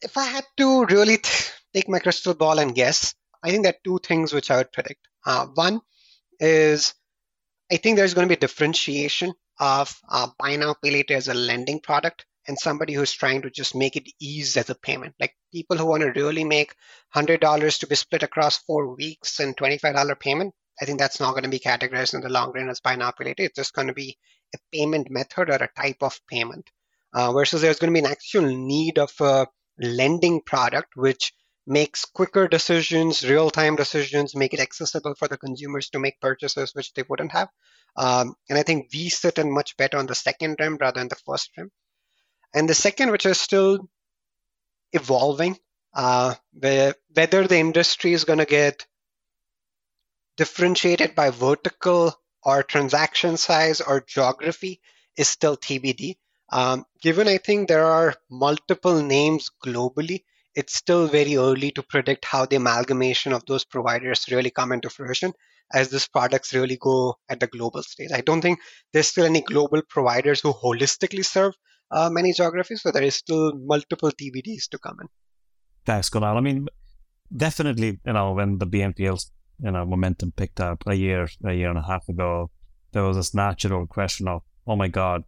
if 0.00 0.16
I 0.16 0.24
had 0.24 0.44
to 0.58 0.84
really 0.86 1.18
take 1.74 1.88
my 1.88 1.98
crystal 1.98 2.34
ball 2.34 2.58
and 2.58 2.74
guess, 2.74 3.14
I 3.42 3.50
think 3.50 3.64
there 3.64 3.72
are 3.72 3.84
two 3.84 3.98
things 4.02 4.32
which 4.32 4.50
I 4.50 4.58
would 4.58 4.72
predict. 4.72 5.00
Uh, 5.26 5.46
one 5.54 5.80
is 6.40 6.94
I 7.70 7.76
think 7.76 7.96
there's 7.96 8.14
going 8.14 8.28
to 8.28 8.34
be 8.34 8.38
differentiation 8.38 9.34
of 9.58 9.94
uh, 10.08 10.28
buy 10.38 10.56
now 10.56 10.74
pay 10.82 10.90
later 10.90 11.14
as 11.14 11.28
a 11.28 11.34
lending 11.34 11.80
product 11.80 12.26
and 12.48 12.58
somebody 12.58 12.94
who's 12.94 13.12
trying 13.12 13.42
to 13.42 13.50
just 13.50 13.74
make 13.74 13.94
it 13.94 14.10
ease 14.18 14.56
as 14.56 14.70
a 14.70 14.74
payment. 14.74 15.14
Like 15.20 15.36
people 15.52 15.76
who 15.76 15.86
want 15.86 16.02
to 16.02 16.20
really 16.20 16.44
make 16.44 16.74
$100 17.14 17.78
to 17.78 17.86
be 17.86 17.94
split 17.94 18.22
across 18.22 18.58
four 18.58 18.96
weeks 18.96 19.38
and 19.38 19.56
$25 19.56 20.18
payment, 20.18 20.54
I 20.80 20.86
think 20.86 20.98
that's 20.98 21.20
not 21.20 21.32
going 21.32 21.42
to 21.42 21.50
be 21.50 21.58
categorized 21.58 22.14
in 22.14 22.22
the 22.22 22.28
long 22.28 22.52
run 22.52 22.70
as 22.70 22.80
buy 22.80 22.96
now 22.96 23.10
pay 23.10 23.26
later. 23.26 23.44
It's 23.44 23.56
just 23.56 23.74
going 23.74 23.88
to 23.88 23.94
be 23.94 24.16
a 24.54 24.58
payment 24.72 25.10
method 25.10 25.50
or 25.50 25.56
a 25.56 25.68
type 25.76 25.98
of 26.02 26.18
payment. 26.26 26.70
Uh, 27.12 27.32
versus 27.32 27.62
there's 27.62 27.78
going 27.78 27.92
to 27.92 28.00
be 28.00 28.04
an 28.04 28.10
actual 28.10 28.46
need 28.46 28.98
of 28.98 29.12
a 29.20 29.46
lending 29.78 30.40
product 30.40 30.96
which 30.96 31.32
makes 31.66 32.06
quicker 32.06 32.48
decisions, 32.48 33.28
real 33.28 33.50
time 33.50 33.76
decisions, 33.76 34.34
make 34.34 34.54
it 34.54 34.60
accessible 34.60 35.14
for 35.14 35.28
the 35.28 35.36
consumers 35.36 35.90
to 35.90 35.98
make 35.98 36.20
purchases 36.20 36.74
which 36.74 36.92
they 36.94 37.04
wouldn't 37.08 37.32
have. 37.32 37.48
Um, 37.96 38.34
and 38.48 38.58
I 38.58 38.62
think 38.62 38.88
we 38.92 39.10
sit 39.10 39.38
in 39.38 39.52
much 39.52 39.76
better 39.76 39.98
on 39.98 40.06
the 40.06 40.14
second 40.14 40.56
rim 40.58 40.78
rather 40.80 41.00
than 41.00 41.08
the 41.08 41.16
first 41.26 41.50
rim. 41.56 41.70
And 42.54 42.68
the 42.68 42.74
second, 42.74 43.10
which 43.10 43.26
is 43.26 43.40
still 43.40 43.88
evolving, 44.92 45.58
uh, 45.94 46.34
whether 46.52 47.46
the 47.46 47.58
industry 47.58 48.12
is 48.12 48.24
going 48.24 48.38
to 48.38 48.46
get 48.46 48.86
differentiated 50.36 51.14
by 51.14 51.30
vertical 51.30 52.14
or 52.42 52.62
transaction 52.62 53.36
size 53.36 53.80
or 53.80 54.00
geography 54.00 54.80
is 55.16 55.28
still 55.28 55.56
TBD. 55.56 56.16
Um, 56.50 56.86
given 57.02 57.28
I 57.28 57.38
think 57.38 57.68
there 57.68 57.84
are 57.84 58.14
multiple 58.30 59.02
names 59.02 59.50
globally, 59.64 60.22
it's 60.54 60.74
still 60.74 61.06
very 61.06 61.36
early 61.36 61.70
to 61.72 61.82
predict 61.82 62.24
how 62.24 62.46
the 62.46 62.56
amalgamation 62.56 63.32
of 63.32 63.44
those 63.46 63.64
providers 63.64 64.26
really 64.30 64.50
come 64.50 64.72
into 64.72 64.88
fruition 64.88 65.34
as 65.72 65.90
these 65.90 66.08
products 66.08 66.54
really 66.54 66.78
go 66.80 67.16
at 67.28 67.40
the 67.40 67.46
global 67.46 67.82
stage. 67.82 68.10
I 68.12 68.22
don't 68.22 68.40
think 68.40 68.60
there's 68.92 69.08
still 69.08 69.26
any 69.26 69.42
global 69.42 69.82
providers 69.82 70.40
who 70.40 70.52
holistically 70.52 71.24
serve 71.24 71.54
uh, 71.90 72.10
many 72.10 72.32
geographies, 72.32 72.82
so 72.82 72.90
there 72.90 73.02
is 73.02 73.14
still 73.14 73.52
multiple 73.54 74.10
TBDs 74.10 74.68
to 74.70 74.78
come 74.78 74.98
in. 75.00 75.08
Thanks, 75.86 76.10
Kunal. 76.10 76.36
I 76.36 76.40
mean, 76.40 76.68
definitely, 77.34 77.98
you 78.04 78.12
know, 78.12 78.32
when 78.32 78.58
the 78.58 78.66
BNPL's 78.66 79.30
you 79.62 79.70
know 79.70 79.84
momentum 79.84 80.32
picked 80.32 80.60
up 80.60 80.84
a 80.86 80.94
year, 80.94 81.28
a 81.44 81.52
year 81.52 81.70
and 81.70 81.78
a 81.78 81.82
half 81.82 82.08
ago, 82.08 82.50
there 82.92 83.02
was 83.02 83.16
this 83.16 83.34
natural 83.34 83.86
question 83.86 84.28
of, 84.28 84.42
oh 84.66 84.76
my 84.76 84.88
God, 84.88 85.24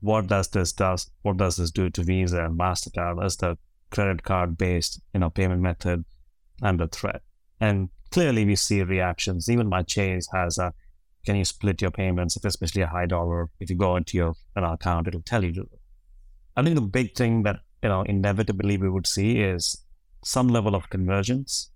what 0.00 0.26
does 0.26 0.48
this 0.48 0.72
does 0.72 1.10
what 1.22 1.36
does 1.36 1.56
this 1.56 1.70
do 1.70 1.90
to 1.90 2.02
Visa 2.02 2.44
and 2.44 2.58
Mastercard 2.58 3.24
as 3.24 3.36
the 3.36 3.58
credit 3.90 4.22
card 4.22 4.56
based 4.56 5.00
you 5.14 5.20
know 5.20 5.30
payment 5.30 5.62
method 5.62 6.04
under 6.62 6.86
threat. 6.86 7.22
And 7.60 7.88
clearly 8.10 8.44
we 8.44 8.56
see 8.56 8.82
reactions. 8.82 9.48
Even 9.48 9.68
my 9.68 9.82
Chase 9.82 10.28
has 10.32 10.58
a 10.58 10.72
can 11.28 11.36
you 11.36 11.44
split 11.44 11.82
your 11.82 11.90
payments, 11.90 12.38
if 12.38 12.44
especially 12.46 12.80
a 12.80 12.86
high 12.86 13.04
dollar, 13.04 13.50
if 13.60 13.68
you 13.68 13.76
go 13.76 13.96
into 13.96 14.16
your 14.16 14.34
an 14.56 14.64
account, 14.64 15.08
it'll 15.08 15.20
tell 15.20 15.44
you. 15.44 15.68
I 16.56 16.62
think 16.62 16.74
the 16.74 16.80
big 16.80 17.14
thing 17.14 17.42
that 17.42 17.58
you 17.82 17.90
know 17.90 18.00
inevitably 18.02 18.78
we 18.78 18.88
would 18.88 19.06
see 19.06 19.40
is 19.40 19.84
some 20.24 20.48
level 20.48 20.74
of 20.74 20.88
convergence 20.88 21.70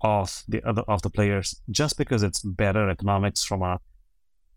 of 0.00 0.42
the 0.48 0.62
other 0.66 0.80
of 0.94 1.02
the 1.02 1.10
players 1.10 1.60
just 1.70 1.98
because 1.98 2.22
it's 2.22 2.40
better 2.40 2.88
economics 2.88 3.44
from 3.44 3.60
a 3.60 3.78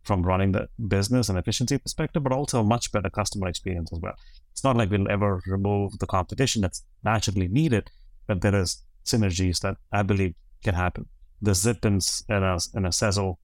from 0.04 0.24
running 0.24 0.54
the 0.54 0.70
business 0.96 1.28
and 1.28 1.38
efficiency 1.38 1.78
perspective, 1.78 2.24
but 2.24 2.32
also 2.32 2.62
a 2.62 2.70
much 2.76 2.92
better 2.94 3.10
customer 3.10 3.48
experience 3.50 3.92
as 3.92 4.00
well. 4.00 4.16
It's 4.54 4.64
not 4.64 4.78
like 4.78 4.90
we'll 4.90 5.12
ever 5.12 5.42
remove 5.46 6.00
the 6.00 6.08
competition 6.08 6.62
that's 6.62 6.84
naturally 7.04 7.50
needed, 7.50 7.92
but 8.28 8.40
there 8.40 8.56
is 8.56 8.84
synergies 9.06 9.60
that 9.62 9.76
I 9.92 10.04
believe 10.04 10.34
can 10.64 10.76
happen. 10.76 11.08
The 11.42 11.54
Zip 11.54 11.84
and, 11.84 12.02
a, 12.30 12.60
and 12.74 12.86
a 12.86 12.94
Sezzle, 13.02 13.36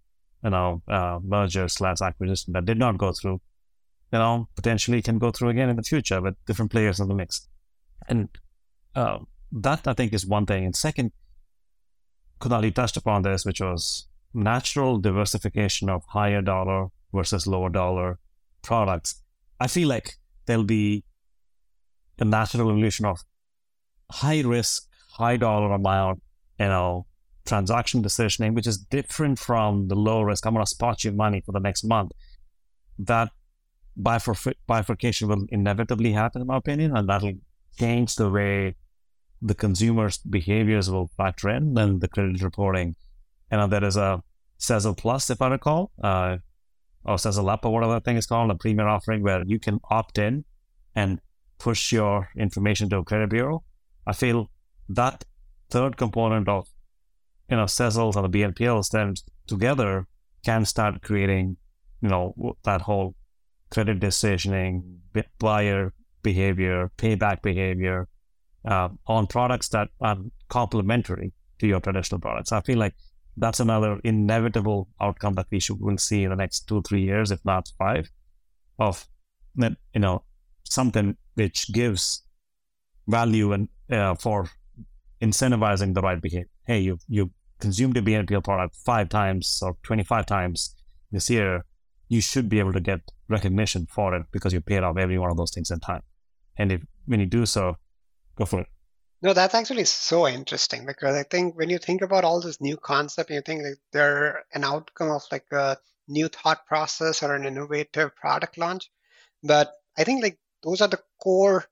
you 0.43 0.49
know, 0.49 0.82
uh, 0.88 1.19
merger 1.23 1.67
slash 1.67 2.02
acquisition 2.02 2.54
that 2.54 2.65
did 2.65 2.78
not 2.78 2.97
go 2.97 3.12
through, 3.12 3.41
you 4.12 4.19
know, 4.19 4.47
potentially 4.56 5.02
can 5.02 5.19
go 5.19 5.32
through 5.32 5.49
again 5.49 5.69
in 5.69 5.75
the 5.75 5.84
future 5.84 6.21
with 6.21 6.36
different 6.45 6.71
players 6.71 6.99
in 6.99 7.08
the 7.08 7.13
mix. 7.13 7.47
And 8.08 8.30
uh, 8.95 9.19
that 9.52 9.88
I 9.88 9.93
think 9.93 10.13
is 10.13 10.25
one 10.25 10.45
thing. 10.45 10.65
And 10.65 10.75
second, 10.75 11.12
Kunal, 12.39 12.73
touched 12.73 12.97
upon 12.97 13.23
this, 13.23 13.45
which 13.45 13.60
was 13.60 14.08
natural 14.34 14.97
diversification 14.97 15.89
of 15.89 16.04
higher 16.08 16.41
dollar 16.41 16.88
versus 17.13 17.45
lower 17.47 17.69
dollar 17.69 18.19
products. 18.62 19.21
I 19.60 19.67
feel 19.67 19.88
like 19.89 20.15
there'll 20.45 20.63
be 20.63 21.04
a 22.17 22.25
natural 22.25 22.69
evolution 22.69 23.06
of 23.06 23.19
high 24.12 24.41
risk, 24.41 24.88
high 25.12 25.38
dollar 25.38 25.73
amount, 25.73 26.21
you 26.60 26.67
know, 26.67 27.06
transaction 27.49 28.01
decisioning, 28.09 28.53
which 28.53 28.67
is 28.71 28.77
different 28.77 29.38
from 29.47 29.88
the 29.91 29.95
low 29.95 30.21
risk. 30.29 30.45
I'm 30.45 30.53
going 30.53 30.65
to 30.65 30.75
spot 30.77 31.03
you 31.03 31.12
money 31.12 31.41
for 31.45 31.51
the 31.51 31.65
next 31.67 31.83
month. 31.83 32.12
That 33.12 33.29
bifurcation 33.97 35.27
will 35.27 35.45
inevitably 35.49 36.12
happen, 36.21 36.41
in 36.41 36.47
my 36.47 36.57
opinion, 36.57 36.95
and 36.95 37.09
that'll 37.09 37.33
change 37.77 38.15
the 38.15 38.29
way 38.29 38.75
the 39.41 39.55
consumers' 39.55 40.17
behaviors 40.17 40.88
will 40.93 41.09
factor 41.17 41.49
in 41.49 41.77
and 41.77 42.01
the 42.01 42.07
credit 42.07 42.41
reporting 42.49 42.95
And 43.51 43.71
there 43.71 43.83
is 43.83 43.97
a 43.97 44.21
Sezzle 44.59 44.97
Plus, 44.97 45.29
if 45.29 45.41
I 45.41 45.47
recall, 45.47 45.91
uh, 46.03 46.38
or 47.05 47.15
Sezzle 47.15 47.49
Up 47.49 47.65
or 47.65 47.73
whatever 47.73 47.93
that 47.93 48.05
thing 48.05 48.17
is 48.17 48.25
called, 48.25 48.51
a 48.51 48.55
premium 48.55 48.88
offering 48.88 49.23
where 49.23 49.43
you 49.45 49.59
can 49.59 49.79
opt 49.89 50.17
in 50.17 50.43
and 50.95 51.19
push 51.57 51.91
your 51.91 52.29
information 52.38 52.89
to 52.89 52.97
a 52.97 53.03
credit 53.03 53.29
bureau. 53.29 53.63
I 54.05 54.13
feel 54.13 54.49
that 54.89 55.23
third 55.69 55.97
component 55.97 56.47
of, 56.47 56.67
you 57.49 57.57
know, 57.57 57.65
Sezzles 57.65 58.15
and 58.15 58.31
the 58.31 58.39
BNPLs 58.39 58.89
then 58.91 59.15
together 59.47 60.07
can 60.45 60.65
start 60.65 61.01
creating, 61.01 61.57
you 62.01 62.09
know, 62.09 62.55
that 62.63 62.81
whole 62.81 63.15
credit 63.69 63.99
decisioning, 63.99 64.97
buyer 65.39 65.93
behavior, 66.21 66.91
payback 66.97 67.41
behavior 67.41 68.07
uh, 68.65 68.89
on 69.07 69.27
products 69.27 69.69
that 69.69 69.89
are 70.01 70.17
complementary 70.49 71.33
to 71.59 71.67
your 71.67 71.79
traditional 71.79 72.19
products. 72.19 72.51
I 72.51 72.62
feel 72.62 72.77
like 72.77 72.93
that's 73.38 73.59
another 73.59 73.99
inevitable 74.03 74.89
outcome 75.01 75.35
that 75.35 75.47
we 75.51 75.59
should 75.59 75.79
will 75.79 75.97
see 75.97 76.23
in 76.23 76.29
the 76.29 76.35
next 76.35 76.67
two 76.67 76.81
three 76.81 77.01
years 77.01 77.31
if 77.31 77.39
not 77.45 77.71
five 77.77 78.09
of 78.77 79.07
you 79.55 79.75
know 79.95 80.23
something 80.63 81.15
which 81.35 81.71
gives 81.71 82.23
value 83.07 83.53
and 83.53 83.69
uh, 83.91 84.13
for 84.15 84.49
incentivizing 85.21 85.93
the 85.93 86.01
right 86.01 86.21
behavior 86.21 86.49
hey 86.65 86.79
you 86.79 86.97
you 87.07 87.31
consumed 87.60 87.98
a 87.98 88.02
BNPL 88.02 88.43
product 88.43 88.76
five 88.76 89.10
times 89.10 89.62
or 89.62 89.76
25 89.84 90.26
times 90.26 90.76
this 91.12 91.30
year 91.30 91.65
you 92.08 92.22
should 92.22 92.50
be 92.50 92.60
able 92.60 92.74
to 92.74 92.80
get 92.80 93.02
recognition 93.28 93.86
for 93.86 94.15
it 94.15 94.26
because 94.32 94.54
you 94.54 94.62
paid 94.62 94.84
off 94.84 94.98
every 94.98 95.17
one 95.17 95.30
of 95.30 95.38
those 95.38 95.52
things 95.52 95.69
in 95.69 95.80
time 95.80 96.02
and 96.58 96.72
if 96.72 96.82
when 97.06 97.19
you 97.19 97.26
do 97.26 97.45
so 97.45 97.76
go 98.36 98.45
for 98.45 98.62
it 98.62 98.67
no, 99.22 99.34
that's 99.34 99.54
actually 99.54 99.84
so 99.84 100.28
interesting 100.28 100.86
because 100.86 101.15
I 101.15 101.24
think 101.24 101.58
when 101.58 101.69
you 101.69 101.78
think 101.78 102.02
about 102.02 102.24
all 102.24 102.39
this 102.39 102.62
new 102.62 102.78
concept, 102.78 103.30
you 103.30 103.41
think 103.41 103.63
like 103.63 103.78
they're 103.91 104.45
an 104.54 104.63
outcome 104.63 105.12
of 105.12 105.24
like 105.30 105.45
a 105.52 105.78
new 106.08 106.30
thought 106.30 106.65
process 106.65 107.22
or 107.22 107.36
an 107.36 107.45
innovative 107.45 108.15
product 108.15 108.58
launch. 108.58 108.89
But 109.43 109.74
I 109.98 110.06
think 110.06 110.24
like 110.24 110.39
those 110.63 110.80
are 110.80 110.88
the 110.88 111.02
core 111.22 111.65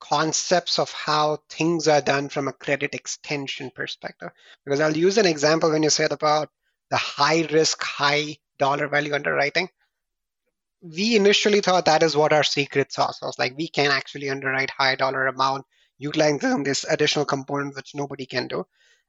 concepts 0.00 0.78
of 0.78 0.90
how 0.92 1.38
things 1.48 1.88
are 1.88 2.00
done 2.00 2.28
from 2.28 2.48
a 2.48 2.52
credit 2.52 2.94
extension 2.94 3.70
perspective. 3.74 4.30
Because 4.64 4.80
I'll 4.80 4.96
use 4.96 5.18
an 5.18 5.26
example 5.26 5.70
when 5.70 5.82
you 5.82 5.90
said 5.90 6.12
about 6.12 6.50
the 6.90 6.96
high 6.96 7.46
risk, 7.50 7.82
high 7.82 8.36
dollar 8.58 8.88
value 8.88 9.14
underwriting. 9.14 9.68
We 10.82 11.16
initially 11.16 11.60
thought 11.60 11.86
that 11.86 12.02
is 12.02 12.16
what 12.16 12.32
our 12.32 12.44
secret 12.44 12.92
sauce 12.92 13.20
was. 13.22 13.38
Like 13.38 13.56
we 13.56 13.68
can 13.68 13.90
actually 13.90 14.30
underwrite 14.30 14.70
high 14.70 14.94
dollar 14.94 15.26
amount 15.26 15.64
utilizing 15.98 16.62
this 16.62 16.84
additional 16.84 17.24
component 17.24 17.74
which 17.74 17.94
nobody 17.94 18.26
can 18.26 18.48
do. 18.48 18.64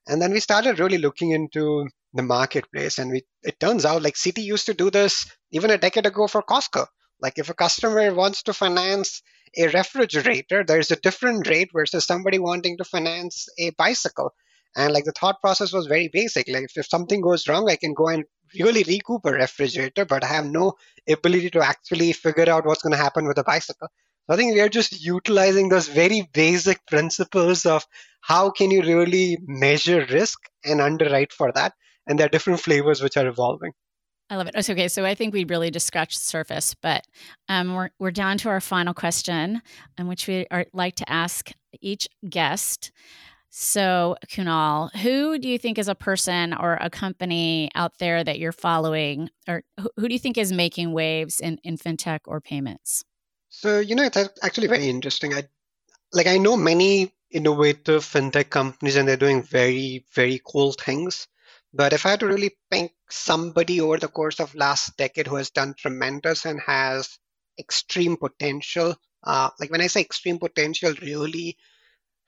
And 0.07 0.21
then 0.21 0.31
we 0.31 0.39
started 0.39 0.79
really 0.79 0.97
looking 0.97 1.31
into 1.31 1.87
the 2.13 2.23
marketplace, 2.23 2.97
and 2.97 3.11
we 3.11 3.23
it 3.43 3.59
turns 3.59 3.83
out 3.83 4.01
like 4.01 4.15
Citi 4.15 4.43
used 4.43 4.65
to 4.67 4.73
do 4.73 4.89
this 4.89 5.29
even 5.51 5.69
a 5.69 5.77
decade 5.77 6.05
ago 6.05 6.27
for 6.27 6.41
Costco. 6.41 6.87
Like 7.19 7.37
if 7.37 7.49
a 7.49 7.53
customer 7.53 8.13
wants 8.13 8.43
to 8.43 8.53
finance 8.53 9.21
a 9.57 9.67
refrigerator, 9.69 10.63
there's 10.63 10.91
a 10.91 10.95
different 10.97 11.47
rate 11.47 11.69
versus 11.73 12.05
somebody 12.05 12.39
wanting 12.39 12.77
to 12.77 12.83
finance 12.83 13.47
a 13.59 13.71
bicycle. 13.71 14.33
And 14.75 14.93
like 14.93 15.05
the 15.05 15.13
thought 15.13 15.41
process 15.41 15.73
was 15.73 15.87
very 15.87 16.09
basic. 16.11 16.47
Like 16.47 16.65
if, 16.65 16.77
if 16.77 16.87
something 16.87 17.21
goes 17.21 17.47
wrong, 17.47 17.69
I 17.69 17.77
can 17.77 17.93
go 17.93 18.07
and 18.09 18.25
really 18.59 18.83
recoup 18.83 19.25
a 19.25 19.31
refrigerator, 19.31 20.05
but 20.05 20.23
I 20.23 20.27
have 20.27 20.45
no 20.45 20.73
ability 21.09 21.49
to 21.51 21.61
actually 21.61 22.13
figure 22.13 22.49
out 22.49 22.65
what's 22.65 22.83
going 22.83 22.91
to 22.91 23.03
happen 23.03 23.27
with 23.27 23.37
a 23.39 23.43
bicycle. 23.43 23.87
So 24.27 24.33
I 24.33 24.37
think 24.37 24.53
we 24.53 24.61
are 24.61 24.69
just 24.69 25.03
utilizing 25.03 25.69
those 25.69 25.87
very 25.87 26.29
basic 26.33 26.85
principles 26.85 27.65
of 27.65 27.85
how 28.21 28.49
can 28.51 28.71
you 28.71 28.81
really 28.81 29.37
measure 29.45 30.05
risk 30.09 30.37
and 30.65 30.81
underwrite 30.81 31.33
for 31.33 31.51
that. 31.53 31.73
And 32.05 32.19
there 32.19 32.25
are 32.27 32.29
different 32.29 32.59
flavors 32.59 33.01
which 33.01 33.17
are 33.17 33.27
evolving. 33.27 33.71
I 34.29 34.35
love 34.35 34.47
it. 34.47 34.69
Okay, 34.69 34.87
so 34.89 35.05
I 35.05 35.15
think 35.15 35.33
we 35.33 35.45
really 35.45 35.71
just 35.71 35.87
scratched 35.87 36.17
the 36.17 36.23
surface, 36.25 36.73
but 36.81 37.05
um, 37.47 37.73
we're 37.73 37.89
we're 37.99 38.11
down 38.11 38.37
to 38.39 38.49
our 38.49 38.59
final 38.61 38.93
question, 38.93 39.61
in 39.97 40.07
which 40.07 40.27
we 40.27 40.45
are 40.51 40.65
like 40.73 40.95
to 40.97 41.09
ask 41.09 41.51
each 41.81 42.07
guest 42.29 42.91
So, 43.49 44.15
Kunal, 44.27 44.93
who 44.97 45.39
do 45.39 45.47
you 45.49 45.57
think 45.57 45.77
is 45.79 45.87
a 45.87 45.95
person 45.95 46.53
or 46.53 46.77
a 46.81 46.89
company 46.89 47.71
out 47.75 47.97
there 47.99 48.23
that 48.23 48.39
you're 48.39 48.51
following, 48.51 49.29
or 49.47 49.63
who 49.97 50.07
do 50.07 50.13
you 50.13 50.19
think 50.19 50.37
is 50.37 50.51
making 50.51 50.91
waves 50.93 51.39
in, 51.39 51.59
in 51.63 51.77
fintech 51.77 52.19
or 52.25 52.41
payments? 52.41 53.03
So, 53.49 53.79
you 53.79 53.95
know, 53.95 54.03
it's 54.03 54.17
actually 54.43 54.67
very 54.67 54.87
interesting. 54.89 55.33
I 55.33 55.43
like 56.13 56.27
I 56.27 56.37
know 56.37 56.57
many 56.57 57.13
innovative 57.31 58.03
fintech 58.05 58.49
companies 58.49 58.95
and 58.97 59.07
they're 59.07 59.17
doing 59.17 59.43
very, 59.43 60.05
very 60.13 60.41
cool 60.45 60.73
things. 60.73 61.27
But 61.77 61.93
if 61.93 62.07
I 62.07 62.09
had 62.09 62.21
to 62.21 62.27
really 62.27 62.57
pick 62.71 62.95
somebody 63.07 63.81
over 63.81 63.97
the 63.97 64.07
course 64.07 64.39
of 64.39 64.55
last 64.55 64.97
decade 64.97 65.27
who 65.27 65.35
has 65.35 65.51
done 65.51 65.75
tremendous 65.75 66.43
and 66.43 66.59
has 66.61 67.19
extreme 67.59 68.17
potential, 68.17 68.95
uh, 69.23 69.51
like 69.59 69.69
when 69.69 69.81
I 69.81 69.85
say 69.85 70.01
extreme 70.01 70.39
potential, 70.39 70.95
really 71.03 71.55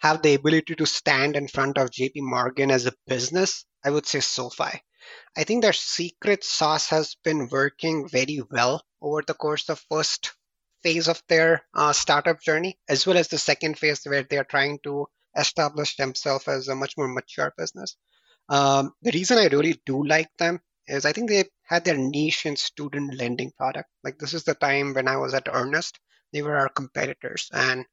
have 0.01 0.21
the 0.21 0.35
ability 0.35 0.75
to 0.75 0.85
stand 0.85 1.35
in 1.35 1.47
front 1.47 1.79
of 1.79 1.89
JP 1.89 2.17
Morgan 2.17 2.69
as 2.69 2.85
a 2.85 2.93
business, 3.07 3.65
I 3.83 3.89
would 3.89 4.05
say 4.05 4.19
SoFi. 4.19 4.83
I 5.35 5.43
think 5.45 5.63
their 5.63 5.73
secret 5.73 6.43
sauce 6.43 6.87
has 6.89 7.15
been 7.23 7.49
working 7.49 8.07
very 8.07 8.43
well 8.51 8.85
over 9.01 9.23
the 9.25 9.33
course 9.33 9.67
of 9.69 9.83
first 9.89 10.31
phase 10.83 11.07
of 11.07 11.23
their 11.27 11.65
uh, 11.73 11.93
startup 11.93 12.39
journey, 12.39 12.77
as 12.87 13.07
well 13.07 13.17
as 13.17 13.29
the 13.29 13.39
second 13.39 13.79
phase 13.79 14.05
where 14.05 14.21
they 14.21 14.37
are 14.37 14.43
trying 14.43 14.77
to 14.83 15.07
establish 15.35 15.95
themselves 15.95 16.47
as 16.47 16.67
a 16.67 16.75
much 16.75 16.95
more 16.97 17.07
mature 17.07 17.51
business. 17.57 17.97
Um, 18.49 18.93
the 19.01 19.11
reason 19.11 19.37
I 19.37 19.47
really 19.47 19.79
do 19.85 20.05
like 20.05 20.29
them 20.37 20.59
is 20.87 21.05
I 21.05 21.13
think 21.13 21.29
they 21.29 21.45
had 21.63 21.85
their 21.85 21.97
niche 21.97 22.45
in 22.45 22.55
student 22.55 23.15
lending 23.15 23.51
product. 23.57 23.89
Like 24.03 24.17
this 24.17 24.33
is 24.33 24.43
the 24.43 24.55
time 24.55 24.93
when 24.93 25.07
I 25.07 25.17
was 25.17 25.33
at 25.33 25.47
Earnest, 25.51 25.99
they 26.33 26.41
were 26.41 26.57
our 26.57 26.69
competitors, 26.69 27.47
and 27.53 27.85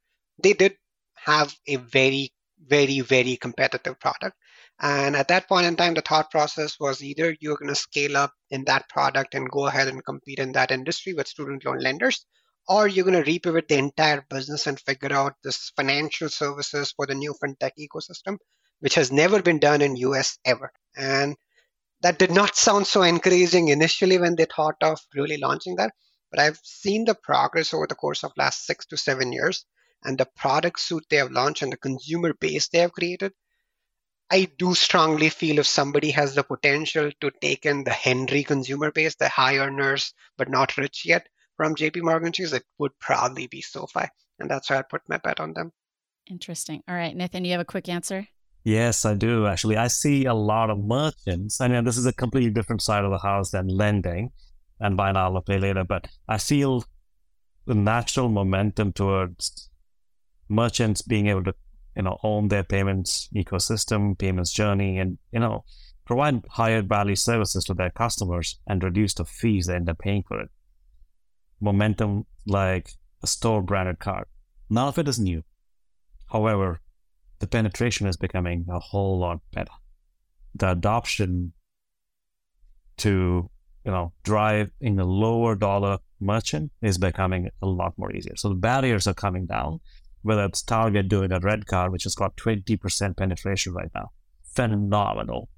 they 0.42 0.54
did 0.54 0.76
have 1.14 1.54
a 1.66 1.76
very, 1.76 2.32
very, 2.66 3.00
very 3.00 3.36
competitive 3.36 4.00
product. 4.00 4.36
And 4.80 5.16
at 5.16 5.28
that 5.28 5.48
point 5.48 5.66
in 5.66 5.76
time, 5.76 5.94
the 5.94 6.02
thought 6.02 6.30
process 6.30 6.78
was 6.78 7.02
either 7.02 7.34
you're 7.40 7.57
going 7.57 7.68
to 7.68 7.74
scale 7.74 8.16
up 8.16 8.32
in 8.50 8.64
that 8.64 8.88
product 8.88 9.34
and 9.34 9.50
go 9.50 9.66
ahead 9.66 9.88
and 9.88 10.04
compete 10.04 10.38
in 10.38 10.52
that 10.52 10.70
industry 10.70 11.14
with 11.14 11.28
student 11.28 11.64
loan 11.64 11.78
lenders, 11.78 12.26
or 12.68 12.86
you're 12.86 13.04
going 13.04 13.22
to 13.22 13.30
repivot 13.30 13.68
the 13.68 13.78
entire 13.78 14.24
business 14.28 14.66
and 14.66 14.78
figure 14.80 15.12
out 15.12 15.34
this 15.42 15.72
financial 15.76 16.28
services 16.28 16.92
for 16.92 17.07
the 17.07 17.14
new 17.14 17.34
fintech 17.42 17.72
ecosystem, 17.78 18.36
which 18.80 18.94
has 18.94 19.12
never 19.12 19.42
been 19.42 19.58
done 19.58 19.82
in 19.82 19.96
US 19.96 20.38
ever. 20.44 20.72
And 20.96 21.36
that 22.02 22.18
did 22.18 22.30
not 22.30 22.56
sound 22.56 22.86
so 22.86 23.02
encouraging 23.02 23.68
initially 23.68 24.18
when 24.18 24.36
they 24.36 24.46
thought 24.46 24.76
of 24.82 25.00
really 25.14 25.36
launching 25.36 25.76
that. 25.76 25.92
But 26.30 26.40
I've 26.40 26.60
seen 26.62 27.04
the 27.04 27.14
progress 27.14 27.72
over 27.72 27.86
the 27.86 27.94
course 27.94 28.24
of 28.24 28.32
last 28.36 28.66
six 28.66 28.86
to 28.86 28.96
seven 28.96 29.32
years 29.32 29.64
and 30.04 30.18
the 30.18 30.28
product 30.36 30.80
suite 30.80 31.04
they 31.08 31.16
have 31.16 31.30
launched 31.30 31.62
and 31.62 31.72
the 31.72 31.76
consumer 31.76 32.34
base 32.34 32.68
they 32.68 32.78
have 32.78 32.92
created, 32.92 33.32
I 34.30 34.48
do 34.58 34.74
strongly 34.74 35.30
feel 35.30 35.58
if 35.58 35.66
somebody 35.66 36.10
has 36.10 36.34
the 36.34 36.42
potential 36.42 37.10
to 37.20 37.30
take 37.40 37.64
in 37.64 37.84
the 37.84 37.92
Henry 37.92 38.42
consumer 38.42 38.90
base, 38.90 39.14
the 39.14 39.28
high 39.28 39.58
earners 39.58 40.12
but 40.36 40.48
not 40.48 40.76
rich 40.76 41.06
yet 41.06 41.28
from 41.56 41.74
JP 41.74 42.02
Morgan 42.02 42.32
Chase, 42.32 42.52
it 42.52 42.64
would 42.78 42.98
probably 42.98 43.46
be 43.46 43.62
SoFi. 43.62 44.06
And 44.38 44.50
that's 44.50 44.68
why 44.68 44.78
I 44.78 44.82
put 44.82 45.08
my 45.08 45.16
bet 45.16 45.40
on 45.40 45.54
them. 45.54 45.72
Interesting. 46.28 46.82
All 46.88 46.94
right, 46.94 47.16
Nathan, 47.16 47.42
do 47.42 47.48
you 47.48 47.52
have 47.52 47.60
a 47.60 47.64
quick 47.64 47.88
answer? 47.88 48.28
Yes, 48.66 49.04
I 49.04 49.14
do 49.14 49.46
actually. 49.46 49.76
I 49.76 49.86
see 49.86 50.24
a 50.24 50.34
lot 50.34 50.70
of 50.70 50.84
merchants. 50.84 51.60
I 51.60 51.68
mean, 51.68 51.76
uh, 51.76 51.82
this 51.82 51.96
is 51.96 52.04
a 52.04 52.12
completely 52.12 52.50
different 52.50 52.82
side 52.82 53.04
of 53.04 53.12
the 53.12 53.18
house 53.18 53.52
than 53.52 53.68
lending 53.68 54.32
and 54.80 54.96
buy 54.96 55.12
now, 55.12 55.38
pay 55.38 55.58
later, 55.58 55.84
but 55.84 56.08
I 56.28 56.38
feel 56.38 56.84
the 57.66 57.76
natural 57.76 58.28
momentum 58.28 58.92
towards 58.92 59.70
merchants 60.48 61.00
being 61.00 61.28
able 61.28 61.44
to 61.44 61.54
you 61.94 62.02
know 62.02 62.18
own 62.24 62.48
their 62.48 62.64
payments 62.64 63.28
ecosystem 63.36 64.18
payments 64.18 64.52
journey 64.52 64.98
and 64.98 65.18
you 65.32 65.40
know 65.40 65.64
provide 66.04 66.42
higher 66.50 66.82
value 66.82 67.16
services 67.16 67.64
to 67.64 67.74
their 67.74 67.90
customers 67.90 68.60
and 68.66 68.84
reduce 68.84 69.14
the 69.14 69.24
fees 69.24 69.66
they 69.66 69.74
end 69.74 69.88
up 69.88 69.98
paying 69.98 70.22
for 70.22 70.40
it 70.40 70.48
momentum 71.60 72.26
like 72.46 72.90
a 73.22 73.26
store 73.26 73.60
branded 73.62 73.98
card 73.98 74.26
none 74.70 74.86
of 74.86 74.98
it 74.98 75.08
is 75.08 75.18
new 75.18 75.42
however 76.30 76.80
the 77.39 77.47
penetration 77.47 78.07
is 78.07 78.16
becoming 78.16 78.66
a 78.70 78.78
whole 78.78 79.18
lot 79.18 79.41
better 79.53 79.72
the 80.55 80.70
adoption 80.70 81.53
to 82.97 83.51
you 83.84 83.91
know 83.91 84.12
drive 84.22 84.70
in 84.80 84.99
a 84.99 85.05
lower 85.05 85.55
dollar 85.55 85.99
merchant 86.20 86.70
is 86.82 86.97
becoming 86.97 87.49
a 87.62 87.66
lot 87.66 87.93
more 87.99 88.12
easier 88.14 88.34
so 88.37 88.49
the 88.49 88.55
barriers 88.55 89.07
are 89.07 89.14
coming 89.14 89.47
down 89.47 89.80
whether 90.26 90.45
it's 90.45 90.61
Target 90.61 91.07
doing 91.07 91.30
a 91.30 91.39
red 91.39 91.66
card, 91.68 91.93
which 91.93 92.03
has 92.03 92.16
got 92.16 92.37
20% 92.37 93.16
penetration 93.16 93.72
right 93.72 93.91
now. 93.95 94.11
Phenomenal. 94.43 95.49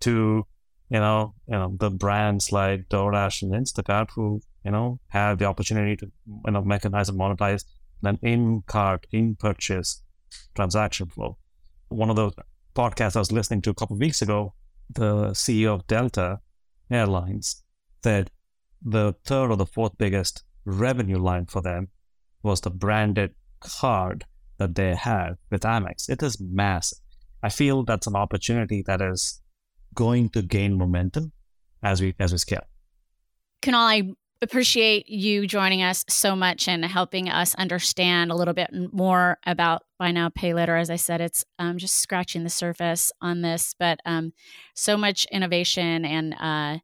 To, 0.00 0.46
you 0.90 0.98
know, 0.98 1.34
you 1.48 1.54
know, 1.54 1.74
the 1.80 1.88
brands 1.88 2.52
like 2.52 2.90
DoorDash 2.90 3.40
and 3.40 3.52
Instacart 3.52 4.10
who, 4.14 4.42
you 4.62 4.72
know, 4.72 5.00
have 5.08 5.38
the 5.38 5.46
opportunity 5.46 5.96
to, 5.96 6.12
you 6.26 6.52
know, 6.52 6.62
mechanize 6.62 7.08
and 7.08 7.18
monetize 7.18 7.64
an 8.02 8.18
in-cart, 8.20 9.06
in-purchase 9.10 10.02
transaction 10.54 11.06
flow. 11.06 11.36
One 11.88 12.10
of 12.10 12.16
the 12.16 12.30
podcasts 12.74 13.16
I 13.16 13.20
was 13.20 13.32
listening 13.32 13.62
to 13.62 13.70
a 13.70 13.74
couple 13.74 13.94
of 13.94 14.00
weeks 14.00 14.22
ago, 14.22 14.54
the 14.90 15.30
CEO 15.30 15.74
of 15.74 15.86
Delta 15.86 16.40
Airlines 16.90 17.62
said 18.02 18.30
the 18.82 19.14
third 19.24 19.50
or 19.50 19.56
the 19.56 19.66
fourth 19.66 19.96
biggest 19.98 20.44
revenue 20.64 21.18
line 21.18 21.46
for 21.46 21.62
them 21.62 21.88
was 22.42 22.60
the 22.60 22.70
branded 22.70 23.34
card 23.60 24.24
that 24.58 24.74
they 24.74 24.94
have 24.94 25.36
with 25.50 25.62
Amex. 25.62 26.08
It 26.08 26.22
is 26.22 26.40
massive. 26.40 26.98
I 27.42 27.48
feel 27.48 27.84
that's 27.84 28.06
an 28.06 28.16
opportunity 28.16 28.82
that 28.86 29.00
is 29.00 29.40
going 29.94 30.30
to 30.30 30.42
gain 30.42 30.76
momentum 30.76 31.32
as 31.82 32.00
we 32.00 32.14
as 32.18 32.32
we 32.32 32.38
scale. 32.38 32.66
Kunal, 33.62 33.74
I 33.74 34.02
appreciate 34.42 35.08
you 35.08 35.46
joining 35.46 35.82
us 35.82 36.04
so 36.08 36.36
much 36.36 36.68
and 36.68 36.84
helping 36.84 37.28
us 37.28 37.54
understand 37.54 38.30
a 38.30 38.34
little 38.34 38.54
bit 38.54 38.70
more 38.92 39.38
about 39.46 39.82
buy 39.98 40.10
now 40.12 40.28
pay 40.28 40.54
later. 40.54 40.76
As 40.76 40.90
I 40.90 40.96
said, 40.96 41.20
it's 41.20 41.44
um, 41.58 41.78
just 41.78 41.96
scratching 41.96 42.44
the 42.44 42.50
surface 42.50 43.12
on 43.20 43.42
this, 43.42 43.74
but 43.78 44.00
um, 44.04 44.32
so 44.74 44.96
much 44.96 45.26
innovation 45.32 46.04
and 46.04 46.34
uh, 46.34 46.78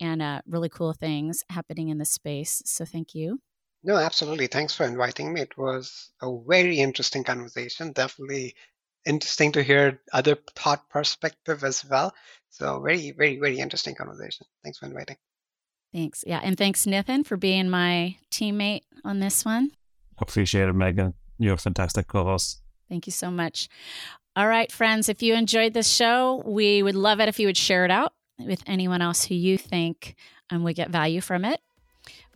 and 0.00 0.22
uh, 0.22 0.42
really 0.46 0.68
cool 0.68 0.92
things 0.92 1.44
happening 1.50 1.88
in 1.88 1.98
the 1.98 2.04
space. 2.04 2.62
So 2.64 2.84
thank 2.84 3.14
you. 3.14 3.40
No, 3.82 3.96
absolutely. 3.96 4.46
Thanks 4.46 4.74
for 4.74 4.84
inviting 4.84 5.32
me. 5.32 5.42
It 5.42 5.58
was 5.58 6.10
a 6.22 6.34
very 6.46 6.78
interesting 6.78 7.22
conversation. 7.22 7.92
Definitely 7.92 8.54
interesting 9.04 9.52
to 9.52 9.62
hear 9.62 10.00
other 10.12 10.36
thought 10.56 10.88
perspective 10.88 11.62
as 11.62 11.84
well. 11.84 12.14
So 12.48 12.80
very, 12.80 13.10
very, 13.10 13.38
very 13.38 13.58
interesting 13.58 13.94
conversation. 13.94 14.46
Thanks 14.62 14.78
for 14.78 14.86
inviting. 14.86 15.16
Thanks. 15.94 16.24
Yeah. 16.26 16.40
And 16.42 16.58
thanks, 16.58 16.86
Nathan, 16.86 17.22
for 17.22 17.36
being 17.36 17.70
my 17.70 18.16
teammate 18.30 18.82
on 19.04 19.20
this 19.20 19.44
one. 19.44 19.70
Appreciate 20.18 20.68
it, 20.68 20.72
Megan. 20.72 21.14
You're 21.38 21.54
a 21.54 21.58
fantastic 21.58 22.08
co 22.08 22.24
host. 22.24 22.60
Thank 22.88 23.06
you 23.06 23.12
so 23.12 23.30
much. 23.30 23.68
All 24.36 24.48
right, 24.48 24.70
friends, 24.70 25.08
if 25.08 25.22
you 25.22 25.34
enjoyed 25.34 25.72
this 25.72 25.88
show, 25.88 26.42
we 26.44 26.82
would 26.82 26.96
love 26.96 27.20
it 27.20 27.28
if 27.28 27.38
you 27.38 27.46
would 27.46 27.56
share 27.56 27.84
it 27.84 27.90
out 27.92 28.12
with 28.40 28.62
anyone 28.66 29.00
else 29.00 29.24
who 29.24 29.36
you 29.36 29.56
think 29.56 30.16
um, 30.50 30.64
would 30.64 30.74
get 30.74 30.90
value 30.90 31.20
from 31.20 31.44
it. 31.44 31.60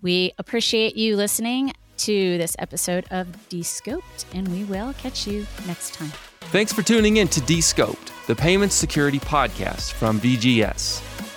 We 0.00 0.32
appreciate 0.38 0.96
you 0.96 1.16
listening 1.16 1.72
to 1.98 2.38
this 2.38 2.54
episode 2.60 3.06
of 3.10 3.48
Descoped, 3.48 4.26
and 4.32 4.46
we 4.48 4.62
will 4.62 4.92
catch 4.94 5.26
you 5.26 5.44
next 5.66 5.94
time. 5.94 6.12
Thanks 6.52 6.72
for 6.72 6.82
tuning 6.82 7.16
in 7.16 7.26
to 7.28 7.40
Descoped, 7.40 8.12
the 8.28 8.36
Payments 8.36 8.76
Security 8.76 9.18
Podcast 9.18 9.92
from 9.92 10.20
VGS. 10.20 11.27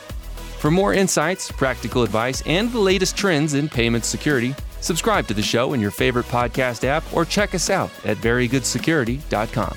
For 0.62 0.70
more 0.70 0.94
insights, 0.94 1.52
practical 1.52 2.04
advice, 2.04 2.44
and 2.46 2.72
the 2.72 2.78
latest 2.78 3.18
trends 3.18 3.56
in 3.56 3.68
payment 3.68 4.06
security, 4.06 4.54
subscribe 4.80 5.26
to 5.26 5.34
the 5.34 5.42
show 5.42 5.74
in 5.74 5.80
your 5.80 5.90
favorite 5.90 6.28
podcast 6.28 6.84
app 6.84 7.04
or 7.16 7.26
check 7.26 7.56
us 7.56 7.72
out 7.72 7.90
at 8.06 8.18
verygoodsecurity.com. 8.18 9.76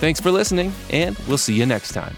Thanks 0.00 0.18
for 0.18 0.30
listening, 0.30 0.72
and 0.88 1.14
we'll 1.28 1.36
see 1.36 1.52
you 1.52 1.66
next 1.66 1.92
time. 1.92 2.16